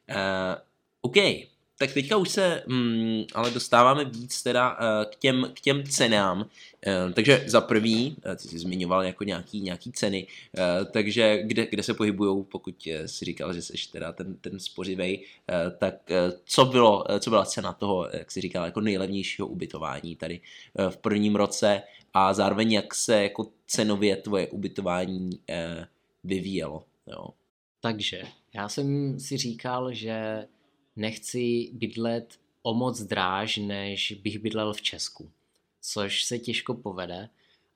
Uh, 0.09 0.61
OK, 1.01 1.15
tak 1.77 1.93
teďka 1.93 2.17
už 2.17 2.29
se 2.29 2.63
mm, 2.67 3.23
ale 3.33 3.51
dostáváme 3.51 4.05
víc 4.05 4.43
teda 4.43 4.77
k, 5.05 5.15
těm, 5.15 5.51
k 5.53 5.59
těm 5.59 5.83
cenám. 5.83 6.49
Takže 7.13 7.43
za 7.47 7.61
prvý, 7.61 8.15
ty 8.35 8.47
jsi 8.47 8.59
zmiňoval 8.59 9.03
jako 9.03 9.23
nějaký, 9.23 9.61
nějaký 9.61 9.91
ceny, 9.91 10.27
takže 10.91 11.43
kde, 11.43 11.67
kde 11.67 11.83
se 11.83 11.93
pohybují, 11.93 12.43
pokud 12.43 12.87
uh, 12.87 13.05
si 13.05 13.25
říkal, 13.25 13.53
že 13.53 13.61
jsi 13.61 13.73
teda 13.91 14.11
ten, 14.11 14.35
ten 14.35 14.59
spořivej, 14.59 15.25
tak 15.77 15.95
co, 16.45 16.65
bylo, 16.65 17.05
co 17.19 17.29
byla 17.29 17.45
cena 17.45 17.73
toho, 17.73 18.09
jak 18.13 18.31
jsi 18.31 18.41
říkal, 18.41 18.65
jako 18.65 18.81
nejlevnějšího 18.81 19.47
ubytování 19.47 20.15
tady 20.15 20.41
v 20.89 20.97
prvním 20.97 21.35
roce 21.35 21.81
a 22.17 22.33
zároveň 22.33 22.71
jak 22.71 22.95
se 22.95 23.23
jako 23.23 23.51
cenově 23.67 24.15
tvoje 24.15 24.47
ubytování 24.47 25.29
uh, 25.29 25.85
vyvíjelo. 26.23 26.85
Jo. 27.07 27.27
Takže 27.81 28.23
já 28.53 28.69
jsem 28.69 29.19
si 29.19 29.37
říkal, 29.37 29.93
že 29.93 30.47
nechci 30.95 31.69
bydlet 31.73 32.39
o 32.61 32.73
moc 32.73 33.01
dráž, 33.01 33.57
než 33.57 34.11
bych 34.23 34.39
bydlel 34.39 34.73
v 34.73 34.81
Česku. 34.81 35.31
Což 35.81 36.23
se 36.23 36.39
těžko 36.39 36.73
povede, 36.73 37.29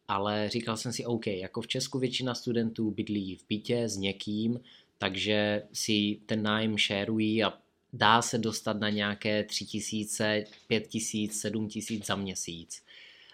ale 0.08 0.50
říkal 0.50 0.78
jsem 0.78 0.94
si, 0.94 1.06
OK, 1.06 1.28
jako 1.28 1.62
v 1.62 1.68
Česku 1.68 2.00
většina 2.00 2.36
studentů 2.36 2.92
bydlí 2.92 3.36
v 3.36 3.46
bytě 3.50 3.90
s 3.90 3.98
někým, 3.98 4.60
takže 4.98 5.64
si 5.74 6.20
ten 6.26 6.44
nájem 6.44 6.78
šerují 6.78 7.44
a 7.44 7.54
dá 7.94 8.22
se 8.22 8.38
dostat 8.38 8.80
na 8.80 8.90
nějaké 8.90 9.44
3000, 9.44 10.44
5000, 10.68 11.42
7000 11.42 12.06
za 12.06 12.16
měsíc. 12.16 12.84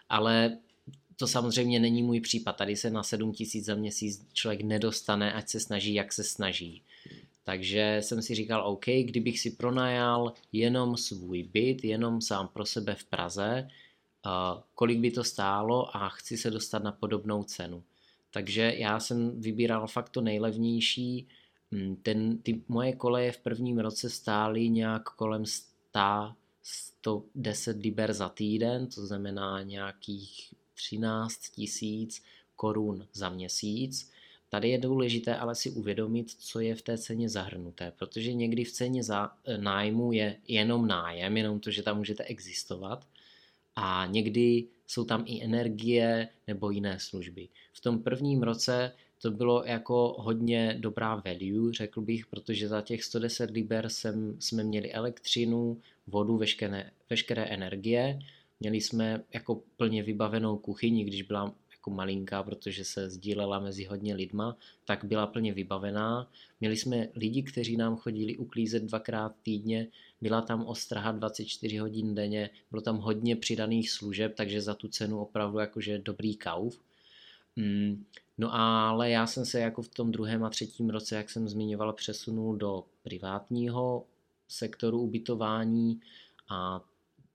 Ale 0.10 0.58
to 1.18 1.28
samozřejmě 1.28 1.80
není 1.80 2.04
můj 2.04 2.20
případ. 2.20 2.54
Tady 2.54 2.76
se 2.76 2.90
na 2.90 3.04
7000 3.04 3.66
za 3.66 3.76
měsíc 3.76 4.28
člověk 4.34 4.62
nedostane, 4.62 5.34
ať 5.34 5.50
se 5.50 5.60
snaží, 5.60 5.94
jak 5.94 6.14
se 6.14 6.24
snaží. 6.24 6.82
Takže 7.44 7.98
jsem 8.00 8.22
si 8.22 8.36
říkal, 8.36 8.68
OK, 8.68 8.86
kdybych 8.86 9.40
si 9.40 9.52
pronajal 9.52 10.34
jenom 10.52 10.98
svůj 10.98 11.44
byt, 11.44 11.84
jenom 11.84 12.22
sám 12.22 12.48
pro 12.48 12.66
sebe 12.66 12.96
v 12.96 13.04
Praze, 13.04 13.68
kolik 14.76 15.00
by 15.00 15.12
to 15.12 15.24
stálo 15.24 15.98
a 15.98 16.10
chci 16.10 16.38
se 16.38 16.52
dostat 16.52 16.84
na 16.84 16.92
podobnou 16.92 17.44
cenu. 17.44 17.84
Takže 18.32 18.74
já 18.78 19.00
jsem 19.00 19.42
vybíral 19.42 19.88
fakt 19.88 20.10
to 20.10 20.22
nejlevnější. 20.22 21.28
Mm, 21.72 21.96
ten, 21.96 22.38
ty 22.38 22.62
moje 22.68 22.94
koleje 22.94 23.32
v 23.32 23.38
prvním 23.38 23.80
roce 23.80 24.10
stály 24.10 24.70
nějak 24.70 25.04
kolem 25.04 25.46
100, 25.46 26.34
110 26.64 27.78
liber 27.78 28.14
za 28.14 28.30
týden, 28.30 28.88
to 28.88 29.06
znamená 29.06 29.62
nějakých 29.62 30.54
13 30.76 31.38
tisíc 31.38 32.24
korun 32.56 33.08
za 33.14 33.30
měsíc. 33.30 34.12
Tady 34.50 34.70
je 34.70 34.78
důležité 34.78 35.36
ale 35.36 35.56
si 35.56 35.72
uvědomit, 35.72 36.32
co 36.32 36.60
je 36.60 36.76
v 36.76 36.82
té 36.82 36.98
ceně 36.98 37.30
zahrnuté, 37.30 37.92
protože 37.98 38.34
někdy 38.34 38.64
v 38.64 38.72
ceně 38.72 39.04
za 39.04 39.32
e, 39.46 39.58
nájmu 39.58 40.12
je 40.12 40.38
jenom 40.48 40.88
nájem, 40.88 41.38
jenom 41.38 41.60
to, 41.60 41.72
že 41.72 41.84
tam 41.84 41.98
můžete 41.98 42.24
existovat 42.24 43.08
a 43.76 44.06
někdy 44.06 44.68
jsou 44.88 45.04
tam 45.04 45.24
i 45.28 45.44
energie 45.44 46.28
nebo 46.48 46.72
jiné 46.72 47.00
služby. 47.00 47.48
V 47.74 47.82
tom 47.82 48.00
prvním 48.00 48.44
roce 48.44 48.92
to 49.22 49.32
bylo 49.32 49.64
jako 49.66 50.16
hodně 50.20 50.78
dobrá 50.80 51.16
value, 51.16 51.74
řekl 51.74 52.02
bych, 52.02 52.26
protože 52.26 52.68
za 52.68 52.82
těch 52.82 53.04
110 53.04 53.52
liber 53.52 53.90
jsem, 53.90 54.36
jsme 54.40 54.64
měli 54.64 54.92
elektřinu, 54.92 55.82
vodu, 56.08 56.38
veškeré, 56.38 56.92
veškeré 57.10 57.44
energie. 57.46 58.20
Měli 58.66 58.82
jsme 58.82 59.24
jako 59.34 59.62
plně 59.78 60.04
vybavenou 60.04 60.58
kuchyni, 60.58 61.04
když 61.04 61.22
byla 61.22 61.56
jako 61.72 61.90
malinká, 61.90 62.44
protože 62.44 62.86
se 62.86 63.10
sdílela 63.10 63.60
mezi 63.60 63.86
hodně 63.86 64.16
lidma, 64.16 64.58
tak 64.86 65.06
byla 65.06 65.28
plně 65.28 65.54
vybavená. 65.54 66.32
Měli 66.60 66.78
jsme 66.78 67.08
lidi, 67.16 67.44
kteří 67.44 67.78
nám 67.78 67.96
chodili 67.98 68.38
uklízet 68.38 68.84
dvakrát 68.84 69.36
týdně, 69.44 69.88
byla 70.22 70.42
tam 70.42 70.66
ostraha 70.66 71.12
24 71.12 71.78
hodin 71.78 72.16
denně, 72.16 72.50
bylo 72.72 72.82
tam 72.82 72.98
hodně 72.98 73.36
přidaných 73.36 73.92
služeb, 73.92 74.34
takže 74.36 74.62
za 74.62 74.74
tu 74.74 74.88
cenu 74.88 75.20
opravdu 75.20 75.60
jakože 75.60 76.00
dobrý 76.00 76.36
kauf. 76.36 76.80
Mm, 77.56 78.06
no 78.38 78.56
ale 78.56 79.10
já 79.10 79.28
jsem 79.28 79.46
se 79.46 79.60
jako 79.60 79.82
v 79.82 79.90
tom 79.90 80.12
druhém 80.12 80.44
a 80.44 80.50
třetím 80.50 80.90
roce, 80.90 81.16
jak 81.16 81.30
jsem 81.30 81.48
zmiňoval, 81.48 81.94
přesunul 81.94 82.56
do 82.56 82.84
privátního 83.04 84.06
sektoru 84.48 85.02
ubytování 85.02 86.00
a 86.50 86.82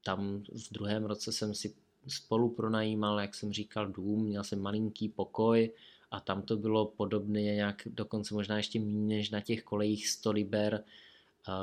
tam 0.04 0.42
v 0.68 0.72
druhém 0.72 1.04
roce 1.04 1.32
jsem 1.32 1.54
si 1.54 1.74
spolu 2.08 2.48
pronajímal, 2.48 3.20
jak 3.20 3.34
jsem 3.34 3.52
říkal, 3.52 3.86
dům, 3.86 4.24
měl 4.24 4.44
jsem 4.44 4.60
malinký 4.60 5.08
pokoj 5.08 5.70
a 6.10 6.20
tam 6.20 6.42
to 6.42 6.56
bylo 6.56 6.86
podobné 6.86 7.42
nějak 7.42 7.82
dokonce 7.86 8.34
možná 8.34 8.56
ještě 8.56 8.80
méně 8.80 9.16
než 9.16 9.30
na 9.30 9.40
těch 9.40 9.62
kolejích 9.62 10.08
100 10.08 10.32
liber, 10.32 10.84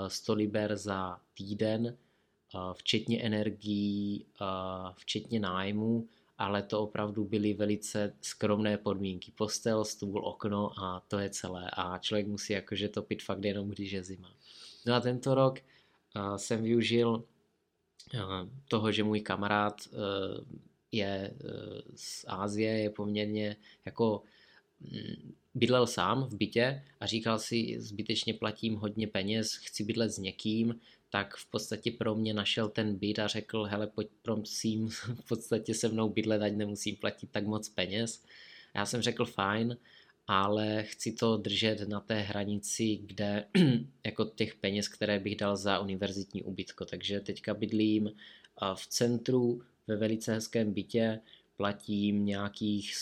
100 0.08 0.34
liber 0.34 0.78
za 0.78 1.20
týden, 1.38 1.98
včetně 2.74 3.22
energií, 3.22 4.26
včetně 4.96 5.40
nájmu, 5.40 6.08
ale 6.38 6.64
to 6.64 6.82
opravdu 6.82 7.26
byly 7.26 7.54
velice 7.54 8.14
skromné 8.22 8.78
podmínky. 8.78 9.32
Postel, 9.32 9.86
stůl, 9.86 10.26
okno 10.26 10.72
a 10.80 11.04
to 11.08 11.20
je 11.20 11.30
celé. 11.30 11.70
A 11.74 11.98
člověk 11.98 12.28
musí 12.28 12.54
jakože 12.54 12.90
topit 12.90 13.24
fakt 13.24 13.44
jenom, 13.44 13.70
když 13.70 13.92
je 13.92 14.04
zima. 14.04 14.34
No 14.86 14.94
a 14.94 15.00
tento 15.00 15.36
rok 15.36 15.60
jsem 16.36 16.64
využil 16.64 17.24
toho, 18.68 18.92
že 18.92 19.04
můj 19.04 19.22
kamarád 19.22 19.82
e, 19.82 19.90
je 20.92 21.06
e, 21.06 21.34
z 21.96 22.26
Ázie, 22.28 22.80
je 22.80 22.90
poměrně 22.90 23.56
jako 23.86 24.24
mm, 24.82 25.34
bydlel 25.56 25.88
sám 25.88 26.24
v 26.24 26.36
bytě 26.36 26.84
a 27.00 27.06
říkal 27.06 27.40
si, 27.40 27.76
zbytečně 27.80 28.34
platím 28.34 28.76
hodně 28.76 29.08
peněz, 29.08 29.54
chci 29.54 29.84
bydlet 29.84 30.12
s 30.12 30.18
někým, 30.18 30.80
tak 31.10 31.36
v 31.36 31.52
podstatě 31.52 31.92
pro 31.92 32.16
mě 32.16 32.34
našel 32.34 32.70
ten 32.70 32.96
byt 32.96 33.20
a 33.20 33.28
řekl, 33.28 33.64
hele, 33.64 33.88
pojď 33.88 34.08
prosím 34.22 34.90
v 34.90 35.28
podstatě 35.28 35.74
se 35.74 35.88
mnou 35.88 36.10
bydlet, 36.10 36.42
ať 36.42 36.54
nemusím 36.54 36.96
platit 36.96 37.32
tak 37.32 37.46
moc 37.46 37.70
peněz. 37.70 38.24
Já 38.76 38.86
jsem 38.86 39.02
řekl 39.02 39.26
fajn, 39.26 39.78
ale 40.28 40.84
chci 40.84 41.12
to 41.12 41.38
držet 41.38 41.88
na 41.88 42.00
té 42.00 42.20
hranici, 42.20 43.00
kde 43.06 43.46
jako 44.06 44.26
těch 44.26 44.56
peněz, 44.56 44.88
které 44.88 45.20
bych 45.20 45.36
dal 45.36 45.58
za 45.58 45.80
univerzitní 45.80 46.44
ubytko. 46.44 46.86
Takže 46.86 47.20
teďka 47.20 47.54
bydlím 47.54 48.12
v 48.76 48.88
centru 48.88 49.62
ve 49.88 49.96
velice 49.96 50.34
hezkém 50.34 50.74
bytě, 50.74 51.20
platím 51.58 52.26
nějakých 52.26 52.94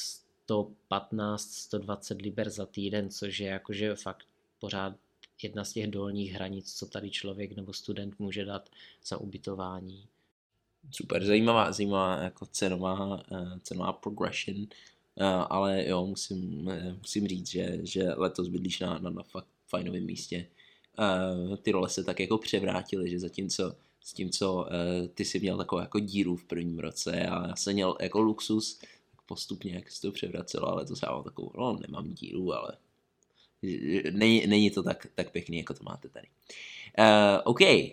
115-120 0.49 2.21
liber 2.21 2.49
za 2.49 2.65
týden, 2.65 3.09
což 3.09 3.39
je 3.39 3.47
jakože 3.47 3.95
fakt 3.95 4.25
pořád 4.59 4.95
jedna 5.41 5.63
z 5.63 5.73
těch 5.73 5.87
dolních 5.87 6.31
hranic, 6.31 6.73
co 6.73 6.85
tady 6.85 7.11
člověk 7.11 7.55
nebo 7.55 7.73
student 7.73 8.19
může 8.19 8.45
dát 8.45 8.69
za 9.05 9.17
ubytování. 9.17 10.07
Super, 10.91 11.25
zajímavá, 11.25 11.71
zajímavá 11.71 12.23
jako 12.23 12.45
cenová, 12.45 13.05
uh, 13.31 13.57
cenová 13.59 13.93
progression, 13.93 14.67
ale 15.49 15.87
jo, 15.87 16.05
musím, 16.05 16.67
uh, 16.67 16.97
musím 16.97 17.27
říct, 17.27 17.49
že, 17.49 17.79
že 17.83 18.03
letos 18.03 18.47
bydlíš 18.47 18.79
na, 18.79 18.99
na, 18.99 19.09
na 19.09 19.23
fakt 19.23 19.47
fajnovém 19.67 20.05
místě. 20.05 20.47
Uh, 20.99 21.55
ty 21.55 21.71
role 21.71 21.89
se 21.89 22.03
tak 22.03 22.19
jako 22.19 22.37
převrátily, 22.37 23.09
že 23.09 23.19
zatímco 23.19 23.75
s 24.01 24.13
tím, 24.13 24.29
co 24.29 24.67
ty 25.13 25.25
si 25.25 25.39
měl 25.39 25.57
takovou 25.57 25.81
jako 25.81 25.99
díru 25.99 26.35
v 26.35 26.43
prvním 26.43 26.79
roce 26.79 27.27
a 27.27 27.47
já 27.47 27.55
jsem 27.55 27.73
měl 27.73 27.97
jako 28.01 28.21
luxus, 28.21 28.79
postupně 29.25 29.73
jak 29.73 29.91
se 29.91 30.01
to 30.01 30.11
převracelo, 30.11 30.67
ale 30.67 30.85
to 30.85 30.93
já 31.03 31.11
mám 31.11 31.23
takovou, 31.23 31.51
no 31.57 31.79
nemám 31.81 32.13
díru, 32.13 32.53
ale 32.53 32.77
není, 34.11 34.47
není 34.47 34.71
to 34.71 34.83
tak, 34.83 35.07
tak 35.15 35.31
pěkný, 35.31 35.57
jako 35.57 35.73
to 35.73 35.83
máte 35.83 36.09
tady. 36.09 36.27
Uh, 36.99 37.41
OK, 37.43 37.61
uh, 37.61 37.87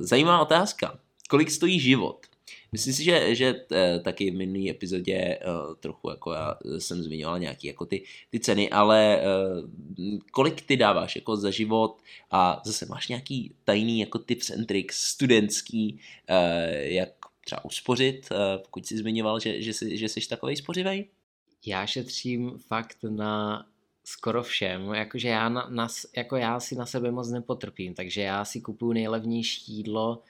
zajímavá 0.00 0.42
otázka. 0.42 0.98
Kolik 1.28 1.50
stojí 1.50 1.80
život? 1.80 2.26
Myslím 2.72 2.94
si, 2.94 3.04
že, 3.04 3.34
že 3.34 3.54
uh, 3.54 4.02
taky 4.02 4.30
v 4.30 4.34
minulý 4.34 4.70
epizodě 4.70 5.38
uh, 5.38 5.74
trochu 5.74 6.10
jako 6.10 6.32
já 6.32 6.58
jsem 6.78 7.02
zmiňoval 7.02 7.38
nějaký 7.38 7.66
jako 7.66 7.86
ty, 7.86 8.04
ty 8.30 8.40
ceny, 8.40 8.70
ale 8.70 9.22
kolik 10.30 10.62
ty 10.62 10.76
dáváš 10.76 11.16
jako 11.16 11.36
za 11.36 11.50
život 11.50 11.98
a 12.30 12.62
zase 12.64 12.86
máš 12.86 13.08
nějaký 13.08 13.54
tajný 13.64 14.00
jako 14.00 14.18
tips 14.18 14.50
and 14.50 14.66
tricks 14.66 14.96
studentský, 15.00 16.00
jak 16.80 17.08
třeba 17.44 17.64
uspořit, 17.64 18.28
pokud 18.62 18.86
jsi 18.86 18.98
zmiňoval, 18.98 19.40
že, 19.40 19.62
že, 19.62 19.72
jsi, 19.72 19.96
že 19.96 20.08
jsi 20.08 20.28
takový 20.28 20.56
spořivej? 20.56 21.06
Já 21.66 21.86
šetřím 21.86 22.58
fakt 22.58 22.98
na 23.08 23.66
skoro 24.04 24.42
všem, 24.42 24.94
jakože 24.94 25.28
já, 25.28 25.48
na, 25.48 25.68
na, 25.70 25.88
jako 26.16 26.36
já 26.36 26.60
si 26.60 26.74
na 26.74 26.86
sebe 26.86 27.10
moc 27.10 27.30
nepotrpím, 27.30 27.94
takže 27.94 28.22
já 28.22 28.44
si 28.44 28.60
kupuju 28.60 28.92
nejlevnější 28.92 29.72
jídlo, 29.72 30.22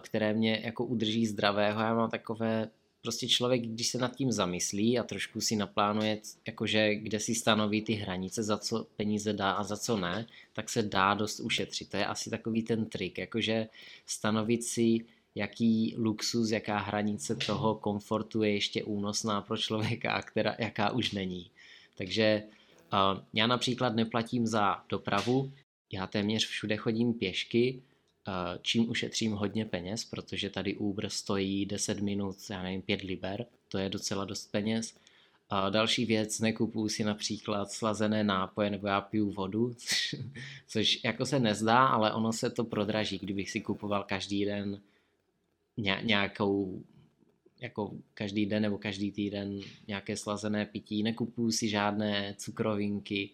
které 0.00 0.34
mě 0.34 0.60
jako 0.64 0.84
udrží 0.84 1.26
zdravého, 1.26 1.80
já 1.80 1.94
mám 1.94 2.10
takové, 2.10 2.70
prostě 3.02 3.28
člověk, 3.28 3.62
když 3.62 3.88
se 3.88 3.98
nad 3.98 4.16
tím 4.16 4.32
zamyslí 4.32 4.98
a 4.98 5.02
trošku 5.02 5.40
si 5.40 5.56
naplánuje, 5.56 6.20
jakože 6.46 6.94
kde 6.94 7.20
si 7.20 7.34
stanoví 7.34 7.82
ty 7.82 7.92
hranice, 7.92 8.42
za 8.42 8.58
co 8.58 8.86
peníze 8.96 9.32
dá 9.32 9.52
a 9.52 9.62
za 9.62 9.76
co 9.76 9.96
ne, 9.96 10.26
tak 10.52 10.70
se 10.70 10.82
dá 10.82 11.14
dost 11.14 11.40
ušetřit. 11.40 11.90
To 11.90 11.96
je 11.96 12.06
asi 12.06 12.30
takový 12.30 12.62
ten 12.62 12.84
trik, 12.84 13.18
jakože 13.18 13.68
stanovit 14.06 14.64
si 14.64 15.04
jaký 15.34 15.94
luxus, 15.98 16.50
jaká 16.50 16.78
hranice 16.78 17.36
toho 17.36 17.74
komfortu 17.74 18.42
je 18.42 18.52
ještě 18.52 18.84
únosná 18.84 19.40
pro 19.40 19.56
člověka 19.56 20.12
a 20.12 20.22
která, 20.22 20.56
jaká 20.58 20.90
už 20.90 21.12
není. 21.12 21.50
Takže 21.96 22.42
já 23.34 23.46
například 23.46 23.94
neplatím 23.94 24.46
za 24.46 24.82
dopravu, 24.88 25.52
já 25.92 26.06
téměř 26.06 26.46
všude 26.46 26.76
chodím 26.76 27.14
pěšky, 27.14 27.82
čím 28.62 28.90
ušetřím 28.90 29.32
hodně 29.32 29.64
peněz, 29.64 30.04
protože 30.04 30.50
tady 30.50 30.76
Uber 30.76 31.08
stojí 31.08 31.66
10 31.66 32.00
minut, 32.00 32.36
já 32.50 32.62
nevím, 32.62 32.82
5 32.82 33.02
liber, 33.02 33.46
to 33.68 33.78
je 33.78 33.88
docela 33.88 34.24
dost 34.24 34.52
peněz. 34.52 34.94
A 35.50 35.70
další 35.70 36.04
věc, 36.04 36.40
nekupuju 36.40 36.88
si 36.88 37.04
například 37.04 37.70
slazené 37.70 38.24
nápoje 38.24 38.70
nebo 38.70 38.86
já 38.86 39.00
piju 39.00 39.30
vodu, 39.30 39.74
což 40.68 41.04
jako 41.04 41.26
se 41.26 41.38
nezdá, 41.38 41.86
ale 41.86 42.12
ono 42.12 42.32
se 42.32 42.50
to 42.50 42.64
prodraží, 42.64 43.18
kdybych 43.18 43.50
si 43.50 43.60
kupoval 43.60 44.04
každý 44.04 44.44
den 44.44 44.80
nějakou 46.02 46.82
jako 47.60 47.92
každý 48.14 48.46
den 48.46 48.62
nebo 48.62 48.78
každý 48.78 49.12
týden 49.12 49.60
nějaké 49.86 50.16
slazené 50.16 50.66
pití, 50.66 51.02
nekupuju 51.02 51.52
si 51.52 51.68
žádné 51.68 52.34
cukrovinky, 52.38 53.30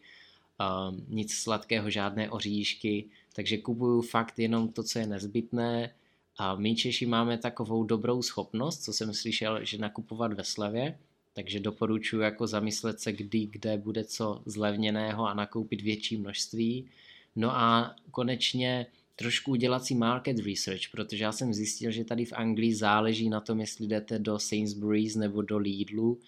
um, 0.89 1.07
nic 1.09 1.35
sladkého, 1.35 1.91
žádné 1.91 2.31
oříšky, 2.31 3.05
takže 3.35 3.59
kupuju 3.59 4.01
fakt 4.01 4.39
jenom 4.39 4.69
to, 4.69 4.83
co 4.83 4.99
je 4.99 5.07
nezbytné. 5.07 5.95
A 6.37 6.57
my 6.57 6.75
Češi 6.75 7.07
máme 7.07 7.39
takovou 7.39 7.85
dobrou 7.85 8.23
schopnost, 8.23 8.83
co 8.83 8.93
jsem 8.93 9.15
slyšel, 9.15 9.65
že 9.65 9.79
nakupovat 9.79 10.33
ve 10.33 10.45
slevě, 10.45 10.99
takže 11.33 11.61
doporučuji 11.61 12.21
jako 12.21 12.47
zamyslet 12.47 13.01
se, 13.01 13.13
kdy, 13.13 13.47
kde 13.47 13.79
bude 13.79 14.05
co 14.05 14.43
zlevněného 14.47 15.27
a 15.27 15.35
nakoupit 15.35 15.83
větší 15.83 16.17
množství. 16.17 16.89
No 17.37 17.51
a 17.57 17.97
konečně 18.11 18.87
trošku 19.17 19.51
udělat 19.51 19.85
si 19.85 19.95
market 19.95 20.39
research, 20.39 20.91
protože 20.91 21.25
já 21.25 21.33
jsem 21.33 21.55
zjistil, 21.55 21.91
že 21.91 22.05
tady 22.05 22.25
v 22.25 22.33
Anglii 22.33 22.75
záleží 22.75 23.29
na 23.29 23.41
tom, 23.41 23.61
jestli 23.61 23.87
jdete 23.87 24.19
do 24.19 24.39
Sainsbury's 24.39 25.17
nebo 25.17 25.43
do 25.43 25.59
Lidlu 25.59 26.19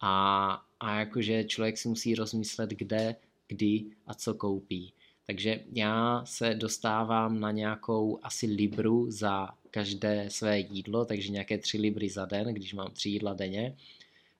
a, 0.00 0.64
a 0.80 0.98
jakože 0.98 1.44
člověk 1.44 1.78
si 1.78 1.88
musí 1.88 2.14
rozmyslet, 2.14 2.70
kde, 2.70 3.16
kdy 3.48 3.84
a 4.06 4.14
co 4.14 4.34
koupí. 4.34 4.92
Takže 5.30 5.60
já 5.72 6.24
se 6.24 6.54
dostávám 6.54 7.40
na 7.40 7.50
nějakou 7.50 8.18
asi 8.22 8.46
libru 8.46 9.10
za 9.10 9.48
každé 9.70 10.30
své 10.30 10.58
jídlo, 10.58 11.04
takže 11.04 11.32
nějaké 11.32 11.58
tři 11.58 11.78
libry 11.78 12.08
za 12.08 12.24
den, 12.24 12.54
když 12.54 12.74
mám 12.74 12.90
tři 12.90 13.08
jídla 13.08 13.34
denně. 13.34 13.76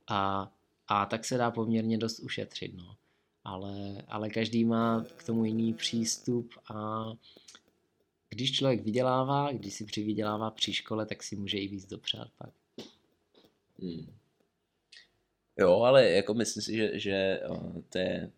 A, 0.09 0.53
a 0.88 1.07
tak 1.07 1.24
se 1.24 1.37
dá 1.37 1.50
poměrně 1.50 1.98
dost 1.98 2.18
ušetřit. 2.18 2.74
No. 2.74 2.96
Ale, 3.44 4.03
ale 4.09 4.31
každý 4.31 4.64
má 4.64 5.05
k 5.16 5.22
tomu 5.22 5.44
jiný 5.44 5.74
přístup 5.74 6.55
a 6.74 7.05
když 8.29 8.53
člověk 8.53 8.85
vydělává, 8.85 9.53
když 9.53 9.74
si 9.74 9.85
přivydělává 9.85 10.50
při 10.50 10.72
škole, 10.72 11.07
tak 11.07 11.22
si 11.22 11.37
může 11.37 11.59
i 11.59 11.68
víc 11.68 11.87
dopřát 11.87 12.29
pak. 12.38 12.50
Hmm. 13.83 14.14
Jo, 15.59 15.81
ale 15.81 16.11
jako 16.11 16.35
myslím 16.35 16.62
si, 16.62 16.76
že, 16.76 16.98
že 16.98 17.40
to 17.88 17.98
je 17.98 18.31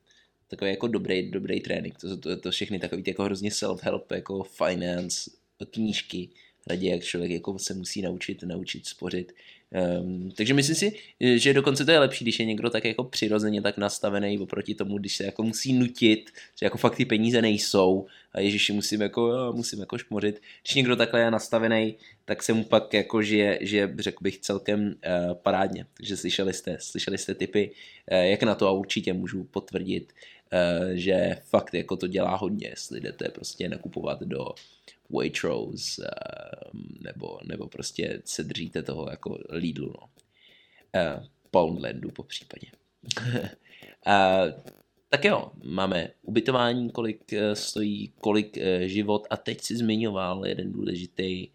takový 0.53 0.71
jako 0.71 0.87
dobrý, 0.87 1.31
dobrý 1.31 1.61
trénink. 1.61 1.99
To, 1.99 2.17
to, 2.17 2.37
to 2.37 2.51
všechny 2.51 2.79
takový 2.79 3.03
jako 3.07 3.25
hrozně 3.25 3.51
self-help, 3.51 4.03
jako 4.11 4.43
finance, 4.43 5.31
knížky, 5.71 6.29
radě, 6.67 6.91
jak 6.91 7.03
člověk 7.03 7.31
jako 7.31 7.59
se 7.59 7.75
musí 7.75 8.03
naučit, 8.03 8.43
naučit 8.43 8.87
spořit. 8.87 9.33
Um, 10.01 10.31
takže 10.31 10.55
myslím 10.55 10.77
si, 10.77 10.93
že 11.21 11.55
dokonce 11.55 11.85
to 11.85 11.91
je 11.91 11.99
lepší, 11.99 12.25
když 12.25 12.39
je 12.39 12.47
někdo 12.47 12.71
tak 12.71 12.85
jako 12.85 13.05
přirozeně 13.05 13.63
tak 13.63 13.77
nastavený 13.77 14.39
oproti 14.39 14.75
tomu, 14.75 14.99
když 14.99 15.17
se 15.17 15.25
jako 15.25 15.43
musí 15.43 15.73
nutit, 15.73 16.31
že 16.61 16.67
jako 16.67 16.79
fakt 16.79 16.97
ty 16.97 17.05
peníze 17.05 17.43
nejsou 17.43 18.07
a 18.33 18.41
ježiši 18.41 18.73
musím 18.73 19.03
jako, 19.03 19.53
musím 19.57 19.81
jako 19.81 19.99
šmořit. 19.99 20.43
Když 20.63 20.75
někdo 20.75 20.97
takhle 20.97 21.21
je 21.21 21.31
nastavený, 21.31 21.95
tak 22.25 22.43
se 22.43 22.53
mu 22.53 22.65
pak 22.65 22.95
jako 22.95 23.23
žije, 23.23 23.59
žije 23.61 23.95
řekl 23.99 24.19
bych 24.23 24.39
celkem 24.39 24.87
uh, 24.87 25.35
parádně. 25.35 25.87
Takže 25.97 26.17
slyšeli 26.17 26.53
jste, 26.53 26.77
slyšeli 26.81 27.19
jste 27.19 27.35
typy, 27.35 27.71
uh, 28.13 28.19
jak 28.19 28.43
na 28.43 28.55
to 28.55 28.69
a 28.69 28.73
určitě 28.73 29.13
můžu 29.13 29.45
potvrdit, 29.45 30.13
že 30.93 31.37
fakt 31.45 31.75
jako 31.75 31.97
to 31.97 32.07
dělá 32.07 32.37
hodně, 32.37 32.69
jestli 32.69 33.01
jdete 33.01 33.29
prostě 33.29 33.69
nakupovat 33.69 34.21
do 34.21 34.47
Waitrose 35.11 36.03
nebo, 37.01 37.39
nebo 37.45 37.67
prostě 37.69 38.23
se 38.25 38.45
držíte 38.45 38.83
toho 38.83 39.11
jako 39.11 39.39
Lidlu, 39.49 39.95
no. 40.01 40.09
Uh, 41.17 41.25
Poundlandu 41.51 42.11
po 42.11 42.23
případě. 42.23 42.67
tak 45.09 45.25
jo, 45.25 45.51
máme 45.65 46.11
ubytování, 46.23 46.91
kolik 46.91 47.35
stojí, 47.55 48.13
kolik 48.21 48.59
život 48.81 49.27
a 49.31 49.37
teď 49.37 49.61
si 49.61 49.77
zmiňoval 49.77 50.47
jeden 50.47 50.73
důležitý 50.73 51.49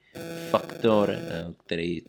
faktor, 0.50 1.18
který 1.66 2.02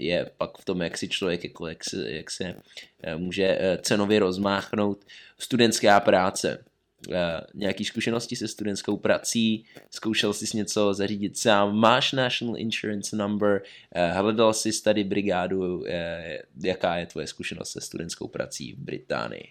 je 0.00 0.30
pak 0.36 0.58
v 0.58 0.64
tom, 0.64 0.80
jak 0.80 0.98
si 0.98 1.08
člověk, 1.08 1.44
jako, 1.44 1.66
jak 1.66 1.84
se, 1.84 2.10
jak 2.10 2.30
se 2.30 2.54
uh, 2.54 3.20
může 3.20 3.58
uh, 3.58 3.82
cenově 3.82 4.18
rozmáchnout. 4.18 5.04
Studentská 5.38 6.00
práce 6.00 6.64
uh, 7.08 7.14
nějaký 7.54 7.84
zkušenosti 7.84 8.36
se 8.36 8.48
studentskou 8.48 8.96
prací, 8.96 9.64
zkoušel 9.90 10.32
jsi 10.32 10.56
něco 10.56 10.94
zařídit 10.94 11.38
sám, 11.38 11.76
máš 11.76 12.12
National 12.12 12.58
Insurance 12.58 13.16
Number, 13.16 13.62
hledal 14.12 14.54
jsi 14.54 14.82
tady 14.82 15.04
brigádu, 15.04 15.84
jaká 16.64 16.96
je 16.96 17.06
tvoje 17.06 17.26
zkušenost 17.26 17.70
se 17.70 17.80
studentskou 17.80 18.28
prací 18.28 18.72
v 18.72 18.78
Británii? 18.78 19.48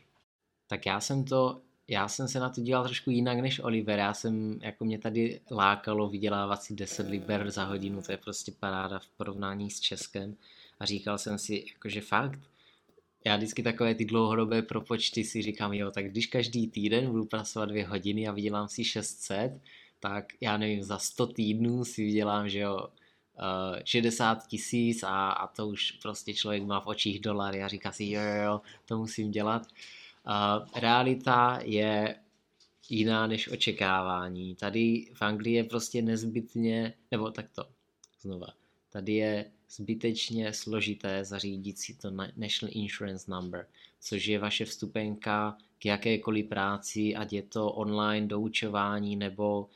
Tak 0.68 0.86
já 0.86 1.00
jsem 1.00 1.24
to 1.24 1.62
já 1.90 2.08
jsem 2.08 2.28
se 2.28 2.40
na 2.40 2.50
to 2.50 2.62
díval 2.62 2.84
trošku 2.84 3.10
jinak 3.10 3.40
než 3.40 3.60
Oliver. 3.60 4.00
Já 4.00 4.14
jsem, 4.14 4.60
jako 4.62 4.86
mě 4.86 5.00
tady 5.00 5.42
lákalo 5.52 6.10
vydělávat 6.10 6.64
si 6.64 6.76
10 6.76 7.10
liber 7.10 7.52
za 7.52 7.64
hodinu, 7.64 8.02
to 8.02 8.12
je 8.12 8.18
prostě 8.18 8.52
paráda 8.60 9.00
v 9.00 9.08
porovnání 9.08 9.72
s 9.72 9.80
Českem. 9.80 10.36
A 10.80 10.86
říkal 10.86 11.18
jsem 11.18 11.38
si, 11.38 11.66
jakože 11.74 12.02
fakt, 12.02 12.40
já 13.26 13.38
vždycky 13.38 13.64
takové 13.64 13.96
ty 13.96 14.06
dlouhodobé 14.06 14.62
propočty 14.62 15.24
si 15.24 15.42
říkám, 15.42 15.74
jo, 15.74 15.92
tak 15.92 16.12
když 16.12 16.26
každý 16.26 16.68
týden 16.68 17.12
budu 17.12 17.26
pracovat 17.26 17.66
dvě 17.66 17.88
hodiny 17.88 18.28
a 18.28 18.32
vydělám 18.32 18.68
si 18.68 18.84
600, 18.84 19.52
tak 20.00 20.26
já 20.42 20.58
nevím, 20.58 20.84
za 20.84 20.98
100 21.00 21.28
týdnů 21.28 21.86
si 21.86 22.04
vydělám, 22.04 22.50
že 22.50 22.60
jo, 22.60 22.88
60 23.84 24.38
eh, 24.38 24.48
tisíc 24.48 25.04
a, 25.04 25.32
a 25.32 25.48
to 25.48 25.68
už 25.68 25.92
prostě 25.92 26.34
člověk 26.34 26.64
má 26.64 26.80
v 26.80 26.88
očích 26.88 27.20
dolary 27.20 27.64
a 27.64 27.68
říká 27.68 27.92
si, 27.92 28.06
jo, 28.06 28.22
jo, 28.22 28.44
jo, 28.44 28.62
to 28.86 28.98
musím 28.98 29.32
dělat. 29.32 29.68
Realita 30.76 31.60
je 31.64 32.16
jiná 32.90 33.28
než 33.28 33.52
očekávání. 33.52 34.56
Tady 34.56 35.12
v 35.14 35.22
Anglii 35.22 35.54
je 35.54 35.64
prostě 35.64 36.02
nezbytně, 36.02 36.94
nebo 37.12 37.32
takto, 37.32 37.66
znova, 38.22 38.48
tady 38.90 39.14
je 39.14 39.52
zbytečně 39.70 40.54
složité 40.54 41.26
zařídit 41.26 41.80
si 41.80 41.94
to 41.94 42.12
National 42.12 42.72
Insurance 42.72 43.32
Number, 43.32 43.68
což 44.00 44.26
je 44.26 44.40
vaše 44.40 44.66
vstupenka 44.66 45.58
k 45.80 45.86
jakékoliv 45.86 46.50
práci, 46.50 47.16
ať 47.16 47.34
je 47.34 47.42
to 47.42 47.72
online 47.72 48.28
doučování 48.28 49.16
nebo 49.16 49.70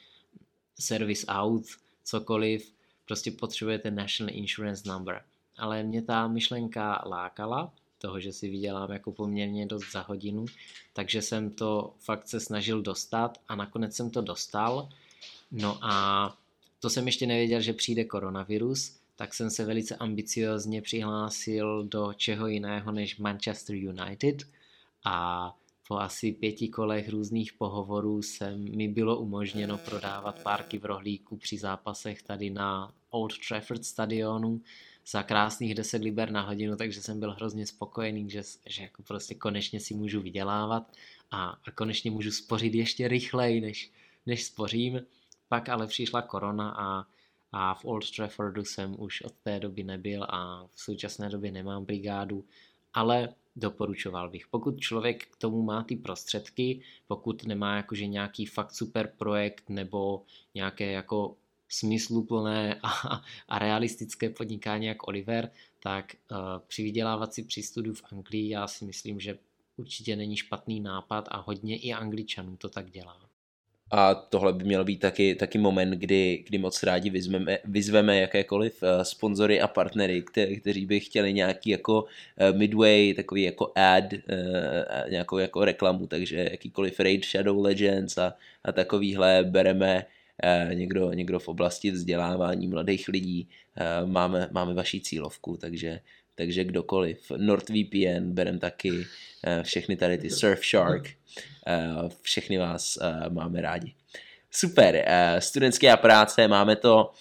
service 0.79 1.25
out, 1.27 1.65
cokoliv, 2.03 2.73
prostě 3.05 3.31
potřebujete 3.31 3.91
National 3.91 4.35
Insurance 4.35 4.89
Number. 4.89 5.23
Ale 5.57 5.83
mě 5.83 6.01
ta 6.01 6.27
myšlenka 6.27 7.03
lákala, 7.05 7.73
toho, 8.03 8.19
že 8.19 8.33
si 8.33 8.49
vydělám 8.49 8.91
jako 8.91 9.11
poměrně 9.11 9.65
dost 9.65 9.91
za 9.91 10.01
hodinu, 10.01 10.45
takže 10.93 11.21
jsem 11.21 11.49
to 11.49 11.93
fakt 11.99 12.27
se 12.27 12.39
snažil 12.39 12.81
dostat 12.81 13.37
a 13.47 13.55
nakonec 13.55 13.95
jsem 13.95 14.09
to 14.09 14.21
dostal. 14.21 14.89
No 15.51 15.77
a 15.81 15.93
to 16.79 16.89
jsem 16.89 17.05
ještě 17.05 17.27
nevěděl, 17.27 17.61
že 17.61 17.73
přijde 17.73 18.03
koronavirus, 18.03 18.95
tak 19.15 19.33
jsem 19.33 19.49
se 19.49 19.65
velice 19.65 19.95
ambiciozně 19.95 20.81
přihlásil 20.81 21.83
do 21.83 22.13
čeho 22.13 22.47
jiného 22.47 22.91
než 22.91 23.17
Manchester 23.17 23.75
United 23.75 24.43
a 25.05 25.55
po 25.87 25.97
asi 25.97 26.31
pěti 26.31 26.67
kolech 26.67 27.09
různých 27.09 27.53
pohovorů 27.53 28.21
se 28.21 28.57
mi 28.57 28.87
bylo 28.87 29.17
umožněno 29.17 29.77
prodávat 29.77 30.43
párky 30.43 30.79
v 30.79 30.85
rohlíku 30.85 31.37
při 31.37 31.57
zápasech 31.57 32.23
tady 32.23 32.49
na 32.49 32.93
Old 33.09 33.33
Trafford 33.47 33.85
stadionu 33.85 34.61
za 35.07 35.23
krásných 35.23 35.75
10 35.75 36.03
liber 36.03 36.31
na 36.31 36.41
hodinu, 36.41 36.75
takže 36.75 37.01
jsem 37.01 37.19
byl 37.19 37.31
hrozně 37.31 37.67
spokojený, 37.67 38.29
že, 38.29 38.43
že 38.65 38.83
jako 38.83 39.03
prostě 39.03 39.35
konečně 39.35 39.79
si 39.79 39.93
můžu 39.93 40.21
vydělávat 40.21 40.91
a, 41.31 41.59
a 41.65 41.71
konečně 41.71 42.11
můžu 42.11 42.31
spořit 42.31 42.73
ještě 42.73 43.07
rychleji, 43.07 43.61
než, 43.61 43.91
než 44.25 44.43
spořím. 44.43 45.01
Pak 45.47 45.69
ale 45.69 45.87
přišla 45.87 46.21
korona 46.21 46.75
a 46.77 47.05
a 47.53 47.73
v 47.73 47.85
Old 47.85 48.11
Traffordu 48.11 48.65
jsem 48.65 48.95
už 48.99 49.21
od 49.21 49.33
té 49.33 49.59
doby 49.59 49.83
nebyl 49.83 50.23
a 50.23 50.67
v 50.71 50.81
současné 50.81 51.29
době 51.29 51.51
nemám 51.51 51.85
brigádu, 51.85 52.45
ale 52.93 53.29
doporučoval 53.55 54.29
bych. 54.29 54.47
Pokud 54.47 54.79
člověk 54.79 55.27
k 55.27 55.35
tomu 55.35 55.61
má 55.61 55.83
ty 55.83 55.95
prostředky, 55.95 56.81
pokud 57.07 57.43
nemá 57.43 57.75
jakože 57.75 58.07
nějaký 58.07 58.45
fakt 58.45 58.71
super 58.71 59.13
projekt 59.17 59.69
nebo 59.69 60.23
nějaké 60.55 60.91
jako 60.91 61.35
smysluplné 61.73 62.79
a, 62.83 63.21
a 63.47 63.59
realistické 63.59 64.29
podnikání 64.29 64.85
jak 64.85 65.07
Oliver, 65.07 65.49
tak 65.83 66.15
uh, 66.31 66.37
přivydělávat 66.67 67.33
si 67.33 67.43
při 67.43 67.63
studiu 67.63 67.93
v 67.93 68.03
Anglii 68.11 68.49
já 68.49 68.67
si 68.67 68.85
myslím, 68.85 69.19
že 69.19 69.37
určitě 69.77 70.15
není 70.15 70.37
špatný 70.37 70.79
nápad 70.79 71.27
a 71.31 71.37
hodně 71.37 71.77
i 71.77 71.93
angličanů 71.93 72.57
to 72.57 72.69
tak 72.69 72.91
dělá. 72.91 73.17
A 73.91 74.15
tohle 74.15 74.53
by 74.53 74.63
měl 74.63 74.83
být 74.83 74.97
taky, 74.97 75.35
taky 75.35 75.57
moment, 75.57 75.89
kdy, 75.89 76.43
kdy 76.47 76.57
moc 76.57 76.83
rádi 76.83 77.09
vyzveme, 77.09 77.57
vyzveme 77.65 78.17
jakékoliv 78.19 78.83
uh, 78.83 79.01
sponzory 79.01 79.61
a 79.61 79.67
partnery, 79.67 80.21
kte, 80.21 80.55
kteří 80.55 80.85
by 80.85 80.99
chtěli 80.99 81.33
nějaký 81.33 81.69
jako 81.69 82.01
uh, 82.01 82.57
midway, 82.57 83.13
takový 83.13 83.43
jako 83.43 83.71
ad, 83.75 84.13
nějakou 85.09 85.37
jako 85.37 85.65
reklamu, 85.65 86.07
takže 86.07 86.49
jakýkoliv 86.51 86.99
Raid 86.99 87.25
Shadow 87.25 87.63
Legends 87.63 88.17
a, 88.17 88.33
a 88.63 88.71
takovýhle 88.71 89.43
bereme 89.43 90.05
někdo, 90.73 91.13
někdo 91.13 91.39
v 91.39 91.47
oblasti 91.47 91.91
vzdělávání 91.91 92.67
mladých 92.67 93.07
lidí, 93.07 93.49
uh, 94.03 94.09
máme, 94.09 94.49
máme 94.51 94.73
vaši 94.73 95.01
cílovku, 95.01 95.57
takže 95.57 95.99
takže 96.35 96.63
kdokoliv. 96.63 97.31
NordVPN 97.37 98.31
berem 98.33 98.59
taky, 98.59 99.05
eh, 99.43 99.63
všechny 99.63 99.95
tady 99.95 100.17
ty 100.17 100.29
Surfshark, 100.29 101.09
eh, 101.67 101.89
všechny 102.21 102.57
vás 102.57 102.97
eh, 103.01 103.29
máme 103.29 103.61
rádi. 103.61 103.93
Super, 104.51 105.05
studentské 105.39 105.97
práce, 105.97 106.47
máme 106.47 106.75
to 106.75 107.11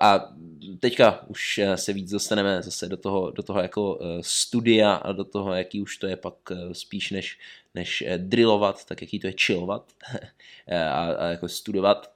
a 0.00 0.34
teďka 0.80 1.24
už 1.28 1.60
se 1.74 1.92
víc 1.92 2.10
dostaneme 2.10 2.62
zase 2.62 2.88
do 2.88 2.96
toho, 2.96 3.30
do 3.30 3.42
toho 3.42 3.60
jako 3.60 3.98
studia 4.20 4.94
a 4.94 5.12
do 5.12 5.24
toho, 5.24 5.54
jaký 5.54 5.82
už 5.82 5.96
to 5.96 6.06
je 6.06 6.16
pak 6.16 6.34
spíš 6.72 7.10
než, 7.10 7.38
než 7.74 8.04
drillovat, 8.16 8.84
tak 8.84 9.02
jaký 9.02 9.18
to 9.20 9.26
je 9.26 9.32
chillovat 9.40 9.92
a, 10.90 11.12
a 11.12 11.26
jako 11.26 11.48
studovat. 11.48 12.15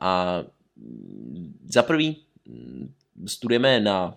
A 0.00 0.42
za 1.68 1.82
prvý 1.82 2.16
mm, 2.48 2.94
studujeme 3.26 3.80
na 3.80 4.16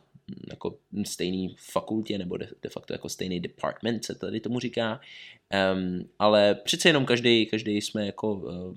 jako 0.49 0.77
stejný 1.05 1.55
fakultě 1.59 2.17
nebo 2.17 2.37
de, 2.37 2.49
de 2.61 2.69
facto 2.69 2.93
jako 2.93 3.09
stejný 3.09 3.39
department 3.39 4.05
se 4.05 4.15
tady 4.15 4.39
tomu 4.39 4.59
říká, 4.59 4.99
um, 5.73 6.09
ale 6.19 6.55
přece 6.55 6.89
jenom 6.89 7.05
každý, 7.05 7.45
každý 7.45 7.81
jsme 7.81 8.05
jako 8.05 8.33
uh, 8.33 8.75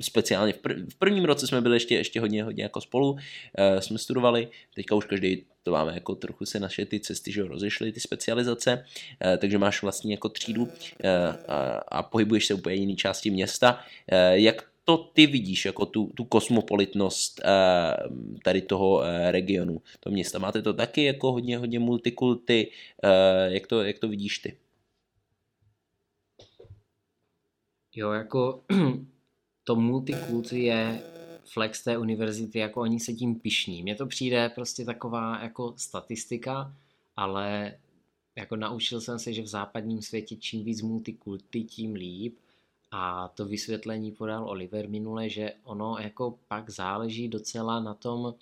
speciálně 0.00 0.52
v, 0.52 0.62
pr- 0.62 0.86
v 0.90 0.94
prvním 0.94 1.24
roce 1.24 1.46
jsme 1.46 1.60
byli 1.60 1.76
ještě, 1.76 1.94
ještě 1.94 2.20
hodně, 2.20 2.44
hodně 2.44 2.62
jako 2.62 2.80
spolu, 2.80 3.12
uh, 3.12 3.18
jsme 3.78 3.98
studovali, 3.98 4.48
teďka 4.74 4.94
už 4.94 5.04
každý 5.04 5.44
to 5.62 5.70
máme 5.70 5.94
jako 5.94 6.14
trochu 6.14 6.46
se 6.46 6.60
naše 6.60 6.86
ty 6.86 7.00
cesty, 7.00 7.32
že 7.32 7.44
rozešly 7.44 7.92
ty 7.92 8.00
specializace, 8.00 8.84
uh, 9.26 9.36
takže 9.36 9.58
máš 9.58 9.82
vlastně 9.82 10.14
jako 10.14 10.28
třídu 10.28 10.62
uh, 10.62 10.70
a, 11.48 11.56
a 11.88 12.02
pohybuješ 12.02 12.46
se 12.46 12.54
úplně 12.54 12.76
jiný 12.76 12.96
části 12.96 13.30
města. 13.30 13.72
Uh, 13.72 14.18
jak 14.32 14.71
to 14.84 14.96
ty 14.96 15.26
vidíš 15.26 15.64
jako 15.64 15.86
tu, 15.86 16.06
tu 16.16 16.24
kosmopolitnost 16.24 17.40
eh, 17.44 17.94
tady 18.44 18.62
toho 18.62 19.02
eh, 19.02 19.32
regionu, 19.32 19.82
to 20.00 20.10
města? 20.10 20.38
Máte 20.38 20.62
to 20.62 20.72
taky 20.72 21.04
jako 21.04 21.32
hodně, 21.32 21.58
hodně 21.58 21.78
multikulty, 21.78 22.70
eh, 23.04 23.52
jak, 23.52 23.66
to, 23.66 23.82
jak 23.82 23.98
to 23.98 24.08
vidíš 24.08 24.38
ty? 24.38 24.56
Jo, 27.94 28.10
jako 28.10 28.64
to 29.64 29.76
multikulty 29.76 30.62
je 30.62 31.02
flex 31.44 31.84
té 31.84 31.98
univerzity, 31.98 32.58
jako 32.58 32.80
oni 32.80 33.00
se 33.00 33.12
tím 33.12 33.34
pišní. 33.34 33.82
Mně 33.82 33.94
to 33.94 34.06
přijde 34.06 34.48
prostě 34.48 34.84
taková 34.84 35.42
jako 35.42 35.74
statistika, 35.76 36.76
ale 37.16 37.74
jako 38.36 38.56
naučil 38.56 39.00
jsem 39.00 39.18
se, 39.18 39.32
že 39.32 39.42
v 39.42 39.46
západním 39.46 40.02
světě 40.02 40.36
čím 40.36 40.64
víc 40.64 40.82
multikulty, 40.82 41.62
tím 41.62 41.94
líp 41.94 42.36
a 42.94 43.28
to 43.28 43.46
vysvětlení 43.46 44.12
podal 44.12 44.48
Oliver 44.48 44.88
minule, 44.88 45.28
že 45.28 45.52
ono 45.64 45.96
jako 46.00 46.38
pak 46.48 46.70
záleží 46.70 47.28
docela 47.28 47.80
na 47.80 47.94
tom, 47.94 48.34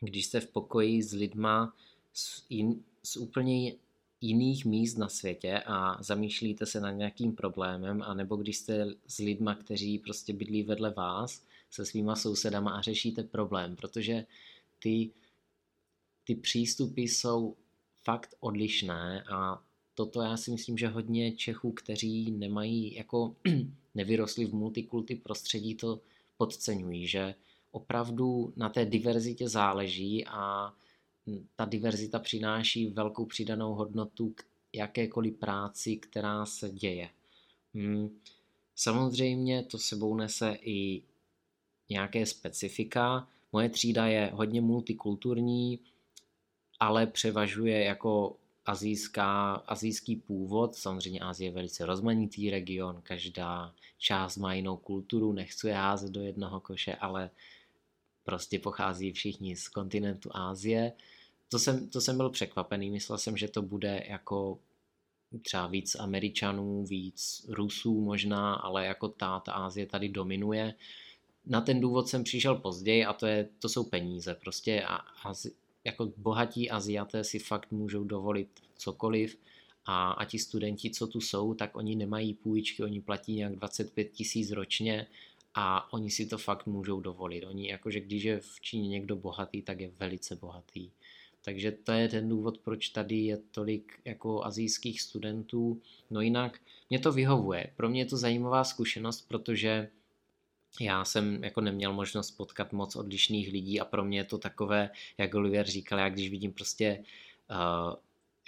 když 0.00 0.26
jste 0.26 0.40
v 0.40 0.46
pokoji 0.46 1.02
s 1.02 1.12
lidma 1.12 1.74
z, 2.12 2.44
jin, 2.50 2.84
z 3.02 3.16
úplně 3.16 3.74
jiných 4.20 4.64
míst 4.64 4.96
na 4.96 5.08
světě 5.08 5.62
a 5.66 6.02
zamýšlíte 6.02 6.66
se 6.66 6.80
nad 6.80 6.90
nějakým 6.90 7.32
problémem, 7.32 8.02
anebo 8.02 8.36
když 8.36 8.56
jste 8.56 8.86
s 9.06 9.18
lidma, 9.18 9.54
kteří 9.54 9.98
prostě 9.98 10.32
bydlí 10.32 10.62
vedle 10.62 10.90
vás, 10.90 11.42
se 11.70 11.86
svýma 11.86 12.16
sousedama 12.16 12.70
a 12.70 12.80
řešíte 12.80 13.22
problém, 13.22 13.76
protože 13.76 14.26
ty, 14.78 15.10
ty 16.24 16.34
přístupy 16.34 17.02
jsou 17.02 17.56
fakt 18.04 18.34
odlišné 18.40 19.22
a 19.22 19.62
toto 19.96 20.22
já 20.22 20.36
si 20.36 20.50
myslím, 20.50 20.78
že 20.78 20.88
hodně 20.88 21.32
Čechů, 21.32 21.72
kteří 21.72 22.30
nemají 22.30 22.94
jako 22.94 23.36
nevyrostli 23.94 24.44
v 24.44 24.54
multikulty 24.54 25.14
prostředí, 25.14 25.74
to 25.74 26.00
podceňují, 26.36 27.06
že 27.06 27.34
opravdu 27.70 28.52
na 28.56 28.68
té 28.68 28.84
diverzitě 28.84 29.48
záleží 29.48 30.26
a 30.26 30.72
ta 31.56 31.64
diverzita 31.64 32.18
přináší 32.18 32.86
velkou 32.86 33.24
přidanou 33.24 33.74
hodnotu 33.74 34.28
k 34.34 34.44
jakékoliv 34.72 35.36
práci, 35.36 35.96
která 35.96 36.46
se 36.46 36.70
děje. 36.70 37.08
Hmm. 37.74 38.20
Samozřejmě 38.74 39.62
to 39.62 39.78
sebou 39.78 40.16
nese 40.16 40.56
i 40.60 41.02
nějaké 41.88 42.26
specifika. 42.26 43.28
Moje 43.52 43.68
třída 43.68 44.06
je 44.06 44.30
hodně 44.34 44.60
multikulturní, 44.60 45.80
ale 46.80 47.06
převažuje 47.06 47.84
jako 47.84 48.36
azijská, 48.66 49.52
azijský 49.54 50.16
původ. 50.16 50.74
Samozřejmě 50.74 51.20
Asie 51.20 51.48
je 51.48 51.52
velice 51.52 51.86
rozmanitý 51.86 52.50
region, 52.50 53.00
každá 53.02 53.74
část 53.98 54.36
má 54.36 54.54
jinou 54.54 54.76
kulturu, 54.76 55.32
nechci 55.32 55.70
házet 55.70 56.12
do 56.12 56.22
jednoho 56.22 56.60
koše, 56.60 56.94
ale 56.94 57.30
prostě 58.24 58.58
pochází 58.58 59.12
všichni 59.12 59.56
z 59.56 59.68
kontinentu 59.68 60.30
Ázie. 60.32 60.92
To 61.48 61.58
jsem, 61.58 61.88
to 61.88 62.00
jsem 62.00 62.16
byl 62.16 62.30
překvapený, 62.30 62.90
myslel 62.90 63.18
jsem, 63.18 63.36
že 63.36 63.48
to 63.48 63.62
bude 63.62 64.04
jako 64.08 64.58
třeba 65.42 65.66
víc 65.66 65.94
Američanů, 65.94 66.84
víc 66.84 67.46
Rusů 67.48 68.00
možná, 68.00 68.54
ale 68.54 68.86
jako 68.86 69.08
ta, 69.08 69.40
ta 69.40 69.52
Ázie 69.52 69.86
tady 69.86 70.08
dominuje. 70.08 70.74
Na 71.46 71.60
ten 71.60 71.80
důvod 71.80 72.08
jsem 72.08 72.24
přišel 72.24 72.54
později 72.54 73.04
a 73.04 73.12
to, 73.12 73.26
je, 73.26 73.48
to 73.58 73.68
jsou 73.68 73.84
peníze. 73.84 74.34
Prostě 74.34 74.82
a, 74.82 74.96
Azi, 74.96 75.52
jako 75.86 76.12
bohatí 76.16 76.70
Aziaté 76.70 77.24
si 77.24 77.38
fakt 77.38 77.72
můžou 77.72 78.04
dovolit 78.04 78.48
cokoliv 78.76 79.38
a, 79.84 80.10
a 80.10 80.24
ti 80.24 80.38
studenti, 80.38 80.90
co 80.90 81.06
tu 81.06 81.20
jsou, 81.20 81.54
tak 81.54 81.76
oni 81.76 81.96
nemají 81.96 82.34
půjčky, 82.34 82.82
oni 82.82 83.00
platí 83.00 83.34
nějak 83.34 83.56
25 83.56 84.12
tisíc 84.12 84.50
ročně 84.50 85.06
a 85.54 85.92
oni 85.92 86.10
si 86.10 86.26
to 86.26 86.38
fakt 86.38 86.66
můžou 86.66 87.00
dovolit. 87.00 87.44
Oni 87.44 87.68
jakože 87.68 88.00
když 88.00 88.22
je 88.22 88.40
v 88.40 88.60
Číně 88.60 88.88
někdo 88.88 89.16
bohatý, 89.16 89.62
tak 89.62 89.80
je 89.80 89.90
velice 89.98 90.36
bohatý. 90.36 90.90
Takže 91.44 91.72
to 91.72 91.92
je 91.92 92.08
ten 92.08 92.28
důvod, 92.28 92.58
proč 92.58 92.88
tady 92.88 93.16
je 93.16 93.36
tolik 93.50 94.00
jako 94.04 94.44
azijských 94.44 95.00
studentů. 95.00 95.80
No 96.10 96.20
jinak 96.20 96.60
mě 96.90 96.98
to 96.98 97.12
vyhovuje. 97.12 97.72
Pro 97.76 97.88
mě 97.88 98.00
je 98.00 98.06
to 98.06 98.16
zajímavá 98.16 98.64
zkušenost, 98.64 99.28
protože 99.28 99.88
já 100.80 101.04
jsem 101.04 101.44
jako 101.44 101.60
neměl 101.60 101.92
možnost 101.92 102.30
potkat 102.30 102.72
moc 102.72 102.96
odlišných 102.96 103.52
lidí 103.52 103.80
a 103.80 103.84
pro 103.84 104.04
mě 104.04 104.18
je 104.18 104.24
to 104.24 104.38
takové, 104.38 104.90
jak 105.18 105.34
Oliver 105.34 105.66
říkal, 105.66 105.98
já 105.98 106.08
když 106.08 106.30
vidím 106.30 106.52
prostě 106.52 107.04
uh, 107.50 107.94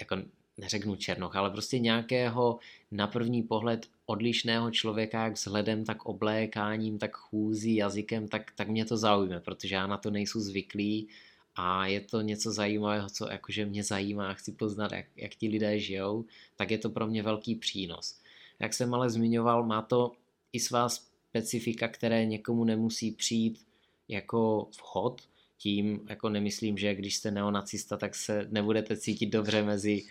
jako 0.01 0.17
neřeknu 0.59 0.97
černoch, 0.97 1.37
ale 1.37 1.51
prostě 1.51 1.79
nějakého 1.79 2.59
na 2.91 3.07
první 3.07 3.43
pohled 3.43 3.87
odlišného 4.07 4.71
člověka, 4.71 5.25
jak 5.25 5.33
vzhledem, 5.33 5.85
tak 5.85 6.07
oblékáním, 6.07 6.99
tak 6.99 7.17
chůzí, 7.17 7.77
jazykem, 7.77 8.29
tak, 8.29 8.53
tak 8.55 8.69
mě 8.69 8.85
to 8.85 8.97
zaujme, 8.97 9.41
protože 9.41 9.75
já 9.75 9.87
na 9.87 9.97
to 9.97 10.11
nejsou 10.11 10.41
zvyklý 10.41 11.09
a 11.57 11.87
je 11.87 12.01
to 12.01 12.21
něco 12.21 12.53
zajímavého, 12.53 13.09
co 13.11 13.31
jakože 13.31 13.67
mě 13.67 13.85
zajímá, 13.85 14.35
chci 14.35 14.53
poznat, 14.53 14.93
jak, 14.93 15.07
jak 15.17 15.35
ti 15.35 15.49
lidé 15.49 15.79
žijou, 15.79 16.25
tak 16.57 16.71
je 16.71 16.79
to 16.79 16.91
pro 16.91 17.07
mě 17.07 17.23
velký 17.23 17.55
přínos. 17.55 18.21
Jak 18.59 18.75
jsem 18.75 18.95
ale 18.95 19.11
zmiňoval, 19.11 19.67
má 19.67 19.83
to 19.83 20.13
i 20.53 20.61
svá 20.61 20.89
specifika, 21.31 21.89
které 21.89 22.27
někomu 22.27 22.65
nemusí 22.65 23.11
přijít 23.13 23.67
jako 24.09 24.69
vchod, 24.73 25.23
tím 25.59 26.01
jako 26.09 26.29
nemyslím, 26.29 26.79
že 26.79 26.95
když 26.95 27.17
jste 27.17 27.31
neonacista, 27.31 27.97
tak 27.97 28.15
se 28.15 28.47
nebudete 28.51 28.97
cítit 28.97 29.27
dobře 29.27 29.63
mezi 29.63 30.05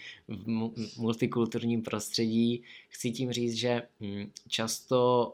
multikulturním 0.98 1.82
prostředí. 1.82 2.64
Chci 2.90 3.12
tím 3.12 3.32
říct, 3.32 3.54
že 3.54 3.82
hm, 4.02 4.32
často 4.48 5.34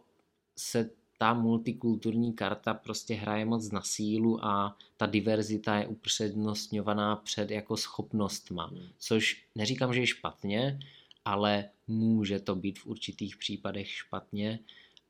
se 0.57 0.89
ta 1.17 1.34
multikulturní 1.34 2.34
karta 2.34 2.73
prostě 2.73 3.13
hraje 3.13 3.45
moc 3.45 3.71
na 3.71 3.81
sílu 3.81 4.45
a 4.45 4.77
ta 4.97 5.05
diverzita 5.05 5.75
je 5.75 5.88
upřednostňovaná 5.88 7.15
před 7.15 7.51
jako 7.51 7.77
schopnostma, 7.77 8.65
hmm. 8.65 8.88
což 8.97 9.45
neříkám, 9.55 9.93
že 9.93 9.99
je 9.99 10.07
špatně, 10.07 10.79
ale 11.25 11.69
může 11.88 12.39
to 12.39 12.55
být 12.55 12.79
v 12.79 12.86
určitých 12.88 13.38
případech 13.38 13.88
špatně 13.88 14.59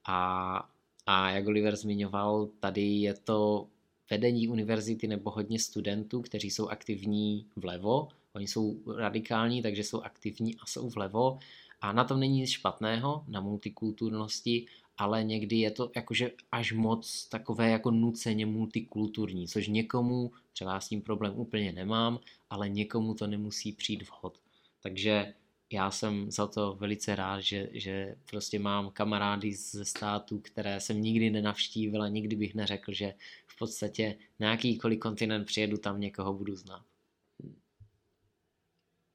a, 0.05 0.69
a 1.05 1.29
jak 1.29 1.47
Oliver 1.47 1.75
zmiňoval, 1.75 2.49
tady 2.59 2.81
je 2.81 3.13
to 3.13 3.67
vedení 4.09 4.47
univerzity 4.47 5.07
nebo 5.07 5.31
hodně 5.31 5.59
studentů, 5.59 6.21
kteří 6.21 6.51
jsou 6.51 6.67
aktivní 6.67 7.45
vlevo, 7.55 8.07
oni 8.33 8.47
jsou 8.47 8.95
radikální, 8.97 9.61
takže 9.61 9.83
jsou 9.83 10.01
aktivní 10.01 10.55
a 10.55 10.65
jsou 10.65 10.89
vlevo 10.89 11.39
a 11.81 11.91
na 11.91 12.03
tom 12.03 12.19
není 12.19 12.39
nic 12.39 12.49
špatného, 12.49 13.23
na 13.27 13.41
multikulturnosti, 13.41 14.65
ale 14.97 15.23
někdy 15.23 15.55
je 15.55 15.71
to 15.71 15.91
jakože 15.95 16.31
až 16.51 16.73
moc 16.73 17.27
takové 17.29 17.69
jako 17.69 17.91
nuceně 17.91 18.45
multikulturní, 18.45 19.47
což 19.47 19.67
někomu, 19.67 20.31
třeba 20.53 20.79
s 20.79 20.87
tím 20.87 21.01
problém 21.01 21.33
úplně 21.35 21.71
nemám, 21.71 22.19
ale 22.49 22.69
někomu 22.69 23.13
to 23.13 23.27
nemusí 23.27 23.71
přijít 23.71 24.09
vhod. 24.09 24.37
Takže 24.83 25.33
já 25.71 25.91
jsem 25.91 26.31
za 26.31 26.47
to 26.47 26.75
velice 26.75 27.15
rád, 27.15 27.39
že, 27.39 27.69
že 27.71 28.15
prostě 28.29 28.59
mám 28.59 28.89
kamarády 28.91 29.53
ze 29.53 29.85
států, 29.85 30.39
které 30.39 30.79
jsem 30.79 31.01
nikdy 31.01 31.29
nenavštívil 31.29 32.03
a 32.03 32.07
nikdy 32.07 32.35
bych 32.35 32.55
neřekl, 32.55 32.93
že 32.93 33.13
v 33.47 33.57
podstatě 33.57 34.15
na 34.39 34.51
jakýkoliv 34.51 34.99
kontinent 34.99 35.47
přijedu, 35.47 35.77
tam 35.77 35.99
někoho 35.99 36.33
budu 36.33 36.55
znát. 36.55 36.83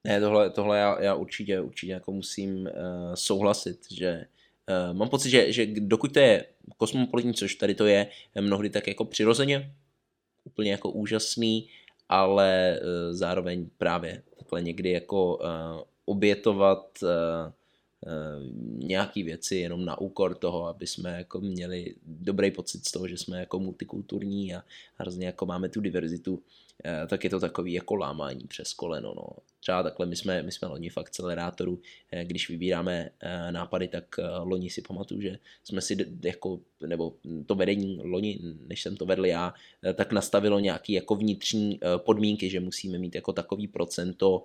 Ne, 0.07 0.21
tohle, 0.21 0.51
tohle 0.51 0.79
já, 0.79 1.03
já 1.03 1.15
určitě, 1.15 1.61
určitě 1.61 1.93
jako 1.93 2.13
musím 2.13 2.61
uh, 2.61 2.69
souhlasit, 3.15 3.93
že 3.93 4.27
uh, 4.91 4.97
mám 4.97 5.09
pocit, 5.09 5.31
že, 5.31 5.53
že 5.53 5.67
dokud 5.67 6.13
to 6.13 6.19
je 6.19 6.47
kosmopolitní, 6.77 7.35
což 7.35 7.55
tady 7.55 7.75
to 7.75 7.87
je 7.87 8.09
mnohdy 8.41 8.71
tak 8.71 8.87
jako 8.87 9.05
přirozeně, 9.05 9.75
úplně 10.45 10.71
jako 10.71 10.91
úžasný, 10.91 11.69
ale 12.09 12.81
uh, 12.81 13.17
zároveň 13.17 13.71
právě 13.79 14.23
takhle 14.39 14.63
někdy 14.63 14.91
jako 14.91 15.37
uh, 15.37 15.83
obětovat 16.09 16.99
uh, 17.03 17.09
nějaký 18.79 19.23
věci 19.23 19.57
jenom 19.57 19.85
na 19.85 20.01
úkor 20.01 20.35
toho, 20.35 20.67
aby 20.67 20.87
jsme 20.87 21.11
jako 21.19 21.41
měli 21.41 21.95
dobrý 22.07 22.51
pocit 22.51 22.89
z 22.89 22.93
toho, 22.93 23.09
že 23.09 23.17
jsme 23.17 23.41
jako 23.41 23.59
multikulturní 23.59 24.55
a 24.55 24.65
hrozně 24.97 25.27
jako 25.27 25.47
máme 25.47 25.69
tu 25.69 25.81
diverzitu. 25.81 26.43
Eh, 26.43 26.68
tak 27.07 27.25
je 27.25 27.31
to 27.31 27.41
takový 27.41 27.73
jako 27.73 27.95
lámání 27.95 28.45
přes 28.49 28.73
koleno. 28.73 29.15
No. 29.17 29.25
Třeba 29.61 29.83
takhle 29.83 30.07
my 30.07 30.17
jsme, 30.17 30.43
my 30.43 30.53
jsme 30.53 30.69
loni 30.69 30.89
v 30.89 30.99
akcelerátoru, 30.99 31.81
eh, 32.13 32.25
když 32.25 32.49
vybíráme 32.49 33.11
eh, 33.21 33.53
nápady, 33.53 33.89
tak 33.89 34.05
loni 34.43 34.71
si 34.71 34.83
pamatuju, 34.83 35.21
že 35.21 35.39
jsme 35.65 35.81
si 35.81 35.97
jako, 36.25 36.61
nebo 36.87 37.15
to 37.47 37.55
vedení 37.55 38.01
loni, 38.03 38.39
než 38.67 38.83
jsem 38.83 38.97
to 38.97 39.07
vedl 39.07 39.27
já, 39.27 39.55
tak 39.95 40.13
nastavilo 40.13 40.61
nějaký 40.61 40.93
jako 40.93 41.15
vnitřní 41.15 41.81
podmínky, 41.97 42.51
že 42.51 42.61
musíme 42.61 42.99
mít 42.99 43.15
jako 43.15 43.33
takový 43.33 43.69
procento 43.69 44.45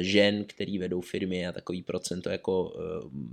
žen, 0.00 0.44
který 0.44 0.78
vedou 0.78 1.00
firmy 1.00 1.46
a 1.46 1.52
takový 1.52 1.82
procento 1.82 2.30
jako 2.30 2.72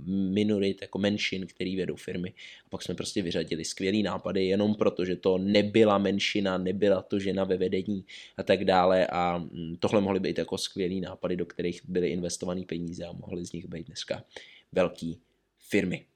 minorit, 0.06 0.82
jako 0.82 0.98
menšin, 0.98 1.46
který 1.46 1.76
vedou 1.76 1.96
firmy. 1.96 2.32
A 2.66 2.68
pak 2.68 2.82
jsme 2.82 2.94
prostě 2.94 3.22
vyřadili 3.22 3.64
skvělý 3.64 4.02
nápady 4.02 4.46
jenom 4.46 4.74
proto, 4.74 5.04
že 5.04 5.16
to 5.16 5.38
nebyla 5.38 5.98
menšina, 5.98 6.58
nebyla 6.58 7.02
to 7.02 7.18
žena 7.18 7.44
ve 7.44 7.56
vedení, 7.56 8.04
a 8.36 8.42
tak 8.42 8.64
dále 8.64 9.06
a 9.06 9.38
mm, 9.38 9.76
tohle 9.80 10.00
mohly 10.00 10.20
být 10.20 10.38
jako 10.38 10.58
skvělý 10.58 11.00
nápady, 11.00 11.36
do 11.36 11.46
kterých 11.46 11.80
byly 11.88 12.08
investované 12.08 12.62
peníze 12.66 13.04
a 13.04 13.12
mohly 13.12 13.44
z 13.44 13.52
nich 13.52 13.66
být 13.66 13.86
dneska 13.86 14.24
velký 14.72 15.20
firmy. 15.58 16.06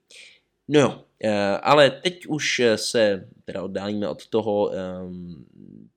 No 0.68 0.80
jo, 0.80 1.04
eh, 1.24 1.58
ale 1.62 1.90
teď 1.90 2.26
už 2.26 2.62
se 2.76 3.28
teda 3.44 3.62
oddálíme 3.62 4.08
od 4.08 4.26
toho, 4.26 4.72
ehm, 4.72 5.44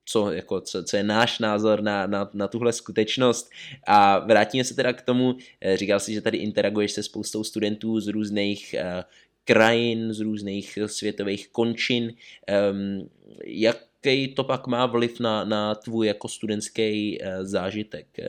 co, 0.05 0.32
jako, 0.32 0.61
co, 0.61 0.84
co 0.84 0.97
je 0.97 1.03
náš 1.03 1.39
názor 1.39 1.82
na, 1.82 2.07
na, 2.07 2.30
na 2.34 2.47
tuhle 2.47 2.74
skutečnost 2.74 3.49
a 3.88 4.20
vrátíme 4.20 4.64
se 4.64 4.76
teda 4.76 4.93
k 4.93 5.01
tomu, 5.01 5.36
eh, 5.61 5.78
říkal 5.78 5.99
si, 5.99 6.14
že 6.14 6.22
tady 6.22 6.38
interaguješ 6.38 6.91
se 6.91 7.03
spoustou 7.03 7.43
studentů 7.43 7.99
z 7.99 8.07
různých 8.07 8.74
eh, 8.74 9.03
krajin, 9.45 10.14
z 10.14 10.20
různých 10.20 10.80
světových 10.86 11.49
končin. 11.49 12.14
Ehm, 12.47 13.09
jak 13.45 13.78
jaký 14.06 14.28
to 14.28 14.43
pak 14.43 14.68
má 14.68 14.86
vliv 14.86 15.20
na, 15.20 15.43
na 15.43 15.76
tvůj 15.76 16.08
jako 16.08 16.28
studentský 16.28 17.20
uh, 17.22 17.28
zážitek? 17.41 18.08
Uh, 18.20 18.26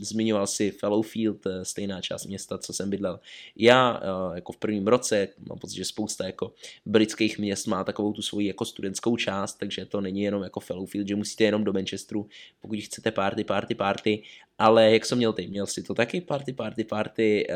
zmiňoval 0.00 0.46
si 0.46 0.70
Fellowfield, 0.70 1.46
uh, 1.46 1.52
stejná 1.62 2.00
část 2.00 2.26
města, 2.26 2.58
co 2.58 2.72
jsem 2.72 2.90
bydlel. 2.90 3.20
Já 3.56 4.02
jako 4.34 4.52
v 4.52 4.56
prvním 4.56 4.86
roce, 4.86 5.28
mám 5.48 5.58
pocit, 5.58 5.76
že 5.76 5.84
spousta 5.84 6.26
jako 6.26 6.52
britských 6.86 7.38
měst 7.38 7.66
má 7.66 7.84
takovou 7.84 8.12
tu 8.12 8.22
svoji 8.22 8.46
jako 8.46 8.64
studentskou 8.64 9.16
část, 9.16 9.54
takže 9.54 9.86
to 9.86 10.00
není 10.00 10.22
jenom 10.22 10.42
jako 10.42 10.60
Fellowfield, 10.60 11.08
že 11.08 11.16
musíte 11.16 11.44
jenom 11.44 11.64
do 11.64 11.72
Manchesteru, 11.72 12.28
pokud 12.60 12.78
chcete 12.78 13.10
party, 13.10 13.44
party, 13.44 13.74
party, 13.74 14.22
ale 14.58 14.92
jak 14.92 15.06
jsem 15.06 15.18
měl 15.18 15.32
ty? 15.32 15.46
Měl 15.46 15.66
si 15.66 15.82
to 15.82 15.94
taky 15.94 16.20
party, 16.20 16.52
party, 16.52 16.84
party 16.84 17.46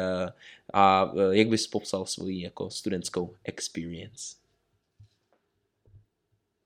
a 0.74 1.12
jak 1.30 1.48
bys 1.48 1.66
popsal 1.66 2.06
svoji 2.06 2.42
jako 2.42 2.70
studentskou 2.70 3.34
experience? 3.44 4.41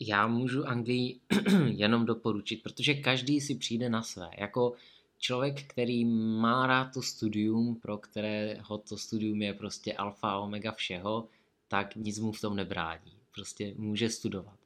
Já 0.01 0.27
můžu 0.27 0.65
Anglii 0.65 1.21
jenom 1.67 2.07
doporučit, 2.07 2.63
protože 2.63 2.95
každý 2.95 3.41
si 3.41 3.55
přijde 3.55 3.89
na 3.89 4.03
své. 4.03 4.31
Jako 4.39 4.73
člověk, 5.19 5.63
který 5.63 6.05
má 6.41 6.67
rád 6.67 6.85
to 6.95 7.03
studium, 7.03 7.77
pro 7.83 7.99
kterého 7.99 8.79
to 8.79 8.97
studium 8.97 9.43
je 9.43 9.55
prostě 9.55 9.93
alfa 9.93 10.31
a 10.31 10.39
omega 10.39 10.73
všeho, 10.73 11.29
tak 11.69 11.97
nic 11.97 12.19
mu 12.19 12.33
v 12.33 12.41
tom 12.41 12.57
nebrání. 12.57 13.13
Prostě 13.35 13.75
může 13.77 14.09
studovat. 14.11 14.59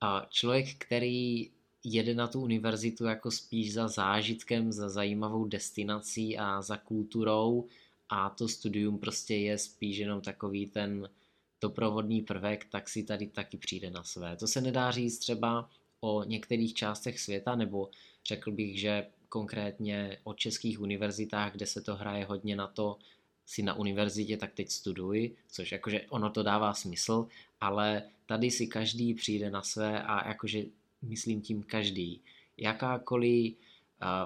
A 0.00 0.26
člověk, 0.30 0.74
který 0.78 1.50
jede 1.84 2.14
na 2.14 2.26
tu 2.26 2.40
univerzitu 2.40 3.04
jako 3.04 3.30
spíš 3.30 3.72
za 3.72 3.88
zážitkem, 3.88 4.72
za 4.72 4.88
zajímavou 4.88 5.44
destinací 5.44 6.38
a 6.38 6.62
za 6.62 6.76
kulturou 6.76 7.66
a 8.08 8.30
to 8.30 8.48
studium 8.48 8.98
prostě 8.98 9.34
je 9.34 9.58
spíš 9.58 9.96
jenom 9.96 10.20
takový 10.20 10.66
ten 10.66 11.08
doprovodný 11.60 12.22
prvek, 12.22 12.64
tak 12.64 12.88
si 12.88 13.02
tady 13.02 13.26
taky 13.26 13.56
přijde 13.56 13.90
na 13.90 14.04
své. 14.04 14.36
To 14.36 14.46
se 14.46 14.60
nedá 14.60 14.90
říct 14.90 15.18
třeba 15.18 15.70
o 16.00 16.24
některých 16.24 16.74
částech 16.74 17.20
světa, 17.20 17.56
nebo 17.56 17.90
řekl 18.24 18.52
bych, 18.52 18.80
že 18.80 19.06
konkrétně 19.28 20.18
o 20.24 20.34
českých 20.34 20.80
univerzitách, 20.80 21.52
kde 21.52 21.66
se 21.66 21.80
to 21.80 21.96
hraje 21.96 22.24
hodně 22.24 22.56
na 22.56 22.66
to, 22.66 22.98
si 23.46 23.62
na 23.62 23.74
univerzitě, 23.74 24.36
tak 24.36 24.54
teď 24.54 24.70
studuj, 24.70 25.36
což 25.48 25.72
jakože 25.72 26.06
ono 26.08 26.30
to 26.30 26.42
dává 26.42 26.74
smysl, 26.74 27.26
ale 27.60 28.02
tady 28.26 28.50
si 28.50 28.66
každý 28.66 29.14
přijde 29.14 29.50
na 29.50 29.62
své 29.62 30.02
a 30.02 30.28
jakože 30.28 30.62
myslím 31.02 31.40
tím 31.40 31.62
každý. 31.62 32.20
Jakákoliv 32.56 33.54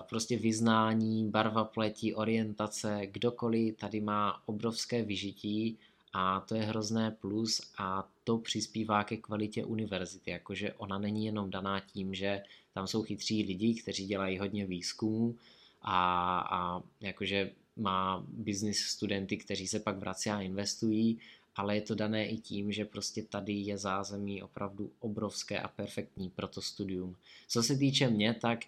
prostě 0.09 0.37
vyznání, 0.37 1.31
barva 1.31 1.65
pleti, 1.65 2.15
orientace, 2.15 3.01
kdokoliv 3.07 3.77
tady 3.77 4.01
má 4.01 4.43
obrovské 4.47 5.03
vyžití 5.03 5.79
a 6.13 6.41
to 6.41 6.55
je 6.55 6.63
hrozné 6.63 7.11
plus 7.11 7.61
a 7.79 8.09
to 8.25 8.39
přispívá 8.39 9.05
ke 9.05 9.17
kvalitě 9.17 9.65
univerzity, 9.65 10.31
jakože 10.31 10.73
ona 10.73 10.99
není 10.99 11.25
jenom 11.27 11.51
daná 11.51 11.81
tím, 11.81 12.15
že 12.15 12.43
tam 12.75 12.87
jsou 12.87 13.03
chytří 13.03 13.43
lidi, 13.43 13.75
kteří 13.75 14.07
dělají 14.07 14.39
hodně 14.39 14.67
výzkumu 14.67 15.37
a, 15.83 16.39
a 16.51 16.83
jakože 17.01 17.53
má 17.77 18.25
business 18.29 18.79
studenty, 18.79 19.37
kteří 19.37 19.69
se 19.69 19.81
pak 19.81 19.99
vrací 19.99 20.31
a 20.31 20.41
investují, 20.41 21.19
ale 21.57 21.75
je 21.75 21.81
to 21.81 21.95
dané 21.95 22.29
i 22.29 22.37
tím, 22.37 22.73
že 22.73 22.85
prostě 22.85 23.23
tady 23.23 23.53
je 23.53 23.79
zázemí 23.79 24.43
opravdu 24.43 24.93
obrovské 25.01 25.61
a 25.61 25.69
perfektní 25.69 26.31
pro 26.31 26.49
to 26.49 26.63
studium. 26.63 27.17
Co 27.49 27.63
se 27.63 27.77
týče 27.77 28.11
mě, 28.11 28.35
tak 28.35 28.61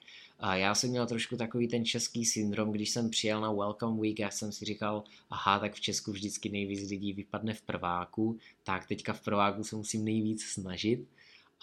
já 0.53 0.75
jsem 0.75 0.91
měl 0.91 1.07
trošku 1.07 1.37
takový 1.37 1.69
ten 1.69 1.85
český 1.85 2.25
syndrom, 2.25 2.73
když 2.73 2.91
jsem 2.91 3.11
přijel 3.11 3.41
na 3.41 3.53
Welcome 3.53 4.01
Week, 4.01 4.19
já 4.19 4.31
jsem 4.31 4.53
si 4.53 4.65
říkal, 4.65 5.05
aha, 5.31 5.59
tak 5.59 5.75
v 5.75 5.81
Česku 5.81 6.13
vždycky 6.13 6.49
nejvíc 6.49 6.91
lidí 6.91 7.13
vypadne 7.13 7.55
v 7.55 7.63
prváku, 7.63 8.39
tak 8.65 8.87
teďka 8.87 9.13
v 9.13 9.21
prváku 9.21 9.65
se 9.65 9.77
musím 9.77 10.05
nejvíc 10.05 10.45
snažit. 10.45 11.07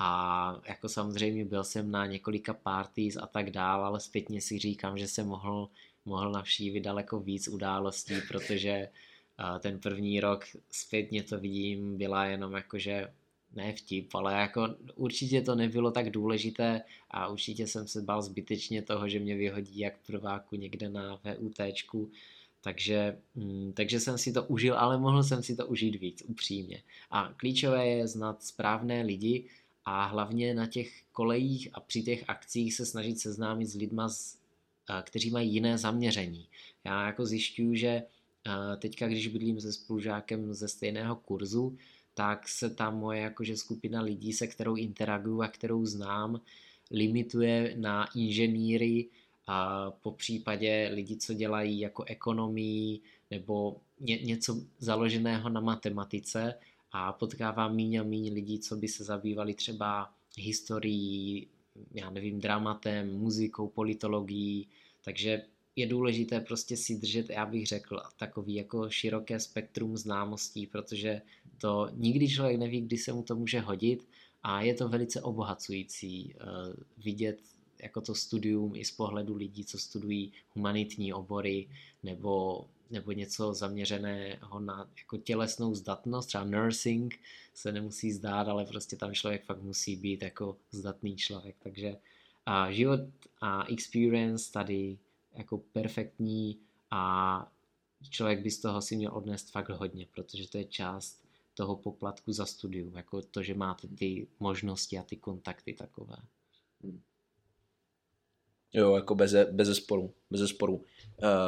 A 0.02 0.62
jako 0.68 0.90
samozřejmě 0.90 1.46
byl 1.46 1.64
jsem 1.64 1.92
na 1.92 2.06
několika 2.06 2.54
parties 2.54 3.18
a 3.18 3.28
tak 3.28 3.52
dál, 3.52 3.86
ale 3.86 4.00
zpětně 4.00 4.42
si 4.42 4.60
říkám, 4.60 4.98
že 4.98 5.08
jsem 5.08 5.28
mohl, 5.28 5.70
mohl 6.06 6.32
navštívit 6.32 6.82
daleko 6.82 7.20
víc 7.20 7.48
událostí, 7.48 8.14
protože 8.28 8.90
ten 9.60 9.80
první 9.80 10.20
rok 10.20 10.46
zpětně 10.72 11.24
to 11.24 11.40
vidím, 11.40 11.98
byla 11.98 12.26
jenom 12.26 12.54
jakože 12.54 13.14
ne 13.56 13.74
vtip, 13.74 14.16
ale 14.16 14.34
jako 14.34 14.76
určitě 14.96 15.42
to 15.42 15.56
nebylo 15.56 15.92
tak 15.92 16.10
důležité 16.10 16.82
a 17.12 17.28
určitě 17.28 17.68
jsem 17.68 17.88
se 17.88 18.02
bál 18.02 18.22
zbytečně 18.22 18.82
toho, 18.82 19.10
že 19.10 19.20
mě 19.20 19.36
vyhodí 19.36 19.80
jak 19.80 19.94
prváku 20.08 20.56
někde 20.56 20.90
na 20.90 21.20
VUTčku, 21.24 22.12
takže, 22.62 23.18
mm, 23.36 23.74
takže 23.74 24.00
jsem 24.00 24.18
si 24.18 24.34
to 24.34 24.44
užil, 24.44 24.78
ale 24.78 24.98
mohl 24.98 25.24
jsem 25.24 25.44
si 25.44 25.56
to 25.56 25.68
užít 25.68 25.96
víc, 25.96 26.24
upřímně. 26.28 26.84
A 27.12 27.34
klíčové 27.38 27.88
je 27.88 28.08
znát 28.08 28.44
správné 28.44 29.02
lidi 29.02 29.46
a 29.86 30.06
hlavně 30.06 30.54
na 30.54 30.68
těch 30.68 31.04
kolejích 31.12 31.70
a 31.74 31.80
při 31.80 32.02
těch 32.04 32.24
akcích 32.28 32.74
se 32.74 32.86
snažit 32.86 33.20
seznámit 33.20 33.66
s 33.66 33.76
lidma, 33.76 34.10
kteří 35.04 35.32
mají 35.32 35.54
jiné 35.54 35.78
zaměření. 35.78 36.48
Já 36.84 37.06
jako 37.06 37.26
zjišťuju, 37.26 37.76
že 37.76 38.04
teďka, 38.78 39.08
když 39.08 39.28
bydlím 39.28 39.62
se 39.62 39.74
spolužákem 39.74 40.54
ze 40.54 40.68
stejného 40.68 41.16
kurzu, 41.16 41.78
tak 42.20 42.48
se 42.48 42.70
ta 42.70 42.90
moje 42.90 43.22
jakože 43.22 43.58
skupina 43.58 44.02
lidí, 44.02 44.34
se 44.34 44.48
kterou 44.48 44.76
interaguju 44.76 45.42
a 45.42 45.48
kterou 45.48 45.86
znám, 45.86 46.42
limituje 46.92 47.76
na 47.78 48.08
inženýry 48.16 49.08
a 49.48 49.92
po 49.92 50.12
případě 50.12 50.90
lidi, 50.94 51.18
co 51.18 51.34
dělají 51.34 51.80
jako 51.80 52.04
ekonomii 52.04 53.00
nebo 53.32 53.82
ně, 54.00 54.18
něco 54.18 54.62
založeného 54.80 55.50
na 55.50 55.62
matematice 55.62 56.54
a 56.92 57.14
potkávám 57.14 57.76
míň 57.76 57.96
a 57.96 58.04
míň 58.04 58.34
lidí, 58.34 58.60
co 58.60 58.76
by 58.76 58.88
se 58.88 59.04
zabývali 59.04 59.54
třeba 59.54 60.12
historií, 60.38 61.48
já 61.94 62.10
nevím, 62.10 62.40
dramatem, 62.40 63.18
muzikou, 63.18 63.68
politologií, 63.68 64.68
takže 65.06 65.42
je 65.80 65.88
důležité 65.88 66.40
prostě 66.40 66.78
si 66.78 66.96
držet, 66.96 67.30
já 67.30 67.46
bych 67.46 67.68
řekl, 67.68 68.02
takový 68.18 68.56
jako 68.56 68.90
široké 68.90 69.40
spektrum 69.40 69.98
známostí, 69.98 70.68
protože 70.68 71.22
to 71.58 71.90
nikdy 71.94 72.30
člověk 72.30 72.60
neví, 72.60 72.82
kdy 72.82 72.98
se 72.98 73.14
mu 73.14 73.24
to 73.24 73.36
může 73.36 73.60
hodit 73.60 74.08
a 74.44 74.62
je 74.62 74.74
to 74.74 74.90
velice 74.90 75.22
obohacující 75.22 76.36
uh, 76.36 76.74
vidět 77.04 77.40
jako 77.84 78.02
to 78.02 78.16
studium 78.16 78.76
i 78.76 78.86
z 78.86 78.92
pohledu 78.92 79.36
lidí, 79.36 79.66
co 79.66 79.78
studují 79.78 80.32
humanitní 80.56 81.14
obory 81.14 81.68
nebo, 82.04 82.66
nebo 82.92 83.12
něco 83.12 83.54
zaměřeného 83.54 84.60
na 84.60 84.90
jako 84.98 85.18
tělesnou 85.18 85.76
zdatnost, 85.76 86.28
třeba 86.28 86.44
nursing 86.44 87.20
se 87.54 87.72
nemusí 87.72 88.12
zdát, 88.12 88.48
ale 88.48 88.66
prostě 88.66 88.96
tam 88.96 89.14
člověk 89.14 89.44
fakt 89.44 89.62
musí 89.62 89.96
být 89.96 90.22
jako 90.22 90.58
zdatný 90.72 91.16
člověk, 91.16 91.56
takže 91.64 91.98
a 92.46 92.72
život 92.72 93.00
a 93.42 93.66
experience 93.66 94.52
tady 94.52 94.98
jako 95.40 95.58
perfektní 95.58 96.60
a 96.92 97.52
člověk 98.10 98.42
by 98.42 98.52
z 98.52 98.60
toho 98.60 98.82
si 98.82 98.96
měl 98.96 99.12
odnést 99.18 99.52
fakt 99.52 99.70
hodně, 99.70 100.06
protože 100.06 100.50
to 100.50 100.58
je 100.58 100.66
část 100.66 101.24
toho 101.54 101.76
poplatku 101.76 102.32
za 102.34 102.46
studium, 102.46 102.96
jako 102.96 103.22
to, 103.22 103.44
že 103.44 103.54
máte 103.54 103.88
ty 103.88 104.28
možnosti 104.40 104.98
a 104.98 105.04
ty 105.04 105.16
kontakty 105.16 105.74
takové. 105.74 106.16
Jo, 108.74 108.96
jako 108.96 109.16
bez, 109.16 109.34
bez 109.52 109.78
sporu, 109.78 110.14
bez 110.30 110.50
sporu. 110.50 110.76
Uh, 110.76 110.86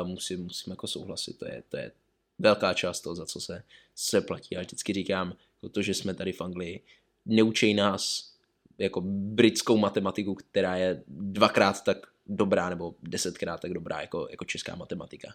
musím, 0.07 0.43
musím 0.43 0.71
jako 0.71 0.87
souhlasit, 0.87 1.39
to 1.39 1.45
je, 1.45 1.63
to 1.69 1.77
je 1.77 1.91
velká 2.39 2.73
část 2.73 3.01
toho, 3.01 3.15
za 3.15 3.25
co 3.25 3.41
se, 3.41 3.63
se 3.95 4.21
platí. 4.21 4.47
Já 4.51 4.61
vždycky 4.61 4.93
říkám, 4.93 5.27
jako 5.55 5.69
to, 5.69 5.81
že 5.81 5.93
jsme 5.93 6.13
tady 6.13 6.31
v 6.31 6.41
Anglii, 6.41 6.83
neučej 7.25 7.73
nás 7.73 8.31
jako 8.77 9.01
britskou 9.05 9.77
matematiku, 9.77 10.35
která 10.35 10.75
je 10.75 11.03
dvakrát 11.07 11.83
tak 11.83 12.10
dobrá 12.27 12.69
nebo 12.69 12.95
desetkrát 13.03 13.61
tak 13.61 13.73
dobrá 13.73 14.01
jako, 14.01 14.27
jako 14.31 14.45
česká 14.45 14.75
matematika. 14.75 15.33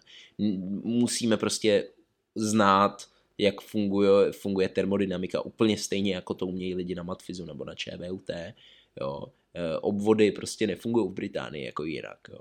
Musíme 0.83 1.37
prostě 1.37 1.87
znát, 2.35 3.07
jak 3.37 3.61
funguje, 3.61 4.31
funguje 4.31 4.69
termodynamika 4.69 5.41
úplně 5.41 5.77
stejně, 5.77 6.15
jako 6.15 6.33
to 6.33 6.47
umějí 6.47 6.75
lidi 6.75 6.95
na 6.95 7.03
matfizu 7.03 7.45
nebo 7.45 7.65
na 7.65 7.75
ČVUT. 7.75 8.29
Jo. 9.01 9.23
E, 9.53 9.77
obvody 9.77 10.31
prostě 10.31 10.67
nefungují 10.67 11.09
v 11.09 11.13
Británii 11.13 11.65
jako 11.65 11.83
jinak. 11.83 12.17
Jo. 12.29 12.39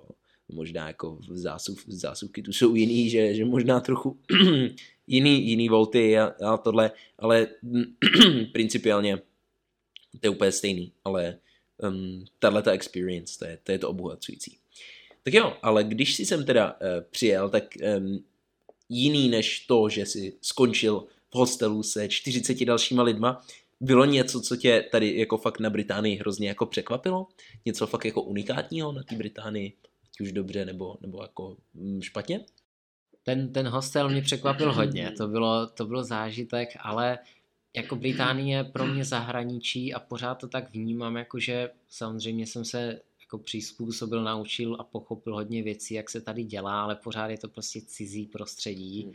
Možná 0.49 0.87
jako 0.87 1.19
zásuv, 1.29 1.85
zásuvky 1.87 2.43
tu 2.43 2.53
jsou 2.53 2.75
jiný, 2.75 3.11
že, 3.11 3.35
že 3.35 3.45
možná 3.45 3.81
trochu 3.81 4.19
jiný, 5.07 5.49
jiný 5.49 5.69
volty 5.69 6.19
a, 6.19 6.25
a 6.25 6.57
tohle, 6.57 6.91
ale 7.19 7.47
principiálně 8.53 9.17
to 10.21 10.27
je 10.27 10.31
úplně 10.31 10.53
stejný, 10.53 10.93
ale 11.05 11.39
um, 11.79 12.25
tahle 12.39 12.63
ta 12.63 12.73
experience, 12.73 13.39
to 13.39 13.45
je, 13.45 13.59
to 13.65 13.73
je 13.73 13.79
to 13.79 13.91
obohacující. 13.91 14.59
Tak 15.23 15.35
jo, 15.35 15.57
ale 15.63 15.85
když 15.85 16.15
si 16.15 16.27
sem 16.27 16.45
teda 16.45 16.73
uh, 16.73 16.79
přijel, 17.11 17.51
tak 17.51 17.65
um, 17.99 18.25
jiný 18.89 19.29
než 19.29 19.61
to, 19.61 19.89
že 19.89 20.07
si 20.07 20.37
skončil 20.41 21.07
v 21.31 21.35
hostelu 21.35 21.83
se 21.83 22.09
40 22.09 22.65
dalšíma 22.65 23.03
lidma, 23.03 23.47
bylo 23.81 24.05
něco, 24.05 24.41
co 24.41 24.57
tě 24.57 24.89
tady 24.93 25.19
jako 25.19 25.39
fakt 25.39 25.61
na 25.61 25.71
Británii 25.71 26.17
hrozně 26.17 26.49
jako 26.49 26.67
překvapilo? 26.67 27.27
Něco 27.65 27.87
fakt 27.87 28.05
jako 28.05 28.23
unikátního 28.23 28.93
na 28.93 29.03
té 29.03 29.17
Británii? 29.17 29.73
Ať 30.05 30.21
už 30.21 30.33
dobře 30.33 30.65
nebo, 30.65 30.97
nebo 31.01 31.23
jako 31.23 31.57
mm, 31.75 32.03
špatně? 32.03 32.45
Ten, 33.23 33.53
ten 33.53 33.69
hostel 33.69 34.09
mě 34.09 34.23
překvapil 34.23 34.73
hodně, 34.73 35.11
to 35.11 35.29
bylo, 35.29 35.67
to 35.67 35.85
bylo 35.85 36.05
zážitek, 36.05 36.69
ale 36.81 37.19
jako 37.77 37.97
Británie 37.97 38.65
pro 38.65 38.87
mě 38.87 39.05
zahraničí 39.05 39.95
a 39.95 40.01
pořád 40.01 40.35
to 40.35 40.49
tak 40.49 40.73
vnímám, 40.73 41.17
jakože 41.17 41.71
samozřejmě 41.89 42.47
jsem 42.47 42.65
se 42.65 43.01
jako 43.21 43.39
přizpůsobil, 43.39 44.25
naučil 44.25 44.77
a 44.81 44.85
pochopil 44.85 45.35
hodně 45.35 45.63
věcí, 45.63 45.95
jak 45.95 46.11
se 46.11 46.21
tady 46.21 46.45
dělá, 46.45 46.83
ale 46.83 46.97
pořád 46.97 47.27
je 47.27 47.39
to 47.39 47.49
prostě 47.49 47.81
cizí 47.81 48.27
prostředí. 48.27 49.03
Hmm. 49.03 49.15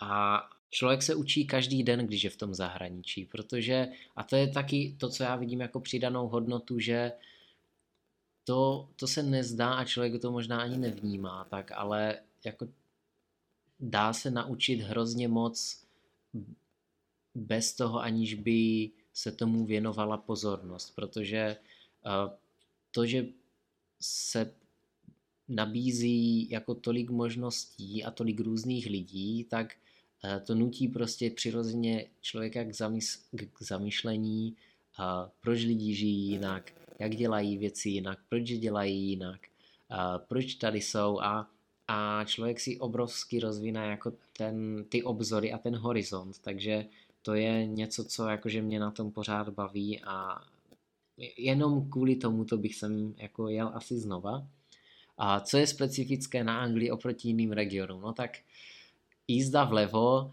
A 0.00 0.42
člověk 0.70 1.02
se 1.02 1.14
učí 1.14 1.46
každý 1.46 1.82
den, 1.82 2.06
když 2.06 2.24
je 2.24 2.30
v 2.30 2.36
tom 2.36 2.54
zahraničí, 2.54 3.24
protože, 3.24 3.88
a 4.16 4.22
to 4.22 4.36
je 4.36 4.48
taky 4.48 4.96
to, 5.00 5.08
co 5.08 5.22
já 5.22 5.36
vidím 5.36 5.60
jako 5.60 5.80
přidanou 5.80 6.28
hodnotu, 6.28 6.78
že 6.78 7.12
to, 8.44 8.88
to 8.96 9.06
se 9.06 9.22
nezdá 9.22 9.74
a 9.74 9.84
člověk 9.84 10.22
to 10.22 10.32
možná 10.32 10.60
ani 10.60 10.78
nevnímá, 10.78 11.44
tak 11.50 11.72
ale 11.72 12.18
jako 12.44 12.68
dá 13.80 14.12
se 14.12 14.30
naučit 14.30 14.80
hrozně 14.80 15.28
moc 15.28 15.84
bez 17.38 17.72
toho, 17.72 18.00
aniž 18.00 18.34
by 18.34 18.90
se 19.12 19.32
tomu 19.32 19.66
věnovala 19.66 20.16
pozornost, 20.16 20.94
protože 20.94 21.56
uh, 22.06 22.32
to, 22.90 23.06
že 23.06 23.26
se 24.00 24.54
nabízí 25.48 26.50
jako 26.50 26.74
tolik 26.74 27.10
možností 27.10 28.04
a 28.04 28.10
tolik 28.10 28.40
různých 28.40 28.86
lidí, 28.86 29.44
tak 29.44 29.74
uh, 30.24 30.46
to 30.46 30.54
nutí 30.54 30.88
prostě 30.88 31.30
přirozeně 31.30 32.06
člověka 32.20 32.64
k, 32.64 32.70
zamys- 32.70 33.20
k 33.52 33.62
zamyšlení, 33.62 34.56
uh, 34.98 35.28
proč 35.40 35.64
lidi 35.64 35.94
žijí 35.94 36.28
jinak, 36.28 36.72
jak 36.98 37.16
dělají 37.16 37.58
věci 37.58 37.88
jinak, 37.88 38.18
proč 38.28 38.50
je 38.50 38.58
dělají 38.58 39.08
jinak, 39.08 39.40
uh, 39.90 40.24
proč 40.28 40.54
tady 40.54 40.80
jsou 40.80 41.20
a 41.20 41.50
a 41.88 42.24
člověk 42.24 42.60
si 42.60 42.78
obrovsky 42.78 43.40
rozvíná 43.40 43.84
jako 43.84 44.12
ten, 44.36 44.84
ty 44.88 45.02
obzory 45.02 45.52
a 45.52 45.58
ten 45.58 45.76
horizont, 45.76 46.38
takže 46.38 46.86
to 47.28 47.34
je 47.34 47.66
něco, 47.66 48.04
co 48.04 48.28
jakože 48.28 48.62
mě 48.62 48.80
na 48.80 48.90
tom 48.90 49.12
pořád 49.12 49.48
baví 49.48 50.00
a 50.00 50.40
jenom 51.36 51.90
kvůli 51.90 52.16
tomu 52.16 52.44
to 52.44 52.56
bych 52.56 52.74
sem 52.74 53.14
jako 53.16 53.48
jel 53.48 53.70
asi 53.74 53.98
znova. 53.98 54.46
A 55.18 55.40
co 55.40 55.58
je 55.58 55.66
specifické 55.66 56.44
na 56.44 56.60
Anglii 56.60 56.90
oproti 56.90 57.28
jiným 57.28 57.52
regionům? 57.52 58.00
No 58.00 58.12
tak 58.12 58.38
jízda 59.28 59.64
vlevo, 59.64 60.32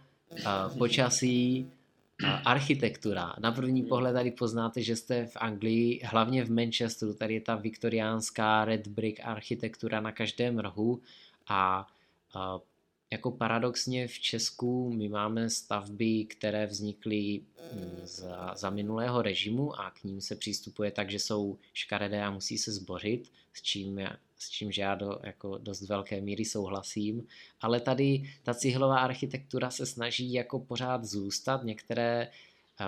počasí, 0.78 1.68
architektura. 2.46 3.36
Na 3.40 3.52
první 3.52 3.84
pohled 3.84 4.14
tady 4.14 4.32
poznáte, 4.32 4.82
že 4.82 4.96
jste 4.96 5.26
v 5.26 5.36
Anglii, 5.36 6.02
hlavně 6.04 6.46
v 6.46 6.52
Manchesteru, 6.52 7.14
tady 7.14 7.34
je 7.34 7.42
ta 7.42 7.56
viktoriánská 7.56 8.66
red 8.66 8.88
brick 8.88 9.20
architektura 9.24 10.02
na 10.02 10.12
každém 10.12 10.60
rohu 10.60 11.02
a, 11.48 11.88
a 12.34 12.60
jako 13.16 13.32
paradoxně 13.32 14.08
v 14.08 14.20
Česku 14.20 14.94
my 14.94 15.10
máme 15.10 15.50
stavby, 15.50 16.26
které 16.26 16.66
vznikly 16.68 17.42
mm, 17.74 18.00
za, 18.04 18.54
za 18.56 18.70
minulého 18.70 19.22
režimu 19.22 19.80
a 19.80 19.92
k 19.92 20.04
ním 20.04 20.22
se 20.22 20.36
přistupuje 20.36 20.92
tak, 20.92 21.10
že 21.10 21.20
jsou 21.20 21.58
škaredé 21.74 22.24
a 22.24 22.32
musí 22.32 22.58
se 22.58 22.72
zbořit, 22.72 23.32
s 23.54 23.62
čím, 23.62 24.00
s 24.38 24.50
čímž 24.50 24.78
já 24.78 24.96
do 24.96 25.20
jako 25.24 25.58
dost 25.58 25.82
velké 25.82 26.22
míry 26.22 26.46
souhlasím. 26.46 27.28
Ale 27.62 27.80
tady 27.80 28.34
ta 28.44 28.54
cihlová 28.54 29.00
architektura 29.00 29.72
se 29.72 29.86
snaží 29.86 30.34
jako 30.34 30.60
pořád 30.60 31.06
zůstat. 31.06 31.64
Některé 31.64 32.32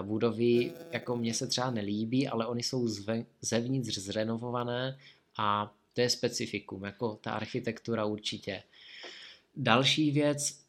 budovy 0.02 0.72
jako 0.92 1.16
mně 1.16 1.34
se 1.34 1.48
třeba 1.48 1.72
nelíbí, 1.72 2.28
ale 2.28 2.48
oni 2.48 2.64
jsou 2.64 2.88
zve, 2.88 3.26
zevnitř 3.42 3.98
zrenovované 3.98 4.98
a 5.38 5.74
to 5.94 6.02
je 6.02 6.10
specifikum, 6.10 6.84
jako 6.84 7.16
ta 7.22 7.32
architektura 7.32 8.06
určitě. 8.06 8.64
Další 9.60 10.12
věc, 10.12 10.60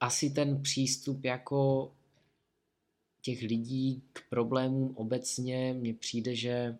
asi 0.00 0.30
ten 0.30 0.62
přístup 0.62 1.24
jako 1.24 1.92
těch 3.22 3.42
lidí 3.42 4.02
k 4.12 4.28
problémům 4.30 4.92
obecně, 4.96 5.74
mně 5.78 5.94
přijde, 5.94 6.34
že 6.34 6.76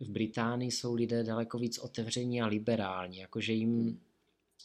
v 0.00 0.10
Británii 0.10 0.70
jsou 0.70 0.94
lidé 0.94 1.24
daleko 1.24 1.58
víc 1.58 1.78
otevření 1.78 2.42
a 2.42 2.46
liberální, 2.46 3.18
jakože 3.18 3.52
jim 3.52 4.00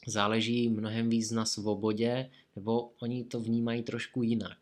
záleží 0.08 0.70
mnohem 0.70 1.10
víc 1.10 1.32
na 1.32 1.46
svobodě, 1.46 2.30
nebo 2.56 2.92
oni 3.00 3.24
to 3.24 3.40
vnímají 3.40 3.84
trošku 3.84 4.24
jinak. 4.24 4.58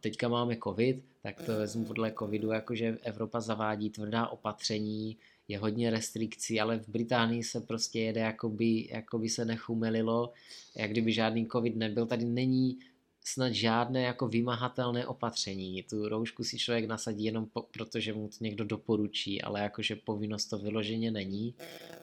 Teďka 0.00 0.28
máme 0.28 0.56
covid, 0.64 1.04
tak 1.22 1.42
to 1.42 1.56
vezmu 1.56 1.84
podle 1.84 2.12
covidu, 2.18 2.50
jakože 2.50 2.98
Evropa 3.02 3.40
zavádí 3.40 3.90
tvrdá 3.90 4.26
opatření, 4.26 5.16
je 5.52 5.58
hodně 5.58 5.90
restrikcí, 5.90 6.60
ale 6.60 6.78
v 6.78 6.88
Británii 6.88 7.42
se 7.42 7.60
prostě 7.60 8.00
jede, 8.00 8.20
jako 8.20 8.48
by, 8.48 8.88
jako 8.92 9.18
by 9.18 9.28
se 9.28 9.44
nechumelilo, 9.44 10.32
jak 10.76 10.90
kdyby 10.90 11.12
žádný 11.12 11.46
covid 11.46 11.76
nebyl. 11.76 12.06
Tady 12.06 12.24
není 12.24 12.78
snad 13.24 13.52
žádné 13.52 14.02
jako 14.02 14.28
vymahatelné 14.28 15.06
opatření. 15.06 15.82
Tu 15.82 16.08
roušku 16.08 16.44
si 16.44 16.58
člověk 16.58 16.84
nasadí 16.84 17.24
jenom 17.24 17.46
po, 17.46 17.62
protože 17.62 18.12
mu 18.12 18.28
to 18.28 18.36
někdo 18.40 18.64
doporučí, 18.64 19.42
ale 19.42 19.60
jakože 19.60 19.96
povinnost 19.96 20.46
to 20.46 20.58
vyloženě 20.58 21.10
není. 21.10 21.54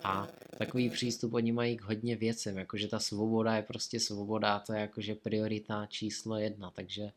A 0.04 0.28
takový 0.58 0.90
přístup 0.90 1.34
oni 1.34 1.52
mají 1.52 1.78
k 1.78 1.82
hodně 1.82 2.16
věcem, 2.16 2.58
jakože 2.58 2.88
ta 2.88 3.00
svoboda 3.00 3.56
je 3.56 3.62
prostě 3.62 4.00
svoboda 4.00 4.60
to 4.60 4.74
je 4.74 4.80
jakože 4.80 5.16
priorita 5.16 5.86
číslo 5.86 6.38
jedna, 6.38 6.72
takže 6.72 7.12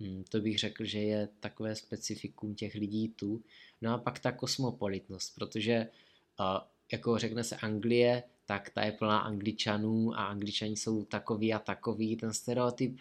hm, 0.00 0.24
to 0.28 0.40
bych 0.40 0.58
řekl, 0.58 0.84
že 0.84 0.98
je 0.98 1.28
takové 1.40 1.76
specifikum 1.76 2.54
těch 2.54 2.74
lidí 2.74 3.08
tu. 3.08 3.42
No 3.84 3.94
a 3.94 3.98
pak 3.98 4.18
ta 4.18 4.32
kosmopolitnost, 4.32 5.34
protože 5.34 5.88
uh, 6.40 6.46
jako 6.92 7.18
řekne 7.18 7.44
se 7.44 7.56
Anglie, 7.56 8.22
tak 8.46 8.70
ta 8.70 8.82
je 8.84 8.92
plná 8.92 9.18
angličanů 9.18 10.14
a 10.14 10.24
angličani 10.24 10.76
jsou 10.76 11.04
takový 11.04 11.54
a 11.54 11.58
takový. 11.58 12.16
Ten 12.16 12.32
stereotyp 12.32 12.98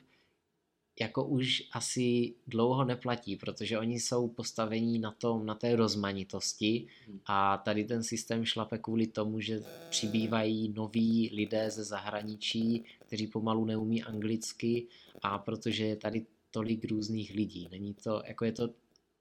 jako 1.00 1.26
už 1.26 1.64
asi 1.72 2.34
dlouho 2.48 2.86
neplatí, 2.86 3.36
protože 3.36 3.80
oni 3.80 4.00
jsou 4.00 4.28
postavení 4.28 5.00
na 5.00 5.12
tom, 5.12 5.46
na 5.46 5.56
té 5.56 5.76
rozmanitosti 5.76 6.88
hmm. 7.08 7.20
a 7.26 7.58
tady 7.58 7.84
ten 7.84 8.04
systém 8.04 8.46
šlape 8.46 8.78
kvůli 8.78 9.08
tomu, 9.08 9.40
že 9.40 9.64
přibývají 9.90 10.74
noví 10.76 11.30
lidé 11.34 11.72
ze 11.72 11.84
zahraničí, 11.84 12.84
kteří 13.08 13.28
pomalu 13.28 13.66
neumí 13.66 14.04
anglicky 14.04 14.88
a 15.22 15.38
protože 15.38 15.86
je 15.86 15.96
tady 15.96 16.26
tolik 16.52 16.86
různých 16.86 17.34
lidí. 17.36 17.68
Není 17.72 17.94
to, 17.94 18.24
jako 18.28 18.46
je 18.46 18.52
to 18.52 18.70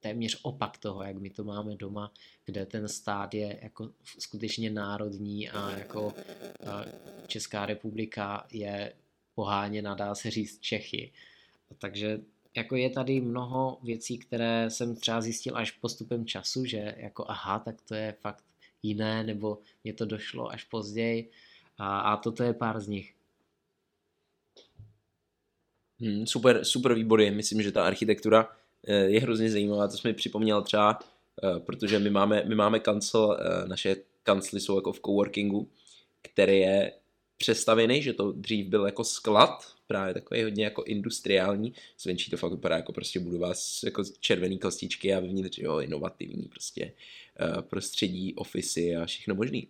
téměř 0.03 0.38
opak 0.42 0.78
toho, 0.78 1.03
jak 1.03 1.16
my 1.16 1.30
to 1.30 1.44
máme 1.44 1.76
doma, 1.76 2.12
kde 2.44 2.66
ten 2.66 2.88
stát 2.88 3.34
je 3.34 3.59
jako 3.62 3.90
skutečně 4.18 4.70
národní 4.70 5.50
a 5.50 5.78
jako 5.78 6.14
Česká 7.26 7.66
republika 7.66 8.46
je 8.53 8.92
poháněna, 9.34 9.94
dá 9.94 10.14
se 10.14 10.30
říct, 10.30 10.61
Čechy. 10.61 11.12
Takže 11.78 12.20
jako 12.55 12.76
je 12.76 12.90
tady 12.90 13.20
mnoho 13.20 13.78
věcí, 13.82 14.18
které 14.18 14.70
jsem 14.70 14.96
třeba 14.96 15.20
zjistil 15.20 15.57
až 15.57 15.70
postupem 15.70 16.26
času, 16.26 16.64
že 16.64 16.94
jako 16.96 17.24
aha, 17.28 17.59
tak 17.59 17.82
to 17.82 17.94
je 17.94 18.14
fakt 18.20 18.44
jiné, 18.82 19.24
nebo 19.24 19.59
mě 19.84 19.92
to 19.92 20.05
došlo 20.05 20.50
až 20.50 20.64
později 20.64 21.30
a, 21.78 22.00
a 22.00 22.16
toto 22.16 22.42
je 22.42 22.53
pár 22.53 22.80
z 22.80 22.88
nich. 22.88 23.14
Hmm, 26.00 26.26
super, 26.26 26.64
super 26.64 26.94
výbory. 26.94 27.30
Myslím, 27.30 27.62
že 27.62 27.72
ta 27.72 27.84
architektura 27.84 28.57
je 28.89 29.20
hrozně 29.20 29.51
zajímavá, 29.51 29.89
to 29.89 29.97
jsme 29.97 30.11
mi 30.11 30.14
připomněl 30.14 30.62
třeba, 30.62 30.99
eh, 31.45 31.61
protože 31.61 31.99
my 31.99 32.11
máme, 32.11 32.43
my 32.47 32.55
máme 32.55 32.80
kancel, 32.80 33.39
eh, 33.41 33.68
naše 33.68 33.97
kancely 34.22 34.61
jsou 34.61 34.76
jako 34.76 34.93
v 34.93 35.01
coworkingu, 35.01 35.68
který 36.22 36.59
je 36.59 36.93
přestavený, 37.37 38.03
že 38.03 38.12
to 38.12 38.33
dřív 38.33 38.66
byl 38.66 38.87
jako 38.87 39.05
sklad, 39.05 39.72
právě 39.87 40.14
takový 40.14 40.43
hodně 40.43 40.64
jako 40.64 40.83
industriální, 40.83 41.74
zvenčí 42.01 42.30
to 42.30 42.37
fakt 42.37 42.53
vypadá 42.53 42.76
jako 42.76 42.93
prostě 42.93 43.20
budova 43.20 43.55
s 43.55 43.83
jako 43.83 44.05
červený 44.20 44.59
kostičky 44.59 45.14
a 45.14 45.20
vevnitř 45.20 45.59
jo, 45.59 45.78
inovativní 45.78 46.43
prostě 46.43 46.93
prostředí, 47.61 48.35
ofisy 48.35 48.97
a 48.97 49.07
všechno 49.07 49.35
možný. 49.35 49.68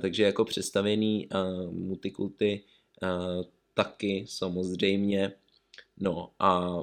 Takže 0.00 0.22
jako 0.22 0.44
přestavený 0.44 1.28
multikulty 1.70 2.60
taky 3.74 4.24
samozřejmě, 4.28 5.32
no 6.00 6.30
a 6.38 6.80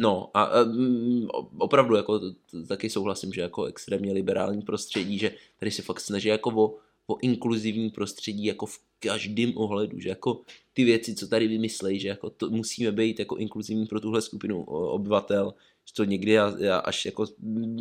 No 0.00 0.30
a 0.34 0.62
um, 0.62 1.28
opravdu 1.58 1.96
jako 1.96 2.20
taky 2.68 2.90
souhlasím, 2.90 3.32
že 3.32 3.40
jako 3.40 3.64
extrémně 3.64 4.12
liberální 4.12 4.62
prostředí, 4.62 5.18
že 5.18 5.34
tady 5.58 5.70
se 5.70 5.82
fakt 5.82 6.00
snaží 6.00 6.28
jako 6.28 6.50
o, 6.50 6.76
o 7.06 7.18
inkluzivní 7.20 7.90
prostředí 7.90 8.44
jako 8.44 8.66
v 8.66 8.78
každém 9.00 9.52
ohledu, 9.56 10.00
že 10.00 10.08
jako 10.08 10.40
ty 10.72 10.84
věci, 10.84 11.14
co 11.14 11.28
tady 11.28 11.48
vymyslejí, 11.48 12.00
že 12.00 12.08
jako 12.08 12.30
to 12.30 12.50
musíme 12.50 12.92
být 12.92 13.18
jako 13.18 13.36
inkluzivní 13.36 13.86
pro 13.86 14.00
tuhle 14.00 14.22
skupinu 14.22 14.64
obyvatel, 14.64 15.54
že 15.84 15.94
to 15.94 16.04
někdy 16.04 16.32
já, 16.32 16.54
já 16.58 16.78
až 16.78 17.04
jako, 17.04 17.26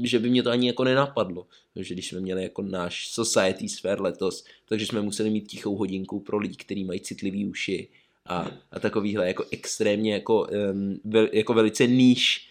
že 0.04 0.20
by 0.20 0.30
mě 0.30 0.44
to 0.44 0.50
ani 0.50 0.68
jako 0.68 0.84
nenapadlo, 0.84 1.48
že 1.76 1.94
když 1.94 2.08
jsme 2.08 2.20
měli 2.20 2.44
jako 2.44 2.62
náš 2.62 3.08
society 3.08 3.70
sphere 3.70 4.02
letos, 4.02 4.46
takže 4.70 4.86
jsme 4.86 5.02
museli 5.02 5.30
mít 5.30 5.48
tichou 5.48 5.76
hodinku 5.76 6.20
pro 6.20 6.38
lidi, 6.38 6.56
kteří 6.56 6.84
mají 6.84 7.00
citlivý 7.00 7.46
uši, 7.46 7.88
a, 8.30 8.52
a 8.72 8.80
takovýhle 8.80 9.28
jako 9.28 9.46
extrémně 9.52 10.14
jako, 10.14 10.48
um, 10.72 11.00
vel, 11.04 11.28
jako 11.34 11.54
velice 11.54 11.88
níž 11.88 12.50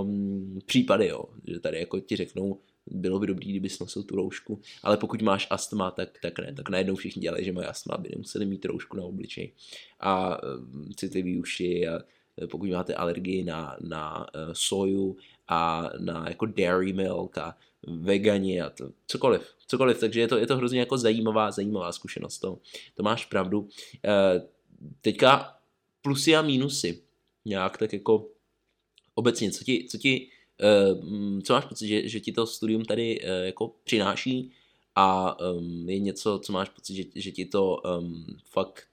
um, 0.00 0.58
případy, 0.66 1.06
jo. 1.06 1.24
že 1.46 1.60
tady 1.60 1.78
jako 1.78 2.00
ti 2.00 2.16
řeknou, 2.16 2.58
bylo 2.86 3.18
by 3.18 3.26
dobrý, 3.26 3.50
kdyby 3.50 3.68
nosil 3.80 4.02
tu 4.02 4.16
roušku, 4.16 4.60
ale 4.82 4.96
pokud 4.96 5.22
máš 5.22 5.46
astma, 5.50 5.90
tak, 5.90 6.08
tak 6.22 6.38
ne, 6.38 6.54
tak 6.54 6.68
najednou 6.68 6.94
všichni 6.94 7.22
dělají, 7.22 7.44
že 7.44 7.52
mají 7.52 7.66
astma, 7.66 7.94
aby 7.94 8.08
nemuseli 8.12 8.46
mít 8.46 8.64
roušku 8.64 8.96
na 8.96 9.02
obličej 9.02 9.52
a 10.00 10.42
um, 10.42 10.90
citlivý 10.96 11.38
uši 11.38 11.88
a 11.88 12.00
pokud 12.50 12.70
máte 12.70 12.94
alergii 12.94 13.44
na, 13.44 13.76
na 13.80 14.18
uh, 14.20 14.52
soju 14.52 15.16
a 15.48 15.90
na 15.98 16.28
jako 16.28 16.46
dairy 16.46 16.92
milk 16.92 17.38
a 17.38 17.56
vegani 17.86 18.60
a 18.60 18.70
to, 18.70 18.90
cokoliv, 19.06 19.54
cokoliv, 19.66 20.00
takže 20.00 20.20
je 20.20 20.28
to, 20.28 20.38
je 20.38 20.46
to 20.46 20.56
hrozně 20.56 20.80
jako 20.80 20.98
zajímavá, 20.98 21.50
zajímavá 21.50 21.92
zkušenost, 21.92 22.38
to, 22.38 22.58
to 22.94 23.02
máš 23.02 23.24
pravdu. 23.24 23.60
Uh, 23.60 23.68
teďka 25.00 25.56
plusy 26.02 26.36
a 26.36 26.42
mínusy, 26.42 27.02
nějak 27.44 27.78
tak 27.78 27.92
jako 27.92 28.28
obecně, 29.14 29.50
co 29.50 29.64
ti, 29.64 29.86
co 29.90 29.98
ti 29.98 30.28
uh, 30.94 31.40
co 31.40 31.52
máš 31.52 31.64
pocit, 31.64 31.88
že, 31.88 32.08
že 32.08 32.20
ti 32.20 32.32
to 32.32 32.46
studium 32.46 32.84
tady 32.84 33.20
uh, 33.20 33.28
jako 33.44 33.74
přináší? 33.84 34.52
A 34.94 35.40
um, 35.40 35.88
je 35.88 35.98
něco, 35.98 36.40
co 36.44 36.52
máš 36.52 36.68
pocit, 36.68 36.94
že, 36.94 37.04
že 37.14 37.30
ti 37.30 37.44
to 37.44 37.82
fakt 38.50 38.88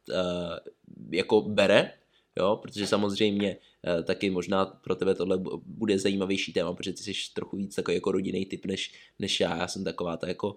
jako 1.12 1.42
bere, 1.42 1.92
jo, 2.38 2.60
protože 2.62 2.88
samozřejmě 2.88 3.58
taky 4.04 4.30
možná 4.30 4.66
pro 4.66 4.96
tebe 4.96 5.16
tohle 5.16 5.38
bude 5.66 6.00
zajímavější 6.00 6.54
téma, 6.54 6.74
protože 6.74 6.94
ty 6.94 7.04
jsi 7.04 7.14
trochu 7.34 7.58
víc 7.58 7.76
takový 7.76 7.96
jako 7.96 8.12
rodinný 8.12 8.46
typ 8.46 8.66
než, 8.66 8.94
než 9.20 9.40
já, 9.40 9.58
já 9.58 9.68
jsem 9.68 9.84
taková 9.84 10.18
ta 10.18 10.28
jako 10.28 10.56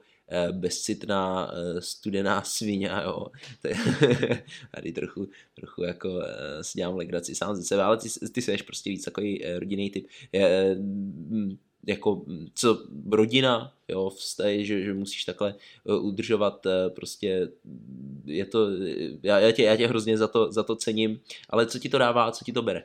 bezcitná, 0.52 1.52
uh, 1.52 1.78
studená 1.78 2.42
svině, 2.42 2.90
jo, 3.04 3.26
tady 4.74 4.92
trochu, 4.92 5.28
trochu 5.54 5.82
jako 5.82 6.08
uh, 6.08 6.22
si 6.62 6.78
dělám 6.78 6.96
legraci 6.96 7.34
sám 7.34 7.56
ze 7.56 7.62
sebe, 7.62 7.82
ale 7.82 7.96
ty, 7.96 8.08
ty 8.32 8.42
jsi 8.42 8.56
prostě 8.66 8.90
víc 8.90 9.04
takový 9.04 9.44
rodinný 9.58 9.90
typ. 9.90 10.06
Uh, 10.34 11.52
jako 11.86 12.24
co 12.54 12.82
rodina, 13.10 13.72
jo, 13.88 14.10
vztahy, 14.10 14.66
že, 14.66 14.82
že 14.82 14.94
musíš 14.94 15.24
takhle 15.24 15.54
udržovat, 16.00 16.66
prostě 16.88 17.48
je 18.24 18.44
to, 18.44 18.68
já, 19.22 19.38
já, 19.38 19.52
tě, 19.52 19.62
já 19.62 19.76
tě 19.76 19.86
hrozně 19.86 20.18
za 20.18 20.28
to, 20.28 20.52
za 20.52 20.62
to 20.62 20.76
cením, 20.76 21.20
ale 21.50 21.66
co 21.66 21.78
ti 21.78 21.88
to 21.88 21.98
dává 21.98 22.24
a 22.24 22.32
co 22.32 22.44
ti 22.44 22.52
to 22.52 22.62
bere? 22.62 22.84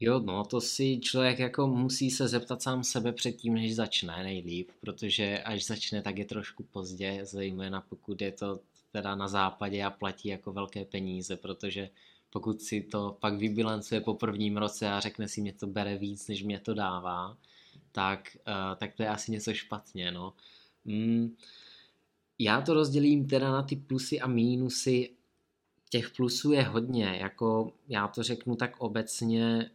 Jo, 0.00 0.20
no 0.20 0.44
to 0.44 0.60
si 0.60 1.00
člověk 1.00 1.38
jako 1.38 1.66
musí 1.66 2.10
se 2.10 2.28
zeptat 2.28 2.62
sám 2.62 2.84
sebe 2.84 3.12
předtím, 3.12 3.54
než 3.54 3.74
začne 3.74 4.22
nejlíp, 4.22 4.70
protože 4.80 5.42
až 5.42 5.66
začne, 5.66 6.02
tak 6.02 6.18
je 6.18 6.24
trošku 6.24 6.62
pozdě, 6.62 7.20
zejména 7.22 7.80
pokud 7.80 8.22
je 8.22 8.32
to 8.32 8.60
teda 8.92 9.14
na 9.14 9.28
západě 9.28 9.84
a 9.84 9.90
platí 9.90 10.28
jako 10.28 10.52
velké 10.52 10.84
peníze, 10.84 11.36
protože 11.36 11.90
pokud 12.30 12.62
si 12.62 12.80
to 12.80 13.16
pak 13.20 13.34
vybilancuje 13.34 14.00
po 14.00 14.14
prvním 14.14 14.56
roce 14.56 14.88
a 14.88 15.00
řekne 15.00 15.28
si, 15.28 15.40
mě 15.40 15.52
to 15.52 15.66
bere 15.66 15.98
víc, 15.98 16.28
než 16.28 16.42
mě 16.42 16.60
to 16.60 16.74
dává, 16.74 17.36
tak, 17.92 18.36
uh, 18.48 18.78
tak 18.78 18.94
to 18.94 19.02
je 19.02 19.08
asi 19.08 19.32
něco 19.32 19.54
špatně, 19.54 20.12
no. 20.12 20.32
Mm, 20.84 21.36
já 22.38 22.60
to 22.60 22.74
rozdělím 22.74 23.28
teda 23.28 23.52
na 23.52 23.62
ty 23.62 23.76
plusy 23.76 24.20
a 24.20 24.26
mínusy. 24.26 25.10
Těch 25.90 26.10
plusů 26.10 26.52
je 26.52 26.62
hodně, 26.62 27.04
jako 27.04 27.72
já 27.88 28.08
to 28.08 28.22
řeknu 28.22 28.56
tak 28.56 28.76
obecně, 28.78 29.70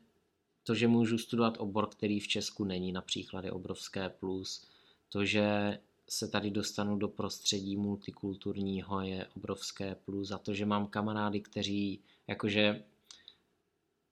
to, 0.66 0.76
že 0.76 0.88
můžu 0.88 1.18
studovat 1.18 1.58
obor, 1.60 1.88
který 1.90 2.20
v 2.20 2.28
Česku 2.28 2.64
není, 2.64 2.92
například 2.92 3.46
je 3.46 3.52
obrovské 3.52 4.10
plus. 4.10 4.68
To, 5.10 5.26
že 5.26 5.80
se 6.10 6.28
tady 6.28 6.52
dostanu 6.52 6.98
do 6.98 7.08
prostředí 7.08 7.78
multikulturního 7.78 9.02
je 9.02 9.28
obrovské 9.38 9.96
plus. 9.96 10.32
A 10.32 10.38
to, 10.38 10.54
že 10.54 10.66
mám 10.66 10.88
kamarády, 10.88 11.40
kteří, 11.40 12.00
jakože, 12.28 12.84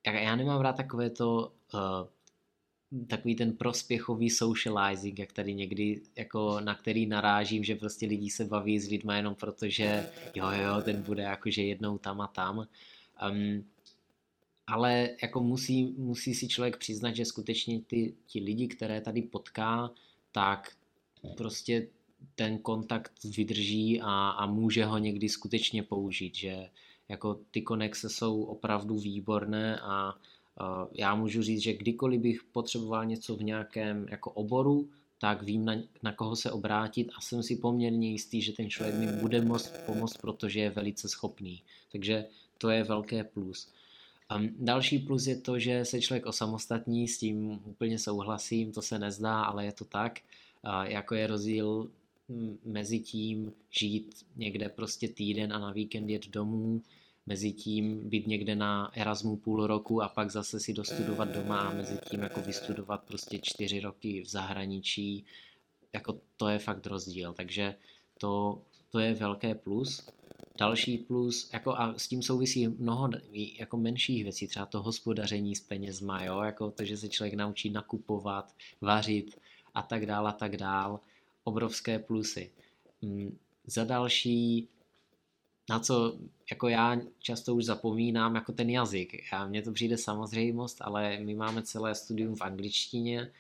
já 0.06 0.36
nemám 0.36 0.62
rád 0.62 0.78
takové 0.78 1.10
to 1.10 1.54
uh, 1.74 2.08
takový 3.08 3.36
ten 3.36 3.54
prospěchový 3.54 4.30
socializing, 4.30 5.20
jak 5.20 5.32
tady 5.32 5.54
někdy, 5.54 6.01
jako 6.16 6.60
na 6.60 6.76
který 6.76 7.06
narážím, 7.06 7.64
že 7.64 7.76
prostě 7.76 8.06
lidi 8.06 8.30
se 8.30 8.45
baví 8.45 8.80
s 8.80 8.89
lidmi 8.89 9.14
jenom 9.16 9.36
proto, 9.36 9.70
že 9.70 10.10
jo, 10.36 10.45
jo, 10.51 10.82
ten 10.82 11.01
bude 11.01 11.24
jakože 11.24 11.64
jednou 11.64 11.97
tam 11.97 12.22
a 12.22 12.28
tam. 12.28 12.68
Um, 13.32 13.66
ale 14.68 15.09
jako 15.22 15.43
musí, 15.43 15.93
musí 15.97 16.34
si 16.34 16.47
člověk 16.47 16.78
přiznat, 16.78 17.16
že 17.16 17.26
skutečně 17.26 17.82
ty, 17.82 18.14
ti 18.28 18.39
lidi, 18.39 18.68
které 18.68 19.01
tady 19.01 19.22
potká, 19.22 19.91
tak 20.32 20.72
prostě 21.38 21.88
ten 22.36 22.57
kontakt 22.57 23.11
vydrží 23.24 24.01
a, 24.01 24.30
a 24.30 24.45
může 24.45 24.86
ho 24.86 24.97
někdy 24.97 25.30
skutečně 25.30 25.84
použít, 25.84 26.36
že 26.36 26.70
jako 27.09 27.39
ty 27.51 27.61
konexe 27.61 28.09
jsou 28.09 28.43
opravdu 28.43 28.97
výborné 28.97 29.80
a 29.80 30.16
já 30.93 31.16
můžu 31.16 31.41
říct, 31.41 31.61
že 31.61 31.74
kdykoliv 31.74 32.22
bych 32.22 32.43
potřeboval 32.43 33.05
něco 33.05 33.36
v 33.36 33.43
nějakém 33.43 34.05
jako 34.09 34.32
oboru, 34.32 34.89
tak 35.20 35.43
vím, 35.43 35.66
na, 35.66 35.76
na 36.03 36.14
koho 36.14 36.36
se 36.36 36.51
obrátit 36.51 37.09
a 37.18 37.22
jsem 37.22 37.43
si 37.43 37.55
poměrně 37.55 38.11
jistý, 38.11 38.41
že 38.41 38.51
ten 38.51 38.70
člověk 38.70 38.95
mi 38.95 39.07
bude 39.07 39.41
moct 39.41 39.74
pomoct, 39.86 40.18
protože 40.18 40.59
je 40.59 40.70
velice 40.70 41.09
schopný. 41.09 41.61
Takže 41.91 42.26
to 42.57 42.70
je 42.70 42.84
velké 42.84 43.24
plus. 43.24 43.68
Um, 44.36 44.50
další 44.60 45.00
plus 45.00 45.28
je 45.28 45.36
to, 45.36 45.60
že 45.60 45.86
se 45.86 46.02
člověk 46.02 46.26
osamostatní, 46.26 47.08
s 47.08 47.18
tím 47.18 47.60
úplně 47.66 48.00
souhlasím, 48.00 48.72
to 48.72 48.82
se 48.82 49.00
nezdá, 49.00 49.44
ale 49.44 49.66
je 49.66 49.72
to 49.72 49.86
tak. 49.86 50.20
Jako 50.84 51.16
je 51.16 51.28
rozdíl 51.28 51.90
mezi 52.66 53.00
tím 53.00 53.54
žít 53.70 54.26
někde 54.36 54.70
prostě 54.70 55.08
týden 55.08 55.54
a 55.54 55.60
na 55.60 55.72
víkend 55.72 56.10
jet 56.10 56.28
domů, 56.28 56.82
mezi 57.26 57.52
tím 57.52 58.10
být 58.10 58.28
někde 58.28 58.56
na 58.56 58.92
Erasmu 58.96 59.38
půl 59.38 59.68
roku 59.68 60.02
a 60.02 60.10
pak 60.10 60.32
zase 60.32 60.60
si 60.60 60.74
dostudovat 60.74 61.30
doma 61.30 61.60
a 61.60 61.74
mezi 61.74 61.98
tím 62.10 62.20
jako 62.20 62.42
vystudovat 62.42 63.04
prostě 63.04 63.40
čtyři 63.40 63.80
roky 63.80 64.22
v 64.22 64.30
zahraničí, 64.30 65.26
jako 65.94 66.20
to 66.38 66.48
je 66.48 66.60
fakt 66.60 66.88
rozdíl, 66.88 67.34
takže 67.34 67.76
to, 68.18 68.62
to 68.90 69.00
je 69.00 69.14
velké 69.14 69.56
plus. 69.56 70.10
Další 70.58 70.97
plus, 70.97 71.49
jako 71.54 71.72
a 71.72 71.93
s 71.97 72.08
tím 72.08 72.22
souvisí 72.22 72.68
mnoho 72.68 73.10
jako 73.60 73.78
menších 73.78 74.24
věcí, 74.24 74.47
třeba 74.47 74.66
to 74.66 74.82
hospodaření 74.82 75.56
s 75.56 75.62
penězma, 75.62 76.24
jo, 76.24 76.41
jako 76.41 76.72
to, 76.72 76.86
že 76.86 76.97
se 76.97 77.10
člověk 77.10 77.34
naučí 77.34 77.70
nakupovat, 77.70 78.56
vařit 78.82 79.39
a 79.74 79.82
tak 79.82 80.06
dál 80.06 80.28
a 80.28 80.32
tak 80.32 80.58
dál, 80.58 80.99
obrovské 81.43 81.99
plusy. 81.99 82.51
Mm, 83.01 83.38
za 83.68 83.84
další 83.84 84.68
na 85.70 85.80
co 85.80 86.18
jako 86.51 86.68
já 86.68 87.01
často 87.20 87.56
už 87.56 87.66
zapomínám, 87.66 88.36
jako 88.36 88.51
ten 88.51 88.70
jazyk. 88.70 89.32
Já, 89.32 89.47
mně 89.47 89.62
to 89.62 89.72
přijde 89.72 89.97
samozřejmost, 89.97 90.78
ale 90.82 91.20
my 91.20 91.36
máme 91.36 91.64
celé 91.64 91.95
studium 91.95 92.36
v 92.36 92.41
angličtině 92.41 93.32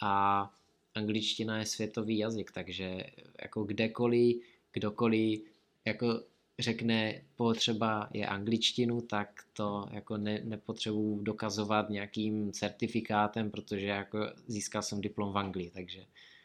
a 0.00 0.50
angličtina 0.94 1.58
je 1.58 1.66
světový 1.66 2.18
jazyk, 2.18 2.52
takže 2.52 3.04
jako 3.42 3.64
kdekoliv, 3.64 4.42
kdokoliv 4.72 5.42
jako 5.84 6.22
řekne 6.58 7.22
potřeba 7.36 8.08
je 8.12 8.26
angličtinu, 8.26 9.00
tak 9.00 9.42
to 9.52 9.88
jako 9.90 10.16
ne, 10.16 10.40
nepotřebuji 10.44 11.20
dokazovat 11.22 11.90
nějakým 11.90 12.52
certifikátem, 12.52 13.50
protože 13.50 13.86
jako 13.86 14.18
získal 14.46 14.82
jsem 14.82 15.00
diplom 15.00 15.32
v 15.32 15.38
Anglii, 15.38 15.70
takže 15.70 16.04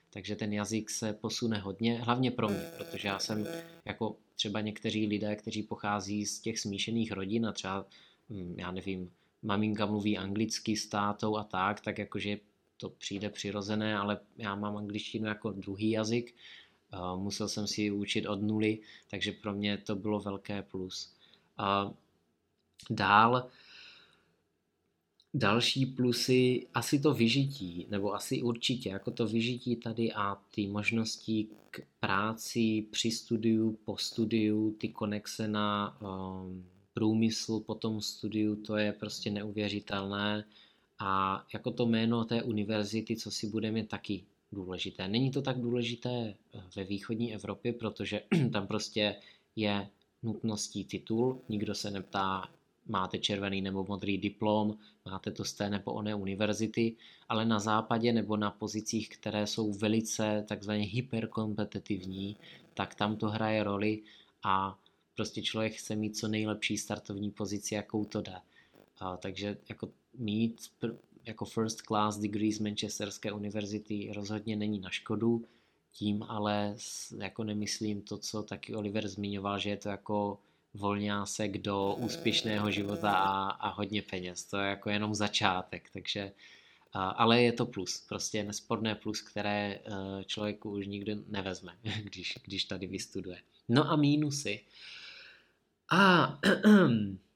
takže 0.10 0.36
ten 0.36 0.53
jazyk 0.53 0.89
se 0.89 1.14
posune 1.14 1.58
hodně, 1.58 1.99
hlavně 1.99 2.32
pro 2.32 2.49
mě, 2.49 2.72
protože 2.78 3.08
já 3.08 3.20
jsem 3.20 3.47
jako 3.86 4.16
třeba 4.36 4.62
někteří 4.62 5.08
lidé, 5.08 5.36
kteří 5.36 5.64
pochází 5.64 6.26
z 6.26 6.39
těch 6.39 6.60
smíšených 6.60 7.12
rodin 7.12 7.45
a 7.45 7.51
třeba, 7.51 7.86
hm, 8.30 8.55
já 8.58 8.72
nevím, 8.72 9.12
maminka 9.43 9.86
mluví 9.86 10.18
anglicky 10.18 10.76
s 10.76 10.88
tátou 10.88 11.38
a 11.38 11.43
tak, 11.43 11.82
tak 11.82 11.97
jakože 11.97 12.38
to 12.78 12.89
přijde 12.89 13.30
přirozené, 13.30 13.97
ale 13.97 14.20
já 14.38 14.55
mám 14.55 14.78
angličtinu 14.78 15.28
jako 15.28 15.51
druhý 15.51 15.89
jazyk, 15.91 16.36
musel 17.15 17.49
jsem 17.49 17.67
si 17.67 17.81
ji 17.81 17.91
učit 17.91 18.25
od 18.25 18.41
nuly, 18.41 18.79
takže 19.09 19.31
pro 19.31 19.53
mě 19.53 19.77
to 19.77 19.95
bylo 19.95 20.19
velké 20.19 20.61
plus. 20.61 21.13
Dál, 22.89 23.49
Další 25.33 25.85
plusy, 25.85 26.67
asi 26.73 26.99
to 26.99 27.13
vyžití, 27.13 27.88
nebo 27.89 28.13
asi 28.13 28.41
určitě, 28.41 28.89
jako 28.89 29.11
to 29.11 29.27
vyžití 29.27 29.75
tady 29.75 30.13
a 30.13 30.35
ty 30.55 30.67
možnosti 30.67 31.47
k 31.71 31.81
práci 31.99 32.85
při 32.91 33.11
studiu, 33.11 33.79
po 33.85 33.97
studiu, 33.97 34.71
ty 34.71 34.89
konexe 34.89 35.47
na 35.47 35.97
um, 36.01 36.65
průmysl 36.93 37.59
po 37.59 37.75
tom 37.75 38.01
studiu, 38.01 38.55
to 38.55 38.77
je 38.77 38.93
prostě 38.93 39.31
neuvěřitelné 39.31 40.45
a 40.99 41.43
jako 41.53 41.71
to 41.71 41.85
jméno 41.85 42.25
té 42.25 42.43
univerzity, 42.43 43.15
co 43.15 43.31
si 43.31 43.47
budeme 43.47 43.83
taky 43.83 44.23
důležité. 44.52 45.08
Není 45.08 45.32
to 45.32 45.41
tak 45.41 45.60
důležité 45.60 46.10
eh, 46.10 46.64
ve 46.76 46.84
východní 46.84 47.34
Evropě, 47.34 47.74
protože 47.74 48.22
tam 48.52 48.68
prostě 48.68 49.16
je 49.56 49.89
nutností 50.24 50.86
titul, 50.86 51.41
nikdo 51.50 51.76
se 51.76 51.91
neptá, 51.91 52.50
máte 52.88 53.18
červený 53.18 53.62
nebo 53.62 53.86
modrý 53.88 54.18
diplom, 54.18 54.78
máte 55.06 55.32
to 55.32 55.43
z 55.43 55.54
té 55.54 55.70
nebo 55.70 55.93
oné 55.93 56.16
univerzity, 56.16 56.95
ale 57.30 57.45
na 57.45 57.60
západě 57.60 58.14
nebo 58.14 58.38
na 58.38 58.52
pozicích, 58.52 59.10
které 59.10 59.48
jsou 59.48 59.74
velice 59.74 60.45
takzvaně 60.48 60.84
hyperkompetitivní, 60.84 62.38
tak 62.74 62.95
tam 62.95 63.16
to 63.16 63.30
hraje 63.30 63.64
roli 63.64 64.02
a 64.43 64.80
prostě 65.16 65.41
člověk 65.41 65.74
chce 65.74 65.95
mít 65.95 66.18
co 66.18 66.28
nejlepší 66.28 66.78
startovní 66.78 67.32
pozici, 67.32 67.76
jakou 67.76 68.06
to 68.06 68.22
jde. 68.22 68.36
A, 69.00 69.18
takže 69.18 69.58
jako 69.70 69.89
mít 70.18 70.62
jako 71.28 71.45
first 71.45 71.82
class 71.82 72.17
degree 72.17 72.53
z 72.53 72.59
Manchesterské 72.59 73.32
univerzity 73.32 74.11
rozhodně 74.15 74.55
není 74.55 74.80
na 74.80 74.89
škodu, 74.89 75.45
tím 75.91 76.23
ale 76.23 76.75
jako 77.17 77.43
nemyslím 77.43 78.01
to, 78.01 78.17
co 78.17 78.43
taky 78.43 78.75
Oliver 78.75 79.07
zmiňoval, 79.07 79.59
že 79.59 79.69
je 79.69 79.78
to 79.78 79.89
jako 79.89 80.39
volňásek 80.73 81.57
do 81.57 81.95
úspěšného 81.99 82.71
života 82.71 83.11
a, 83.11 83.49
a 83.49 83.69
hodně 83.69 84.01
peněz. 84.01 84.45
To 84.45 84.57
je 84.57 84.69
jako 84.69 84.89
jenom 84.89 85.15
začátek, 85.15 85.89
takže 85.93 86.32
ale 86.93 87.41
je 87.41 87.51
to 87.51 87.65
plus, 87.65 88.05
prostě 88.09 88.43
nesporné 88.43 88.95
plus, 88.95 89.21
které 89.21 89.80
eh, 89.80 90.23
člověku 90.23 90.71
už 90.71 90.88
nikdo 90.88 91.15
nevezme, 91.28 91.78
když, 92.03 92.38
když 92.43 92.63
tady 92.63 92.88
vystuduje. 92.88 93.41
No 93.69 93.91
a 93.91 93.95
mínusy. 93.95 94.61
A 95.91 96.39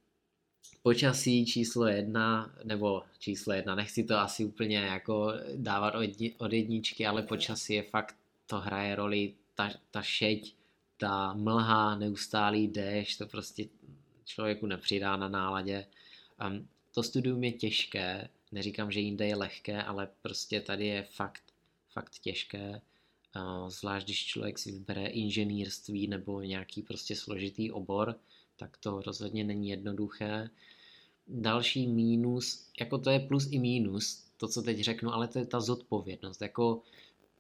počasí 0.84 1.46
číslo 1.46 1.88
jedna, 1.88 2.56
nebo 2.64 3.04
číslo 3.20 3.54
jedna, 3.54 3.76
nechci 3.76 4.04
to 4.04 4.18
asi 4.18 4.46
úplně 4.46 4.78
jako 4.78 5.34
dávat 5.56 5.94
od 6.38 6.54
jedničky, 6.54 7.06
ale 7.06 7.24
počasí 7.24 7.74
je 7.74 7.84
fakt, 7.84 8.16
to 8.48 8.60
hraje 8.60 8.96
roli, 8.96 9.34
ta, 9.56 9.70
ta 9.92 10.02
šeť, 10.02 10.56
ta 10.98 11.34
mlha, 11.34 11.96
neustálý 11.96 12.68
déšť, 12.68 13.18
to 13.18 13.26
prostě 13.26 13.66
člověku 14.26 14.66
nepřidá 14.66 15.18
na 15.18 15.30
náladě. 15.30 15.86
Um, 16.48 16.68
to 16.94 17.04
studium 17.04 17.44
je 17.44 17.52
těžké, 17.52 18.30
neříkám, 18.52 18.92
že 18.92 19.00
jinde 19.00 19.28
je 19.28 19.36
lehké, 19.36 19.84
ale 19.84 20.08
prostě 20.22 20.62
tady 20.62 20.86
je 20.88 21.04
fakt, 21.04 21.44
fakt 21.90 22.20
těžké, 22.20 22.82
uh, 23.36 23.70
zvlášť 23.70 24.06
když 24.06 24.26
člověk 24.26 24.60
si 24.60 24.72
vybere 24.72 25.06
inženýrství 25.06 26.08
nebo 26.08 26.42
nějaký 26.42 26.82
prostě 26.82 27.16
složitý 27.16 27.72
obor, 27.72 28.16
tak 28.62 28.78
to 28.78 29.02
rozhodně 29.02 29.44
není 29.44 29.70
jednoduché. 29.70 30.50
Další 31.28 31.88
mínus, 31.88 32.68
jako 32.80 32.98
to 32.98 33.10
je 33.10 33.20
plus 33.20 33.48
i 33.52 33.60
mínus, 33.60 34.24
to, 34.38 34.48
co 34.48 34.62
teď 34.62 34.80
řeknu, 34.80 35.14
ale 35.14 35.28
to 35.28 35.40
je 35.40 35.46
ta 35.46 35.60
zodpovědnost. 35.60 36.42
Jako 36.42 36.82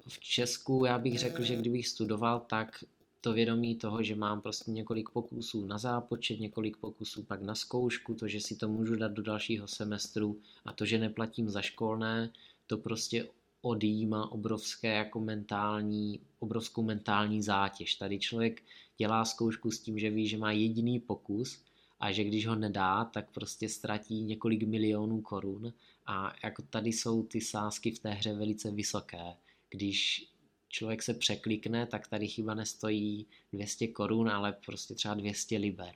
v 0.07 0.19
Česku 0.19 0.85
já 0.85 0.99
bych 0.99 1.19
řekl, 1.19 1.43
že 1.43 1.55
kdybych 1.55 1.87
studoval, 1.87 2.39
tak 2.39 2.83
to 3.21 3.33
vědomí 3.33 3.75
toho, 3.75 4.03
že 4.03 4.15
mám 4.15 4.41
prostě 4.41 4.71
několik 4.71 5.09
pokusů 5.09 5.65
na 5.65 5.77
zápočet, 5.77 6.39
několik 6.39 6.77
pokusů 6.77 7.23
pak 7.23 7.41
na 7.41 7.55
zkoušku, 7.55 8.13
to, 8.13 8.27
že 8.27 8.41
si 8.41 8.55
to 8.55 8.67
můžu 8.67 8.95
dát 8.95 9.11
do 9.11 9.21
dalšího 9.21 9.67
semestru 9.67 10.41
a 10.65 10.73
to, 10.73 10.85
že 10.85 10.97
neplatím 10.97 11.49
za 11.49 11.61
školné, 11.61 12.33
to 12.67 12.77
prostě 12.77 13.27
odjíma 13.61 14.31
obrovské 14.31 14.87
jako 14.87 15.19
mentální, 15.19 16.19
obrovskou 16.39 16.83
mentální 16.83 17.41
zátěž. 17.41 17.95
Tady 17.95 18.19
člověk 18.19 18.63
dělá 18.97 19.25
zkoušku 19.25 19.71
s 19.71 19.79
tím, 19.79 19.99
že 19.99 20.09
ví, 20.09 20.27
že 20.27 20.37
má 20.37 20.51
jediný 20.51 20.99
pokus 20.99 21.63
a 21.99 22.11
že 22.11 22.23
když 22.23 22.47
ho 22.47 22.55
nedá, 22.55 23.05
tak 23.05 23.31
prostě 23.31 23.69
ztratí 23.69 24.21
několik 24.21 24.63
milionů 24.63 25.21
korun 25.21 25.73
a 26.05 26.33
jako 26.43 26.61
tady 26.61 26.89
jsou 26.89 27.23
ty 27.23 27.41
sázky 27.41 27.91
v 27.91 27.99
té 27.99 28.11
hře 28.11 28.33
velice 28.33 28.71
vysoké. 28.71 29.35
Když 29.69 30.27
člověk 30.69 31.03
se 31.03 31.13
překlikne, 31.13 31.85
tak 31.85 32.07
tady 32.07 32.27
chyba 32.27 32.53
nestojí 32.53 33.25
200 33.53 33.87
korun, 33.87 34.29
ale 34.29 34.53
prostě 34.65 34.95
třeba 34.95 35.13
200 35.13 35.57
liber. 35.57 35.95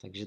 Takže 0.00 0.26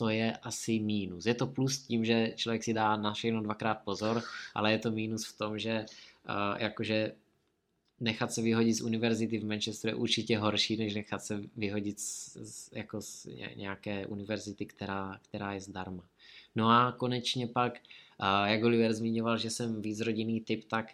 to 0.00 0.08
je 0.08 0.32
asi 0.32 0.80
mínus. 0.80 1.26
Je 1.26 1.34
to 1.34 1.46
plus 1.46 1.78
tím, 1.78 2.04
že 2.04 2.32
člověk 2.36 2.64
si 2.64 2.72
dá 2.74 2.96
na 2.96 3.12
všechno 3.12 3.42
dvakrát 3.42 3.74
pozor, 3.74 4.22
ale 4.54 4.72
je 4.72 4.78
to 4.78 4.90
mínus 4.90 5.26
v 5.26 5.38
tom, 5.38 5.58
že 5.58 5.84
uh, 5.84 6.56
jakože 6.58 7.12
nechat 8.00 8.32
se 8.32 8.42
vyhodit 8.42 8.76
z 8.76 8.80
univerzity 8.80 9.38
v 9.38 9.44
Manchesteru 9.44 9.92
je 9.92 9.94
určitě 9.94 10.38
horší, 10.38 10.76
než 10.76 10.94
nechat 10.94 11.24
se 11.24 11.42
vyhodit 11.56 12.00
z, 12.00 12.36
z, 12.36 12.72
jako 12.72 13.00
z 13.02 13.26
nějaké 13.56 14.06
univerzity, 14.06 14.66
která, 14.66 15.20
která 15.28 15.52
je 15.52 15.60
zdarma. 15.60 16.04
No 16.56 16.68
a 16.70 16.92
konečně 16.92 17.46
pak, 17.46 17.72
uh, 17.72 18.48
jak 18.48 18.64
Oliver 18.64 18.92
zmiňoval, 18.92 19.38
že 19.38 19.50
jsem 19.50 19.82
víc 19.82 20.00
rodinný 20.00 20.40
typ, 20.40 20.64
tak 20.64 20.86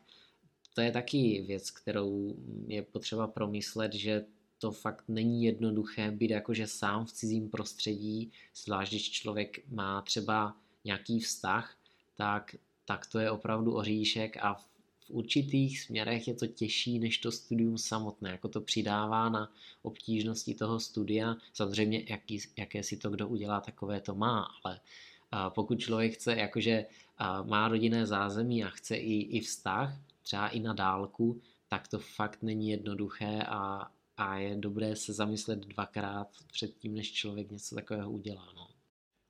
to 0.75 0.81
je 0.81 0.93
taky 0.93 1.45
věc, 1.47 1.71
kterou 1.71 2.37
je 2.67 2.83
potřeba 2.83 3.27
promyslet, 3.27 3.95
že 3.95 4.25
to 4.67 4.73
fakt 4.73 5.05
není 5.09 5.45
jednoduché 5.45 6.11
být 6.11 6.31
jakože 6.31 6.67
sám 6.67 7.07
v 7.07 7.13
cizím 7.13 7.51
prostředí, 7.51 8.33
zvlášť 8.55 8.93
když 8.93 9.11
člověk 9.11 9.69
má 9.69 10.03
třeba 10.03 10.57
nějaký 10.85 11.21
vztah, 11.21 11.77
tak, 12.17 12.57
tak 12.85 13.07
to 13.07 13.19
je 13.19 13.31
opravdu 13.31 13.75
oříšek 13.75 14.37
a 14.37 14.55
v 14.55 15.11
určitých 15.11 15.81
směrech 15.81 16.29
je 16.29 16.35
to 16.35 16.47
těžší 16.47 16.99
než 16.99 17.19
to 17.19 17.33
studium 17.33 17.79
samotné, 17.79 18.31
jako 18.31 18.49
to 18.49 18.61
přidává 18.61 19.29
na 19.29 19.53
obtížnosti 19.83 20.55
toho 20.55 20.81
studia. 20.81 21.37
Samozřejmě, 21.53 22.05
jaký, 22.09 22.41
jaké 22.57 22.83
si 22.83 22.97
to 22.97 23.11
kdo 23.11 23.29
udělá, 23.29 23.61
takové 23.61 24.01
to 24.01 24.15
má, 24.15 24.49
ale 24.65 24.81
a 25.31 25.51
pokud 25.51 25.79
člověk 25.81 26.15
chce, 26.15 26.37
jakože 26.37 26.87
a 27.19 27.43
má 27.43 27.69
rodinné 27.69 28.07
zázemí 28.07 28.65
a 28.65 28.69
chce 28.69 28.97
i, 28.97 29.15
i 29.15 29.41
vztah, 29.41 29.95
třeba 30.23 30.49
i 30.49 30.61
na 30.61 30.73
dálku, 30.73 31.41
tak 31.69 31.89
to 31.89 31.99
fakt 31.99 32.43
není 32.43 32.71
jednoduché 32.71 33.43
a, 33.47 33.91
a 34.17 34.39
je 34.39 34.57
dobré 34.57 34.97
se 34.97 35.13
zamyslet 35.13 35.59
dvakrát 35.59 36.29
před 36.53 36.75
tím, 36.79 36.95
než 36.95 37.13
člověk 37.13 37.51
něco 37.51 37.75
takového 37.75 38.11
udělá. 38.11 38.53
No. 38.57 38.69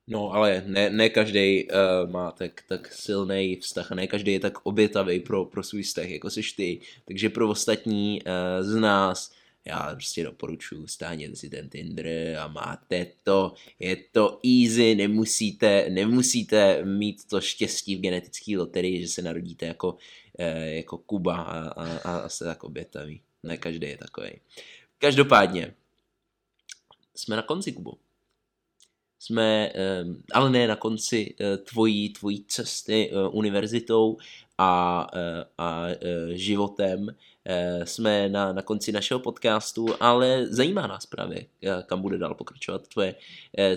No, 0.09 0.33
ale 0.33 0.63
ne, 0.67 0.89
ne 0.89 1.09
každý 1.09 1.67
uh, 1.67 2.11
má 2.11 2.31
tak, 2.31 2.61
tak 2.67 2.93
silný 2.93 3.55
vztah 3.55 3.91
a 3.91 3.95
ne 3.95 4.07
každý 4.07 4.31
je 4.31 4.39
tak 4.39 4.65
obětavý 4.65 5.19
pro, 5.19 5.45
pro 5.45 5.63
svůj 5.63 5.83
vztah, 5.83 6.09
jako 6.09 6.29
jsi 6.29 6.41
ty. 6.55 6.79
Takže 7.05 7.29
pro 7.29 7.49
ostatní 7.49 8.21
uh, 8.21 8.67
z 8.67 8.75
nás 8.75 9.31
já 9.67 9.95
prostě 9.95 10.23
doporučuji, 10.23 10.87
stáhněte 10.87 11.35
si 11.35 11.49
ten 11.49 11.69
Tinder 11.69 12.37
a 12.39 12.47
máte 12.47 13.07
to, 13.23 13.53
je 13.79 13.95
to 14.11 14.39
easy, 14.45 14.95
nemusíte, 14.95 15.89
nemusíte 15.89 16.85
mít 16.85 17.27
to 17.27 17.41
štěstí 17.41 17.95
v 17.95 18.01
genetické 18.01 18.57
loterii, 18.57 19.01
že 19.01 19.07
se 19.07 19.21
narodíte 19.21 19.65
jako, 19.65 19.97
eh, 20.39 20.69
jako 20.75 20.97
Kuba 20.97 21.35
a, 21.35 21.67
a, 21.67 21.97
a, 21.97 22.17
a 22.17 22.29
se 22.29 22.45
tak 22.45 22.63
obětaví. 22.63 23.21
Ne 23.43 23.57
každý 23.57 23.87
je 23.87 23.97
takový. 23.97 24.29
Každopádně, 24.99 25.73
jsme 27.15 27.35
na 27.35 27.41
konci, 27.41 27.71
Kubo. 27.71 27.93
Jsme, 29.19 29.71
eh, 29.75 30.05
ale 30.33 30.49
ne 30.49 30.67
na 30.67 30.75
konci 30.75 31.35
eh, 31.39 31.57
tvojí, 31.57 32.09
tvojí 32.09 32.45
cesty 32.47 33.11
eh, 33.11 33.27
univerzitou 33.27 34.17
a, 34.57 35.07
eh, 35.15 35.45
a 35.57 35.85
životem, 36.29 37.15
jsme 37.83 38.29
na, 38.29 38.53
na 38.53 38.61
konci 38.61 38.91
našeho 38.91 39.19
podcastu, 39.19 39.87
ale 39.99 40.47
zajímá 40.47 40.87
nás 40.87 41.05
právě, 41.05 41.45
kam 41.85 42.01
bude 42.01 42.17
dál 42.17 42.35
pokračovat 42.35 42.87
tvoje 42.87 43.15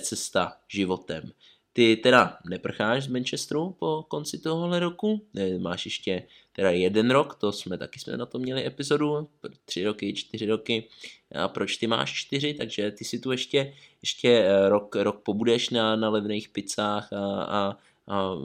cesta 0.00 0.56
životem. 0.68 1.32
Ty 1.72 1.96
teda 1.96 2.38
neprcháš 2.48 3.04
z 3.04 3.06
Manchesteru 3.06 3.76
po 3.78 4.04
konci 4.08 4.38
tohohle 4.38 4.80
roku, 4.80 5.26
máš 5.58 5.84
ještě 5.84 6.22
teda 6.52 6.70
jeden 6.70 7.10
rok, 7.10 7.34
to 7.34 7.52
jsme 7.52 7.78
taky 7.78 8.00
jsme 8.00 8.16
na 8.16 8.26
to 8.26 8.38
měli 8.38 8.66
epizodu, 8.66 9.28
tři 9.64 9.84
roky, 9.84 10.14
čtyři 10.14 10.46
roky, 10.46 10.88
a 11.34 11.48
proč 11.48 11.76
ty 11.76 11.86
máš 11.86 12.14
čtyři, 12.14 12.54
takže 12.54 12.90
ty 12.90 13.04
si 13.04 13.18
tu 13.18 13.32
ještě, 13.32 13.74
ještě 14.02 14.48
rok, 14.68 14.96
rok 14.96 15.22
pobudeš 15.22 15.70
na, 15.70 15.96
na 15.96 16.08
levných 16.08 16.48
pizzách 16.48 17.12
a, 17.12 17.78
a 18.06 18.36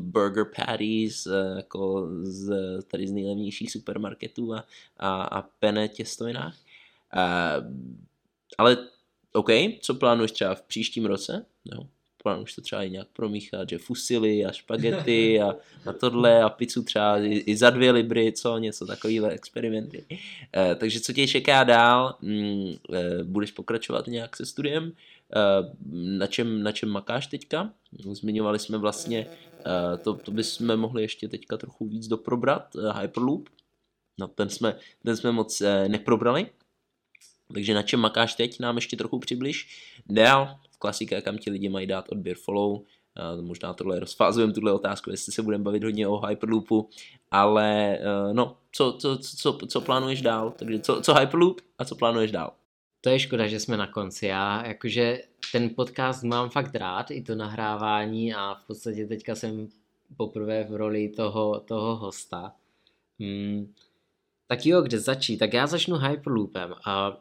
burger 0.00 0.44
patties 0.56 1.26
eh, 1.26 1.56
jako 1.56 2.08
z, 2.22 2.52
tady 2.82 3.08
z 3.08 3.12
nejlevnějších 3.12 3.72
supermarketů 3.72 4.54
a, 4.54 4.64
a, 4.96 5.22
a 5.22 5.42
pene 5.42 5.88
těstovinách. 5.88 6.56
Uh, 7.16 7.64
ale 8.58 8.76
OK, 9.32 9.48
co 9.80 9.94
plánuješ 9.94 10.32
třeba 10.32 10.54
v 10.54 10.62
příštím 10.62 11.06
roce? 11.06 11.46
No, 11.74 11.88
plánuješ 12.22 12.54
to 12.54 12.60
třeba 12.60 12.82
i 12.82 12.90
nějak 12.90 13.08
promíchat, 13.12 13.68
že 13.68 13.78
fusily 13.78 14.44
a 14.44 14.52
špagety 14.52 15.40
a, 15.40 15.56
a 15.86 15.92
tohle 15.92 16.42
a 16.42 16.48
pizzu 16.48 16.82
třeba 16.82 17.18
i, 17.18 17.28
i 17.28 17.56
za 17.56 17.70
dvě 17.70 17.90
libry, 17.90 18.32
co, 18.32 18.58
něco 18.58 18.86
takovýhle 18.86 19.30
experimenty. 19.30 20.04
Uh, 20.10 20.74
takže 20.74 21.00
co 21.00 21.12
tě 21.12 21.26
čeká 21.26 21.64
dál? 21.64 22.16
Mm, 22.20 22.64
uh, 22.64 22.74
budeš 23.22 23.50
pokračovat 23.50 24.06
nějak 24.06 24.36
se 24.36 24.46
studiem? 24.46 24.92
Eh, 25.36 25.76
na 26.18 26.26
čem, 26.26 26.62
na 26.62 26.72
čem 26.72 26.88
makáš 26.88 27.26
teďka. 27.26 27.72
Zmiňovali 28.12 28.58
jsme 28.58 28.78
vlastně, 28.78 29.26
to, 30.02 30.14
to 30.14 30.30
bychom 30.30 30.76
mohli 30.76 31.02
ještě 31.02 31.28
teďka 31.28 31.56
trochu 31.56 31.86
víc 31.86 32.08
doprobrat, 32.08 32.76
Hyperloop. 33.00 33.48
No, 34.18 34.28
ten 34.28 34.48
jsme, 34.48 34.76
ten 35.04 35.16
jsme 35.16 35.32
moc 35.32 35.62
neprobrali. 35.88 36.46
Takže 37.54 37.74
na 37.74 37.82
čem 37.82 38.00
makáš 38.00 38.34
teď, 38.34 38.60
nám 38.60 38.76
ještě 38.76 38.96
trochu 38.96 39.18
přibliž. 39.18 39.68
Dál, 40.06 40.58
klasika, 40.80 41.20
kam 41.20 41.38
ti 41.38 41.50
lidi 41.50 41.68
mají 41.68 41.86
dát 41.86 42.08
odběr 42.08 42.36
follow, 42.36 42.80
možná 43.40 43.74
tohle 43.74 44.00
rozfázujeme 44.00 44.52
tuhle 44.52 44.72
otázku, 44.72 45.10
jestli 45.10 45.32
se 45.32 45.42
budeme 45.42 45.64
bavit 45.64 45.84
hodně 45.84 46.08
o 46.08 46.26
Hyperloopu, 46.26 46.88
ale 47.30 47.98
no, 48.32 48.56
co, 48.72 48.92
co, 48.92 49.18
co, 49.18 49.58
co 49.66 49.80
plánuješ 49.80 50.22
dál? 50.22 50.52
Takže 50.56 50.78
co, 50.78 51.00
co 51.00 51.14
Hyperloop 51.14 51.60
a 51.78 51.84
co 51.84 51.96
plánuješ 51.96 52.32
dál? 52.32 52.52
To 53.00 53.10
je 53.10 53.18
škoda, 53.18 53.46
že 53.46 53.60
jsme 53.60 53.76
na 53.76 53.86
konci. 53.86 54.26
Já 54.26 54.66
jakože 54.66 55.22
ten 55.52 55.70
podcast 55.74 56.22
mám 56.22 56.50
fakt 56.50 56.74
rád, 56.74 57.10
i 57.10 57.22
to 57.22 57.34
nahrávání 57.34 58.34
a 58.34 58.54
v 58.54 58.66
podstatě 58.66 59.06
teďka 59.06 59.34
jsem 59.34 59.68
poprvé 60.16 60.64
v 60.64 60.76
roli 60.76 61.08
toho, 61.08 61.60
toho 61.60 61.96
hosta. 61.96 62.52
Hmm. 63.20 63.74
Tak 64.46 64.66
jo, 64.66 64.82
kde 64.82 64.98
začít? 64.98 65.36
Tak 65.36 65.52
já 65.52 65.66
začnu 65.66 65.96
Hyperloopem. 65.96 66.74
A 66.84 67.16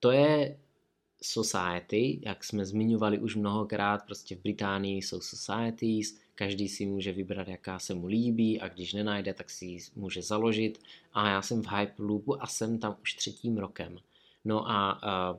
to 0.00 0.10
je 0.10 0.58
society, 1.22 2.20
jak 2.22 2.44
jsme 2.44 2.66
zmiňovali 2.66 3.18
už 3.18 3.36
mnohokrát, 3.36 4.06
prostě 4.06 4.36
v 4.36 4.42
Británii 4.42 5.02
jsou 5.02 5.20
societies, 5.20 6.18
každý 6.34 6.68
si 6.68 6.86
může 6.86 7.12
vybrat, 7.12 7.48
jaká 7.48 7.78
se 7.78 7.94
mu 7.94 8.06
líbí 8.06 8.60
a 8.60 8.68
když 8.68 8.92
nenajde, 8.92 9.34
tak 9.34 9.50
si 9.50 9.64
ji 9.66 9.78
může 9.96 10.22
založit. 10.22 10.78
A 11.12 11.28
já 11.28 11.42
jsem 11.42 11.62
v 11.62 11.68
Hyperloopu 11.68 12.42
a 12.42 12.46
jsem 12.46 12.78
tam 12.78 12.96
už 13.02 13.14
třetím 13.14 13.58
rokem. 13.58 13.98
No 14.44 14.70
a, 14.70 14.90
a 14.92 15.38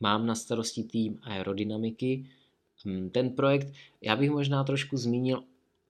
mám 0.00 0.26
na 0.26 0.34
starosti 0.34 0.82
tým 0.82 1.18
aerodynamiky. 1.22 2.26
Hm, 2.84 3.10
ten 3.10 3.30
projekt, 3.30 3.68
já 4.00 4.16
bych 4.16 4.30
možná 4.30 4.64
trošku 4.64 4.96
zmínil 4.96 5.42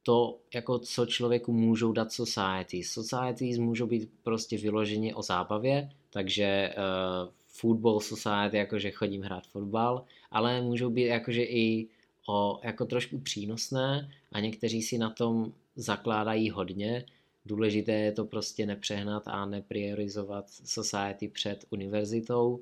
to, 0.02 0.38
jako 0.54 0.78
co 0.78 1.06
člověku 1.06 1.52
můžou 1.52 1.92
dát 1.92 2.12
societies. 2.12 2.90
Societies 2.90 3.58
můžou 3.58 3.86
být 3.86 4.10
prostě 4.22 4.58
vyloženě 4.58 5.14
o 5.14 5.22
zábavě, 5.22 5.90
takže 6.10 6.74
uh, 6.76 7.30
football 7.60 8.00
society, 8.00 8.56
jakože 8.56 8.90
chodím 8.90 9.22
hrát 9.22 9.46
fotbal, 9.46 10.04
ale 10.30 10.62
můžou 10.62 10.90
být 10.90 11.06
jakože 11.06 11.42
i 11.42 11.88
o, 12.28 12.60
jako 12.62 12.84
trošku 12.84 13.18
přínosné 13.18 14.10
a 14.32 14.40
někteří 14.40 14.82
si 14.82 14.98
na 14.98 15.10
tom 15.10 15.52
zakládají 15.76 16.50
hodně. 16.50 17.04
Důležité 17.46 17.92
je 17.92 18.12
to 18.12 18.24
prostě 18.24 18.66
nepřehnat 18.66 19.28
a 19.28 19.46
nepriorizovat 19.46 20.50
society 20.50 21.28
před 21.28 21.64
univerzitou. 21.70 22.60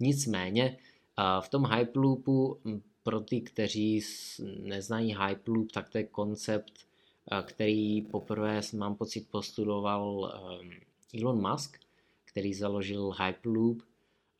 Nicméně 0.00 0.76
v 1.40 1.48
tom 1.48 1.66
Hyperloopu 1.66 2.58
pro 3.02 3.20
ty, 3.20 3.40
kteří 3.40 4.02
neznají 4.62 5.16
Hyperloop, 5.26 5.72
tak 5.72 5.88
to 5.88 5.98
je 5.98 6.04
koncept, 6.04 6.72
který 7.42 8.02
poprvé 8.02 8.60
mám 8.76 8.94
pocit 8.94 9.28
postudoval 9.30 10.32
Elon 11.20 11.50
Musk, 11.50 11.78
který 12.24 12.54
založil 12.54 13.12
Hyperloop 13.26 13.82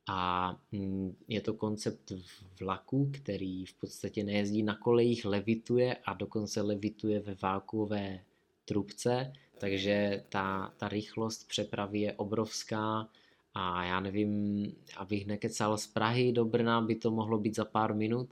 a 0.06 0.50
mm, 0.72 1.16
je 1.28 1.40
to 1.40 1.54
koncept 1.54 2.12
vlaku, 2.60 3.10
který 3.14 3.66
v 3.66 3.74
podstatě 3.74 4.24
nejezdí 4.24 4.62
na 4.62 4.76
kolejích, 4.76 5.24
levituje 5.24 5.96
a 6.04 6.14
dokonce 6.14 6.62
levituje 6.62 7.20
ve 7.20 7.34
vákuové 7.42 8.20
trubce, 8.64 9.32
takže 9.58 10.24
ta, 10.28 10.74
ta 10.76 10.88
rychlost 10.88 11.48
přepravy 11.48 12.00
je 12.00 12.12
obrovská 12.12 13.08
a 13.54 13.84
já 13.84 14.00
nevím, 14.00 14.64
abych 14.96 15.26
nekecal 15.26 15.78
z 15.78 15.86
Prahy 15.86 16.32
do 16.32 16.44
Brna, 16.44 16.80
by 16.80 16.94
to 16.94 17.10
mohlo 17.10 17.38
být 17.38 17.56
za 17.56 17.64
pár 17.64 17.94
minut. 17.94 18.28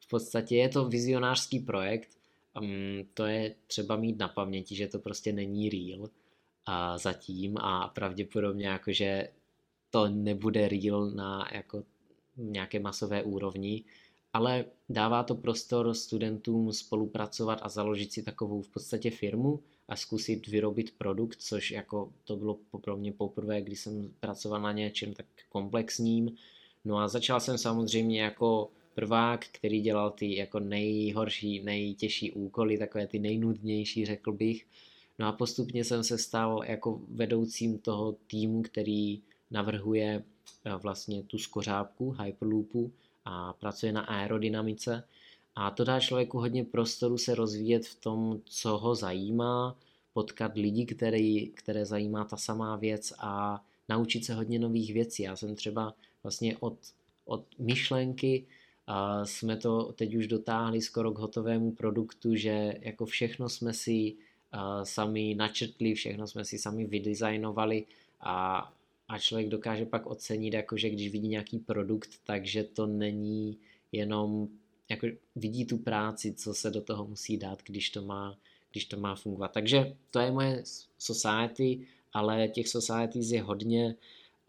V 0.00 0.08
podstatě 0.08 0.56
je 0.56 0.68
to 0.68 0.88
vizionářský 0.88 1.58
projekt, 1.58 2.08
um, 2.60 2.68
to 3.14 3.26
je 3.26 3.54
třeba 3.66 3.96
mít 3.96 4.18
na 4.18 4.28
paměti, 4.28 4.76
že 4.76 4.86
to 4.86 4.98
prostě 4.98 5.32
není 5.32 5.70
real 5.70 6.08
a 6.66 6.98
zatím. 6.98 7.58
A 7.58 7.88
pravděpodobně 7.88 8.66
jakože 8.66 9.28
to 9.92 10.08
nebude 10.08 10.68
real 10.68 11.10
na 11.10 11.48
jako 11.52 11.84
nějaké 12.36 12.80
masové 12.80 13.22
úrovni, 13.22 13.84
ale 14.32 14.64
dává 14.88 15.22
to 15.22 15.34
prostor 15.34 15.94
studentům 15.94 16.72
spolupracovat 16.72 17.58
a 17.62 17.68
založit 17.68 18.12
si 18.12 18.22
takovou 18.22 18.62
v 18.62 18.68
podstatě 18.68 19.10
firmu 19.10 19.60
a 19.88 19.96
zkusit 19.96 20.46
vyrobit 20.46 20.98
produkt, 20.98 21.42
což 21.42 21.70
jako 21.70 22.12
to 22.24 22.36
bylo 22.36 22.58
pro 22.80 22.96
mě 22.96 23.12
poprvé, 23.12 23.62
když 23.62 23.80
jsem 23.80 24.10
pracoval 24.20 24.62
na 24.62 24.72
něčem 24.72 25.12
tak 25.12 25.26
komplexním. 25.48 26.36
No 26.84 26.98
a 26.98 27.08
začal 27.08 27.40
jsem 27.40 27.58
samozřejmě 27.58 28.22
jako 28.22 28.70
prvák, 28.94 29.46
který 29.52 29.80
dělal 29.80 30.10
ty 30.10 30.36
jako 30.36 30.60
nejhorší, 30.60 31.62
nejtěžší 31.62 32.32
úkoly, 32.32 32.78
takové 32.78 33.06
ty 33.06 33.18
nejnudnější, 33.18 34.06
řekl 34.06 34.32
bych. 34.32 34.66
No 35.18 35.26
a 35.26 35.32
postupně 35.32 35.84
jsem 35.84 36.04
se 36.04 36.18
stal 36.18 36.60
jako 36.66 37.00
vedoucím 37.08 37.78
toho 37.78 38.12
týmu, 38.26 38.62
který 38.62 39.22
navrhuje 39.52 40.24
eh, 40.64 40.74
vlastně 40.76 41.22
tu 41.22 41.38
skořápku 41.38 42.10
Hyperloopu 42.10 42.92
a 43.24 43.52
pracuje 43.52 43.92
na 43.92 44.00
aerodynamice 44.00 45.04
a 45.54 45.70
to 45.70 45.84
dá 45.84 46.00
člověku 46.00 46.38
hodně 46.38 46.64
prostoru 46.64 47.18
se 47.18 47.34
rozvíjet 47.34 47.86
v 47.86 47.94
tom, 47.94 48.40
co 48.44 48.78
ho 48.78 48.94
zajímá, 48.94 49.76
potkat 50.12 50.52
lidi, 50.54 50.86
který, 50.86 51.46
které 51.46 51.86
zajímá 51.86 52.24
ta 52.24 52.36
samá 52.36 52.76
věc 52.76 53.12
a 53.18 53.64
naučit 53.88 54.24
se 54.24 54.34
hodně 54.34 54.58
nových 54.58 54.92
věcí. 54.92 55.22
Já 55.22 55.36
jsem 55.36 55.54
třeba 55.54 55.94
vlastně 56.22 56.56
od, 56.60 56.76
od 57.24 57.44
myšlenky 57.58 58.46
a 58.86 59.24
jsme 59.24 59.56
to 59.56 59.92
teď 59.92 60.14
už 60.14 60.26
dotáhli 60.26 60.80
skoro 60.80 61.12
k 61.12 61.18
hotovému 61.18 61.72
produktu, 61.72 62.34
že 62.34 62.74
jako 62.80 63.06
všechno 63.06 63.48
jsme 63.48 63.72
si 63.72 64.14
sami 64.82 65.34
načrtli, 65.34 65.94
všechno 65.94 66.26
jsme 66.26 66.44
si 66.44 66.58
sami 66.58 66.86
vydizajnovali 66.86 67.84
a 68.20 68.72
a 69.12 69.18
člověk 69.18 69.48
dokáže 69.48 69.86
pak 69.86 70.06
ocenit, 70.06 70.54
jakože 70.54 70.90
když 70.90 71.12
vidí 71.12 71.28
nějaký 71.28 71.58
produkt, 71.58 72.10
takže 72.24 72.64
to 72.64 72.86
není 72.86 73.58
jenom, 73.92 74.48
jako 74.88 75.06
vidí 75.36 75.64
tu 75.64 75.78
práci, 75.78 76.34
co 76.34 76.54
se 76.54 76.70
do 76.70 76.80
toho 76.80 77.06
musí 77.06 77.36
dát, 77.36 77.62
když 77.62 77.90
to 77.90 78.02
má, 78.02 78.36
když 78.70 78.84
to 78.84 78.96
má 79.00 79.14
fungovat. 79.14 79.52
Takže 79.52 79.96
to 80.10 80.18
je 80.18 80.30
moje 80.30 80.62
society, 80.98 81.86
ale 82.12 82.48
těch 82.48 82.68
societies 82.68 83.30
je 83.30 83.42
hodně. 83.42 83.94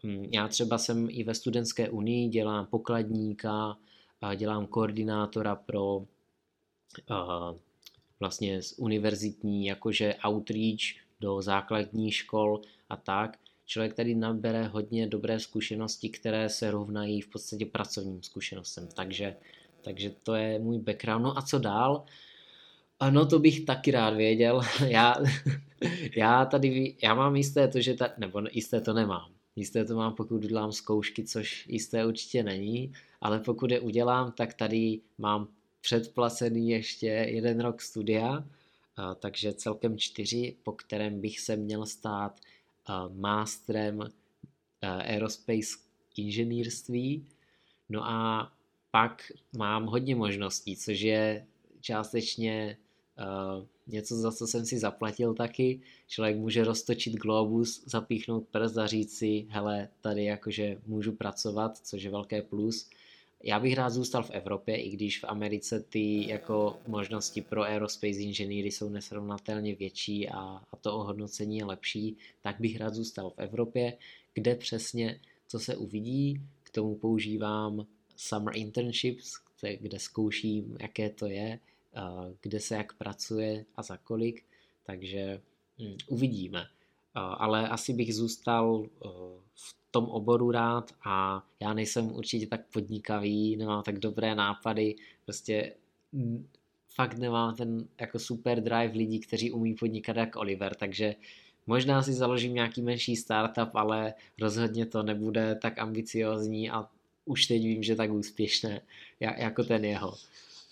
Hm, 0.04 0.28
já 0.32 0.48
třeba 0.48 0.78
jsem 0.78 1.08
i 1.10 1.24
ve 1.24 1.34
studentské 1.34 1.90
unii, 1.90 2.28
dělám 2.28 2.66
pokladníka, 2.66 3.76
dělám 4.36 4.66
koordinátora 4.66 5.56
pro 5.56 6.06
vlastně 8.20 8.60
univerzitní 8.76 9.66
jakože 9.66 10.14
outreach 10.28 10.80
do 11.20 11.42
základních 11.42 12.14
škol 12.14 12.60
a 12.88 12.96
tak 12.96 13.38
člověk 13.66 13.94
tady 13.94 14.14
nabere 14.14 14.66
hodně 14.66 15.06
dobré 15.06 15.40
zkušenosti, 15.40 16.08
které 16.08 16.48
se 16.48 16.70
rovnají 16.70 17.20
v 17.20 17.28
podstatě 17.28 17.66
pracovním 17.66 18.22
zkušenostem. 18.22 18.88
Takže, 18.94 19.36
takže 19.82 20.10
to 20.22 20.34
je 20.34 20.58
můj 20.58 20.78
background. 20.78 21.24
No 21.24 21.38
a 21.38 21.42
co 21.42 21.58
dál? 21.58 22.04
Ano, 23.00 23.26
to 23.26 23.38
bych 23.38 23.64
taky 23.64 23.90
rád 23.90 24.14
věděl. 24.14 24.62
Já, 24.86 25.16
já 26.16 26.44
tady, 26.44 26.96
já 27.02 27.14
mám 27.14 27.36
jisté 27.36 27.68
to, 27.68 27.80
že 27.80 27.94
ta, 27.94 28.08
nebo 28.18 28.42
jisté 28.52 28.80
to 28.80 28.92
nemám. 28.92 29.30
Jisté 29.56 29.84
to 29.84 29.94
mám, 29.94 30.14
pokud 30.14 30.44
udělám 30.44 30.72
zkoušky, 30.72 31.24
což 31.24 31.66
jisté 31.68 32.06
určitě 32.06 32.42
není, 32.42 32.92
ale 33.20 33.40
pokud 33.40 33.70
je 33.70 33.80
udělám, 33.80 34.32
tak 34.32 34.54
tady 34.54 35.00
mám 35.18 35.48
předplacený 35.80 36.68
ještě 36.68 37.06
jeden 37.06 37.60
rok 37.60 37.80
studia, 37.80 38.44
takže 39.18 39.52
celkem 39.52 39.98
čtyři, 39.98 40.56
po 40.62 40.72
kterém 40.72 41.20
bych 41.20 41.40
se 41.40 41.56
měl 41.56 41.86
stát 41.86 42.40
mástrem 43.08 44.10
aerospace 44.82 45.78
inženýrství. 46.16 47.26
No 47.88 48.04
a 48.04 48.52
pak 48.90 49.32
mám 49.56 49.86
hodně 49.86 50.16
možností, 50.16 50.76
což 50.76 51.00
je 51.00 51.46
částečně 51.80 52.76
uh, 53.18 53.64
něco, 53.86 54.16
za 54.16 54.32
co 54.32 54.46
jsem 54.46 54.66
si 54.66 54.78
zaplatil 54.78 55.34
taky. 55.34 55.80
Člověk 56.06 56.36
může 56.36 56.64
roztočit 56.64 57.14
globus, 57.14 57.84
zapíchnout 57.86 58.48
prst 58.48 58.78
a 58.78 58.86
říct 58.86 59.18
si, 59.18 59.46
hele, 59.48 59.88
tady 60.00 60.24
jakože 60.24 60.80
můžu 60.86 61.12
pracovat, 61.12 61.78
což 61.78 62.02
je 62.02 62.10
velké 62.10 62.42
plus. 62.42 62.90
Já 63.46 63.60
bych 63.60 63.74
rád 63.74 63.90
zůstal 63.90 64.22
v 64.22 64.30
Evropě, 64.30 64.82
i 64.82 64.90
když 64.90 65.20
v 65.20 65.24
Americe 65.24 65.80
ty 65.80 66.28
jako 66.28 66.78
možnosti 66.86 67.42
pro 67.42 67.62
aerospace 67.62 68.18
inženýry 68.18 68.70
jsou 68.70 68.88
nesrovnatelně 68.88 69.74
větší 69.74 70.28
a, 70.28 70.40
a 70.72 70.76
to 70.80 70.96
ohodnocení 70.96 71.58
je 71.58 71.64
lepší, 71.64 72.16
tak 72.42 72.60
bych 72.60 72.76
rád 72.76 72.94
zůstal 72.94 73.30
v 73.30 73.38
Evropě, 73.38 73.96
kde 74.34 74.54
přesně 74.54 75.20
co 75.46 75.58
se 75.58 75.76
uvidí, 75.76 76.40
k 76.62 76.70
tomu 76.70 76.94
používám 76.94 77.86
summer 78.16 78.56
internships, 78.56 79.34
kde, 79.60 79.76
kde 79.76 79.98
zkouším, 79.98 80.76
jaké 80.80 81.10
to 81.10 81.26
je, 81.26 81.58
kde 82.40 82.60
se 82.60 82.74
jak 82.74 82.92
pracuje 82.92 83.64
a 83.76 83.82
za 83.82 83.96
kolik, 83.96 84.44
takže 84.86 85.40
hm, 85.78 85.96
uvidíme. 86.06 86.66
Ale 87.14 87.68
asi 87.68 87.92
bych 87.92 88.14
zůstal 88.14 88.86
v 89.54 89.83
tom 89.94 90.04
oboru 90.04 90.50
rád 90.50 90.90
a 91.04 91.44
já 91.60 91.74
nejsem 91.74 92.12
určitě 92.12 92.46
tak 92.46 92.66
podnikavý, 92.72 93.56
nemám 93.56 93.82
tak 93.82 93.98
dobré 93.98 94.34
nápady, 94.34 94.94
prostě 95.24 95.74
fakt 96.94 97.18
nemám 97.18 97.56
ten 97.56 97.88
jako 98.00 98.18
super 98.18 98.60
drive 98.60 98.92
lidí, 98.98 99.20
kteří 99.20 99.52
umí 99.52 99.74
podnikat 99.74 100.16
jak 100.16 100.36
Oliver, 100.36 100.74
takže 100.74 101.14
možná 101.66 102.02
si 102.02 102.12
založím 102.12 102.54
nějaký 102.54 102.82
menší 102.82 103.16
startup, 103.16 103.74
ale 103.74 104.14
rozhodně 104.40 104.86
to 104.86 105.02
nebude 105.02 105.58
tak 105.62 105.78
ambiciozní 105.78 106.70
a 106.70 106.88
už 107.24 107.46
teď 107.46 107.62
vím, 107.62 107.82
že 107.82 107.96
tak 107.96 108.10
úspěšné 108.10 108.80
jako 109.20 109.64
ten 109.64 109.84
jeho. 109.84 110.14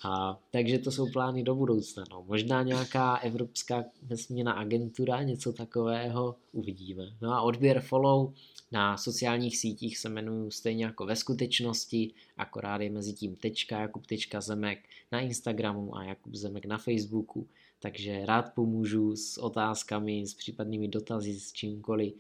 A, 0.04 0.40
takže 0.50 0.78
to 0.78 0.90
jsou 0.90 1.10
plány 1.12 1.42
do 1.42 1.54
budoucna. 1.54 2.04
No. 2.10 2.24
Možná 2.28 2.62
nějaká 2.62 3.16
evropská 3.16 3.84
vesmírná 4.02 4.52
agentura, 4.52 5.22
něco 5.22 5.52
takového 5.52 6.36
uvidíme. 6.52 7.16
No 7.20 7.32
a 7.32 7.40
odběr 7.40 7.80
follow 7.80 8.32
na 8.72 8.96
sociálních 8.96 9.58
sítích 9.58 9.98
se 9.98 10.08
jmenuju 10.08 10.50
stejně 10.50 10.84
jako 10.84 11.06
ve 11.06 11.16
skutečnosti, 11.16 12.10
akorát 12.36 12.80
je 12.80 12.90
mezi 12.90 13.12
tím 13.12 13.36
tečka, 13.36 13.80
Jakub.zemek 13.80 14.78
na 15.12 15.20
Instagramu 15.20 15.96
a 15.96 16.04
Jakub 16.04 16.34
Zemek 16.34 16.66
na 16.66 16.78
Facebooku, 16.78 17.48
takže 17.80 18.26
rád 18.26 18.54
pomůžu 18.54 19.16
s 19.16 19.38
otázkami, 19.38 20.26
s 20.26 20.34
případnými 20.34 20.88
dotazy, 20.88 21.40
s 21.40 21.52
čímkoliv, 21.52 22.14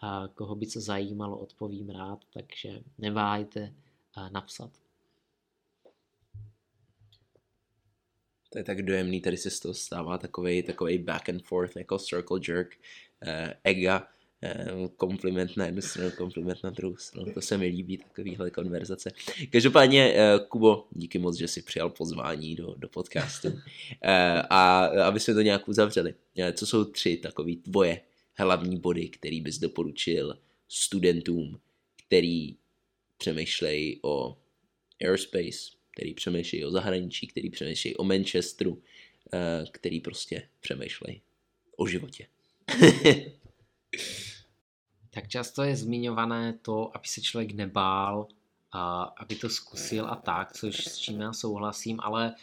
a 0.00 0.28
koho 0.34 0.54
by 0.54 0.66
co 0.66 0.80
zajímalo, 0.80 1.38
odpovím 1.38 1.90
rád, 1.90 2.18
takže 2.32 2.82
neváhejte 2.98 3.74
napsat. 4.32 4.83
To 8.54 8.58
je 8.58 8.64
tak 8.64 8.82
dojemný, 8.82 9.20
tady 9.20 9.36
se 9.36 9.50
z 9.50 9.60
toho 9.60 9.74
stává 9.74 10.18
takový 10.18 10.62
takový 10.62 10.98
back 10.98 11.28
and 11.28 11.42
forth, 11.42 11.76
jako 11.76 11.98
circle 11.98 12.40
jerk, 12.48 12.76
uh, 13.26 13.52
ega, 13.64 14.08
Eh, 14.44 14.88
kompliment 14.96 15.56
na 15.56 15.66
jednu 15.66 15.82
stranu, 15.82 16.10
kompliment 16.10 16.64
na 16.64 16.70
druhou 16.70 16.96
stranu. 16.96 17.32
To 17.32 17.40
se 17.40 17.58
mi 17.58 17.66
líbí, 17.66 17.96
takovýhle 17.96 18.50
konverzace. 18.50 19.10
Každopádně, 19.50 20.14
eh, 20.16 20.38
Kubo, 20.48 20.86
díky 20.90 21.18
moc, 21.18 21.36
že 21.36 21.48
jsi 21.48 21.62
přijal 21.62 21.90
pozvání 21.90 22.54
do, 22.54 22.74
do 22.78 22.88
podcastu. 22.88 23.48
A 24.50 24.84
aby 24.84 25.20
jsme 25.20 25.34
to 25.34 25.40
nějak 25.40 25.68
uzavřeli. 25.68 26.14
Co 26.52 26.66
jsou 26.66 26.84
tři 26.84 27.16
takové 27.16 27.52
tvoje 27.52 28.00
hlavní 28.34 28.80
body, 28.80 29.08
který 29.08 29.40
bys 29.40 29.58
doporučil 29.58 30.38
studentům, 30.68 31.60
který 32.06 32.56
přemýšlejí 33.18 34.00
o 34.02 34.36
aerospace, 35.02 35.70
který 35.94 36.14
přemýšlejí 36.14 36.64
o 36.64 36.70
zahraničí, 36.70 37.26
který 37.26 37.50
přemýšlejí 37.50 37.96
o 37.96 38.04
Manchesteru, 38.04 38.82
který 39.70 40.00
prostě 40.00 40.48
přemýšlejí 40.60 41.22
o 41.76 41.86
životě. 41.86 42.26
tak 45.10 45.28
často 45.28 45.62
je 45.62 45.76
zmiňované 45.76 46.58
to, 46.62 46.96
aby 46.96 47.08
se 47.08 47.20
člověk 47.20 47.52
nebál, 47.52 48.28
a 48.74 49.02
aby 49.02 49.34
to 49.34 49.48
zkusil 49.48 50.06
a 50.06 50.16
tak, 50.16 50.52
což 50.52 50.84
s 50.84 50.98
čím 50.98 51.20
já 51.20 51.32
souhlasím, 51.32 52.00
ale 52.00 52.34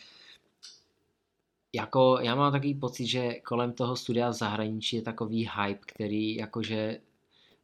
jako 1.73 2.19
já 2.21 2.35
mám 2.35 2.51
takový 2.51 2.75
pocit, 2.75 3.07
že 3.07 3.33
kolem 3.33 3.73
toho 3.73 3.95
studia 3.95 4.29
v 4.29 4.33
zahraničí 4.33 4.95
je 4.95 5.01
takový 5.01 5.49
hype, 5.55 5.85
který 5.85 6.35
jakože 6.35 7.01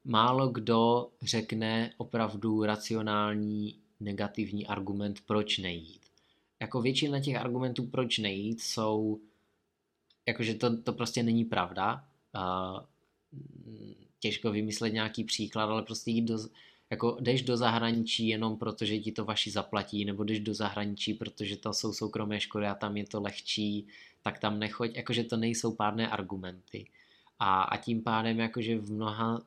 málo 0.05 0.47
kdo 0.47 1.09
řekne 1.21 1.93
opravdu 1.97 2.63
racionální 2.63 3.79
negativní 3.99 4.67
argument, 4.67 5.21
proč 5.25 5.57
nejít. 5.57 6.01
Jako 6.59 6.81
většina 6.81 7.19
těch 7.19 7.35
argumentů, 7.35 7.87
proč 7.87 8.17
nejít, 8.17 8.61
jsou 8.61 9.19
jakože 10.25 10.53
to, 10.53 10.81
to 10.81 10.93
prostě 10.93 11.23
není 11.23 11.45
pravda. 11.45 12.05
Uh, 12.35 12.79
těžko 14.19 14.51
vymyslet 14.51 14.93
nějaký 14.93 15.23
příklad, 15.23 15.63
ale 15.63 15.81
prostě 15.81 16.11
jít 16.11 16.21
do, 16.21 16.37
jako 16.89 17.17
jdeš 17.19 17.41
do 17.41 17.57
zahraničí 17.57 18.27
jenom 18.27 18.57
proto, 18.57 18.85
že 18.85 18.99
ti 18.99 19.11
to 19.11 19.25
vaši 19.25 19.51
zaplatí, 19.51 20.05
nebo 20.05 20.23
jdeš 20.23 20.39
do 20.39 20.53
zahraničí, 20.53 21.13
protože 21.13 21.57
to 21.57 21.73
jsou 21.73 21.93
soukromé 21.93 22.39
školy 22.39 22.67
a 22.67 22.75
tam 22.75 22.97
je 22.97 23.05
to 23.05 23.21
lehčí, 23.21 23.87
tak 24.21 24.39
tam 24.39 24.59
nechoď, 24.59 24.95
jakože 24.95 25.23
to 25.23 25.37
nejsou 25.37 25.75
pádné 25.75 26.09
argumenty. 26.09 26.87
A, 27.39 27.61
a 27.61 27.77
tím 27.77 28.03
pádem 28.03 28.39
jakože 28.39 28.77
v 28.77 28.91
mnoha 28.91 29.41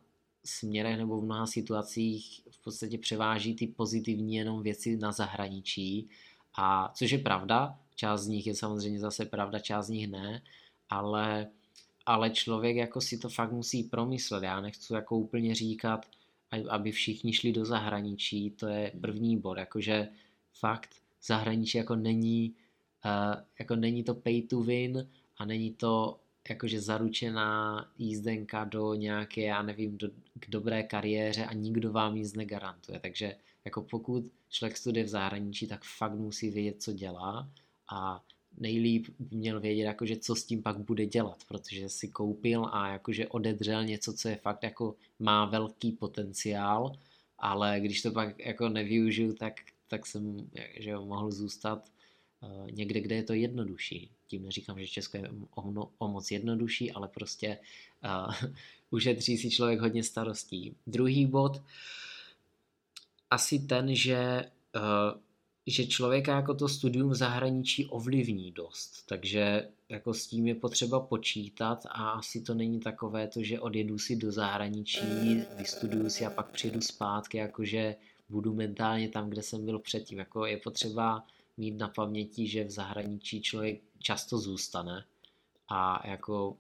směrech 0.45 0.97
nebo 0.97 1.21
v 1.21 1.25
mnoha 1.25 1.47
situacích 1.47 2.43
v 2.51 2.65
podstatě 2.65 2.99
převáží 2.99 3.55
ty 3.55 3.67
pozitivní 3.67 4.35
jenom 4.35 4.63
věci 4.63 4.97
na 4.97 5.13
zahraničí, 5.13 6.09
a 6.55 6.93
což 6.95 7.11
je 7.11 7.19
pravda, 7.19 7.79
část 7.95 8.21
z 8.21 8.29
nich 8.29 8.47
je 8.47 8.55
samozřejmě 8.55 9.01
zase 9.01 9.25
pravda, 9.25 9.59
část 9.59 9.87
z 9.87 9.91
nich 9.91 10.09
ne, 10.09 10.43
ale 10.89 11.51
ale 12.07 12.31
člověk 12.31 12.77
jako 12.77 13.01
si 13.01 13.19
to 13.19 13.29
fakt 13.29 13.53
musí 13.53 13.83
promyslet. 13.83 14.43
Já 14.43 14.61
nechci 14.61 14.93
jako 14.93 15.17
úplně 15.17 15.55
říkat, 15.55 16.07
aby 16.69 16.93
všichni 16.93 17.33
šli 17.33 17.53
do 17.53 17.65
zahraničí, 17.65 18.51
to 18.51 18.67
je 18.67 18.93
první 19.01 19.39
bod, 19.39 19.59
jakože 19.59 20.09
fakt 20.53 20.91
zahraničí 21.23 21.79
jako 21.79 21.97
není, 21.97 22.55
uh, 23.05 23.43
jako 23.59 23.77
není 23.77 24.05
to 24.05 24.15
pay 24.15 24.43
to 24.43 24.61
win 24.61 25.09
a 25.39 25.45
není 25.45 25.75
to 25.75 26.20
jakože 26.49 26.81
zaručená 26.81 27.87
jízdenka 27.99 28.65
do 28.65 28.95
nějaké, 28.95 29.41
já 29.41 29.63
nevím, 29.63 29.99
do, 29.99 30.09
k 30.41 30.51
dobré 30.51 30.83
kariéře 30.83 31.45
a 31.45 31.53
nikdo 31.53 31.93
vám 31.93 32.15
nic 32.15 32.35
negarantuje. 32.35 33.01
Takže 33.01 33.37
jako 33.65 33.83
pokud 33.83 34.33
člověk 34.49 34.77
studuje 34.77 35.05
v 35.05 35.09
zahraničí, 35.09 35.67
tak 35.67 35.85
fakt 35.85 36.15
musí 36.15 36.51
vědět, 36.51 36.83
co 36.83 36.93
dělá 36.93 37.49
a 37.93 38.25
nejlíp 38.59 39.07
měl 39.31 39.61
vědět, 39.61 39.83
jakože 39.83 40.17
co 40.17 40.35
s 40.35 40.45
tím 40.45 40.63
pak 40.63 40.79
bude 40.79 41.07
dělat, 41.07 41.45
protože 41.49 41.89
si 41.89 42.09
koupil 42.09 42.67
a 42.73 42.93
jakože 42.93 43.29
odedřel 43.29 43.85
něco, 43.85 44.13
co 44.13 44.29
je 44.29 44.37
fakt 44.37 44.63
jako 44.63 44.97
má 45.19 45.45
velký 45.45 45.93
potenciál, 45.93 46.93
ale 47.39 47.81
když 47.81 48.03
to 48.03 48.13
pak 48.13 48.39
jako 48.39 48.69
nevyužiju, 48.69 49.35
tak, 49.35 49.55
tak 49.89 50.07
jsem 50.07 50.51
že 50.79 50.91
jo, 50.91 51.05
mohl 51.05 51.31
zůstat 51.31 51.89
uh, 52.43 52.71
někde, 52.71 53.01
kde 53.01 53.15
je 53.15 53.23
to 53.23 53.35
jednodušší. 53.35 54.11
Tím 54.31 54.43
neříkám, 54.43 54.81
že 54.81 54.87
Česko 54.87 55.17
je 55.17 55.31
o, 55.55 55.91
o 55.99 56.09
moc 56.09 56.31
jednodušší, 56.31 56.93
ale 56.93 57.09
prostě 57.09 57.59
uh, 58.05 58.35
ušetří 58.91 59.39
si 59.39 59.51
člověk 59.51 59.81
hodně 59.81 60.03
starostí. 60.03 60.77
Druhý 60.87 61.27
bod, 61.27 61.63
asi 63.31 63.59
ten, 63.59 63.95
že 63.95 64.45
uh, 64.77 65.21
že 65.67 65.87
člověka 65.87 66.37
jako 66.37 66.55
to 66.55 66.69
studium 66.69 67.11
v 67.11 67.15
zahraničí 67.15 67.87
ovlivní 67.87 68.53
dost, 68.53 69.07
takže 69.07 69.69
jako 69.89 70.15
s 70.15 70.27
tím 70.27 70.47
je 70.47 70.55
potřeba 70.55 71.01
počítat 71.01 71.87
a 71.87 72.11
asi 72.11 72.41
to 72.41 72.55
není 72.55 72.81
takové 72.81 73.29
to, 73.29 73.43
že 73.43 73.61
odjedu 73.61 73.99
si 73.99 74.17
do 74.17 74.33
zahraničí, 74.33 75.43
vystuduju 75.59 76.11
si 76.11 76.27
a 76.27 76.31
pak 76.31 76.51
přijedu 76.51 76.81
zpátky, 76.81 77.39
jakože 77.39 77.97
budu 78.29 78.55
mentálně 78.55 79.09
tam, 79.09 79.31
kde 79.31 79.43
jsem 79.43 79.65
byl 79.65 79.79
předtím. 79.79 80.19
Jako 80.19 80.47
je 80.47 80.57
potřeba 80.57 81.27
mít 81.57 81.79
na 81.79 81.89
paměti, 81.89 82.47
že 82.47 82.65
v 82.65 82.71
zahraničí 82.71 83.43
člověk 83.43 83.81
často 84.03 84.39
zůstane 84.39 85.05
a 85.69 86.09
jako 86.09 86.57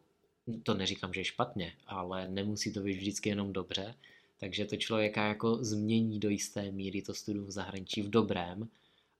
to 0.62 0.74
neříkám, 0.74 1.12
že 1.12 1.20
je 1.20 1.24
špatně, 1.24 1.72
ale 1.86 2.28
nemusí 2.28 2.72
to 2.72 2.80
být 2.80 2.96
vždycky 2.96 3.28
jenom 3.28 3.52
dobře, 3.52 3.94
takže 4.40 4.64
to 4.64 4.76
člověka 4.76 5.26
jako 5.26 5.64
změní 5.64 6.20
do 6.20 6.28
jisté 6.28 6.70
míry 6.70 7.02
to 7.02 7.14
studium 7.14 7.46
v 7.46 7.50
zahraničí 7.50 8.02
v 8.02 8.10
dobrém, 8.10 8.68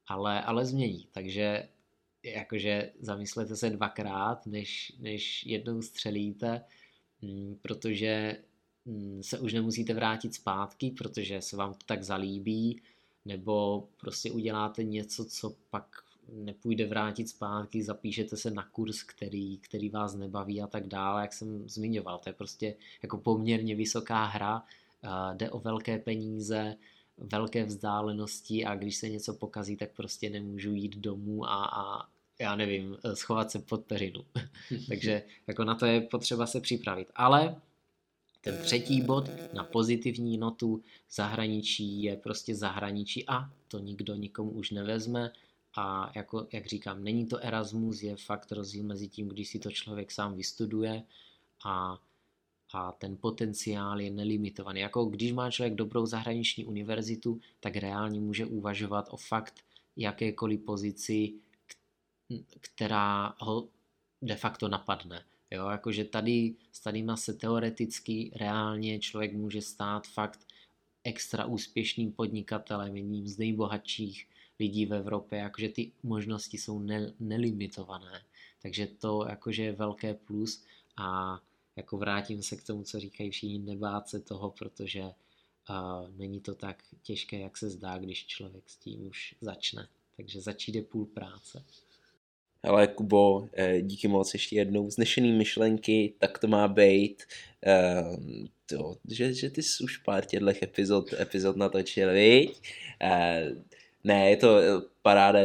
ale, 0.07 0.43
ale 0.43 0.67
změní. 0.67 1.07
Takže 1.13 1.69
jakože 2.23 2.93
zamyslete 3.01 3.57
se 3.57 3.71
dvakrát, 3.71 4.47
než, 4.47 4.93
než 4.99 5.47
jednou 5.47 5.83
střelíte, 5.83 6.65
mm, 7.23 7.59
protože 7.63 8.37
mm, 8.85 9.23
se 9.23 9.39
už 9.39 9.53
nemusíte 9.53 9.95
vrátit 9.95 10.35
zpátky, 10.35 10.91
protože 10.91 11.43
se 11.43 11.57
vám 11.57 11.75
to 11.75 11.87
tak 11.87 12.03
zalíbí, 12.03 12.83
nebo 13.25 13.89
prostě 13.97 14.31
uděláte 14.31 14.85
něco, 14.85 15.25
co 15.25 15.55
pak 15.71 16.05
nepůjde 16.33 16.87
vrátit 16.87 17.29
zpátky, 17.29 17.83
zapíšete 17.83 18.37
se 18.37 18.51
na 18.51 18.69
kurz, 18.73 19.03
který, 19.03 19.59
který 19.59 19.89
vás 19.89 20.15
nebaví 20.15 20.63
a 20.63 20.67
tak 20.67 20.87
dále, 20.87 21.23
jak 21.23 21.33
jsem 21.33 21.69
zmiňoval. 21.69 22.19
To 22.19 22.29
je 22.29 22.33
prostě 22.33 22.75
jako 23.03 23.19
poměrně 23.19 23.77
vysoká 23.77 24.25
hra, 24.25 24.63
jde 25.35 25.51
o 25.51 25.59
velké 25.59 25.99
peníze, 25.99 26.77
velké 27.19 27.65
vzdálenosti 27.65 28.65
a 28.65 28.75
když 28.75 28.97
se 28.97 29.09
něco 29.09 29.35
pokazí, 29.35 29.77
tak 29.77 29.91
prostě 29.97 30.31
nemůžu 30.31 30.75
jít 30.75 30.97
domů 30.97 31.45
a, 31.45 31.65
a 31.65 32.09
já 32.39 32.57
nevím, 32.57 32.97
schovat 33.15 33.51
se 33.51 33.59
pod 33.59 33.85
peřinu. 33.85 34.25
Takže 34.89 35.23
jako 35.47 35.65
na 35.65 35.75
to 35.75 35.87
je 35.87 36.01
potřeba 36.01 36.47
se 36.47 36.61
připravit. 36.61 37.11
Ale 37.15 37.57
ten 38.41 38.59
třetí 38.59 39.03
bod 39.03 39.31
na 39.53 39.65
pozitivní 39.65 40.39
notu 40.39 40.83
zahraničí 41.11 42.03
je 42.03 42.17
prostě 42.17 42.55
zahraničí 42.55 43.29
a 43.29 43.51
to 43.69 43.79
nikdo 43.79 44.15
nikomu 44.15 44.51
už 44.51 44.71
nevezme 44.71 45.33
a 45.77 46.13
jako, 46.15 46.47
jak 46.53 46.67
říkám, 46.67 47.05
není 47.05 47.27
to 47.27 47.39
Erasmus, 47.39 48.03
je 48.03 48.17
fakt 48.17 48.53
rozdíl 48.53 48.85
mezi 48.85 49.09
tím, 49.09 49.29
když 49.29 49.49
si 49.49 49.59
to 49.59 49.71
člověk 49.71 50.11
sám 50.11 50.35
vystuduje 50.35 51.03
a 51.65 51.99
a 52.73 52.93
ten 52.93 53.17
potenciál 53.17 54.01
je 54.01 54.11
nelimitovaný. 54.11 54.81
Jako 54.81 55.05
když 55.05 55.33
má 55.33 55.51
člověk 55.51 55.75
dobrou 55.75 56.07
zahraniční 56.07 56.65
univerzitu, 56.65 57.41
tak 57.61 57.77
reálně 57.77 58.21
může 58.21 58.47
uvažovat 58.47 59.09
o 59.11 59.17
fakt 59.17 59.55
jakékoliv 59.97 60.61
pozici, 60.61 61.33
která 62.61 63.35
ho 63.39 63.69
de 64.23 64.37
facto 64.37 64.69
napadne. 64.69 65.25
Jo, 65.51 65.69
jakože 65.69 66.05
tady 66.05 66.55
s 66.73 66.81
tadyma 66.81 67.17
se 67.17 67.35
teoreticky 67.35 68.31
reálně 68.37 68.99
člověk 68.99 69.33
může 69.33 69.63
stát 69.63 70.07
fakt 70.07 70.47
extra 71.05 71.45
úspěšným 71.45 72.13
podnikatelem, 72.13 72.97
jedním 72.97 73.29
z 73.29 73.39
nejbohatších 73.39 74.27
lidí 74.61 74.87
v 74.87 74.95
Evropě, 74.95 75.39
jakože 75.39 75.69
ty 75.69 75.93
možnosti 76.03 76.59
jsou 76.59 76.79
ne, 76.79 77.13
nelimitované. 77.21 78.23
Takže 78.63 78.87
to 78.87 79.27
jakože 79.29 79.65
je 79.65 79.73
velké 79.73 80.15
plus 80.15 80.65
a 80.97 81.41
jako 81.77 81.97
vrátím 81.97 82.43
se 82.43 82.57
k 82.57 82.63
tomu, 82.63 82.83
co 82.83 83.01
říkají 83.01 83.31
všichni, 83.31 83.59
nebát 83.59 84.09
se 84.09 84.21
toho, 84.21 84.51
protože 84.51 85.03
uh, 85.03 86.09
není 86.17 86.41
to 86.41 86.55
tak 86.55 86.83
těžké, 87.03 87.39
jak 87.39 87.57
se 87.57 87.71
zdá, 87.71 87.99
když 87.99 88.27
člověk 88.27 88.71
s 88.71 88.77
tím 88.77 89.07
už 89.07 89.35
začne. 89.41 89.89
Takže 90.17 90.41
začít 90.41 90.75
je 90.75 90.83
půl 90.83 91.07
práce. 91.07 91.65
Ale 92.63 92.87
Kubo, 92.87 93.49
eh, 93.53 93.83
díky 93.83 94.09
moc 94.09 94.33
ještě 94.35 94.57
jednou. 94.57 94.87
Vznešený 94.87 95.33
myšlenky, 95.33 96.15
tak 96.19 96.39
to 96.39 96.47
má 96.49 96.69
být. 96.69 97.23
Uh, 97.67 98.45
to, 98.67 98.97
že, 99.09 99.35
že 99.35 99.51
ty 99.51 99.63
jsi 99.63 99.85
už 99.85 99.97
pár 99.97 100.25
těchto 100.25 100.51
epizod, 100.63 101.13
epizod 101.13 101.57
natočil, 101.57 102.13
viď? 102.13 102.61
Uh, 103.03 103.63
ne, 104.05 104.31
je 104.31 104.37
to 104.37 104.61
paráda, 105.03 105.39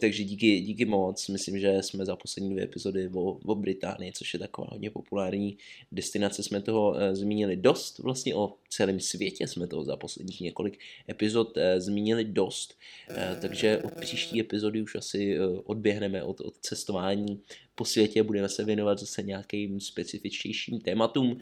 takže 0.00 0.24
díky, 0.24 0.60
díky 0.60 0.84
moc. 0.84 1.28
Myslím, 1.28 1.58
že 1.58 1.82
jsme 1.82 2.04
za 2.04 2.16
poslední 2.16 2.50
dvě 2.50 2.64
epizody 2.64 3.10
o, 3.14 3.38
o 3.44 3.54
Británii, 3.54 4.12
což 4.12 4.34
je 4.34 4.40
taková 4.40 4.68
hodně 4.70 4.90
populární 4.90 5.58
destinace, 5.92 6.42
jsme 6.42 6.60
toho 6.60 7.00
e, 7.00 7.16
zmínili 7.16 7.56
dost. 7.56 7.98
Vlastně 7.98 8.34
o 8.34 8.54
celém 8.68 9.00
světě 9.00 9.46
jsme 9.46 9.66
toho 9.66 9.84
za 9.84 9.96
posledních 9.96 10.40
několik 10.40 10.78
epizod 11.08 11.56
e, 11.56 11.80
zmínili 11.80 12.24
dost. 12.24 12.78
E, 13.10 13.36
takže 13.40 13.78
od 13.78 13.94
příští 13.94 14.40
epizody 14.40 14.82
už 14.82 14.94
asi 14.94 15.36
e, 15.36 15.40
odběhneme 15.64 16.22
od, 16.22 16.40
od 16.40 16.56
cestování 16.60 17.40
po 17.74 17.84
světě, 17.84 18.22
budeme 18.22 18.48
se 18.48 18.64
věnovat 18.64 18.98
zase 18.98 19.22
nějakým 19.22 19.80
specifičtějším 19.80 20.80
tématům. 20.80 21.40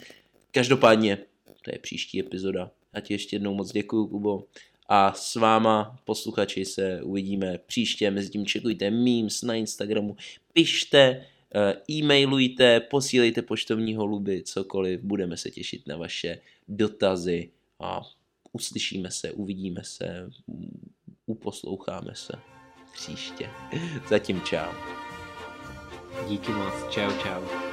Každopádně 0.50 1.18
to 1.62 1.70
je 1.70 1.78
příští 1.78 2.20
epizoda. 2.20 2.70
A 2.92 3.00
ti 3.00 3.14
ještě 3.14 3.36
jednou 3.36 3.54
moc 3.54 3.72
děkuju, 3.72 4.06
Kubo. 4.06 4.44
A 4.88 5.12
s 5.12 5.34
váma, 5.34 5.98
posluchači, 6.04 6.64
se 6.64 7.02
uvidíme 7.02 7.58
příště. 7.66 8.10
Mezi 8.10 8.30
tím 8.30 8.46
čekujte 8.46 8.90
memes 8.90 9.42
na 9.42 9.54
Instagramu, 9.54 10.16
pište, 10.52 11.26
eh, 11.54 11.76
e-mailujte, 11.90 12.80
posílejte 12.80 13.42
poštovní 13.42 13.94
holuby, 13.94 14.42
cokoliv. 14.42 15.00
Budeme 15.00 15.36
se 15.36 15.50
těšit 15.50 15.86
na 15.86 15.96
vaše 15.96 16.38
dotazy 16.68 17.50
a 17.80 18.02
uslyšíme 18.52 19.10
se, 19.10 19.32
uvidíme 19.32 19.80
se, 19.84 20.30
uposloucháme 21.26 22.14
se 22.14 22.32
příště. 22.92 23.50
Zatím 24.08 24.40
čau. 24.40 24.72
Díky 26.28 26.52
moc. 26.52 26.74
Čau, 26.90 27.10
čau. 27.22 27.67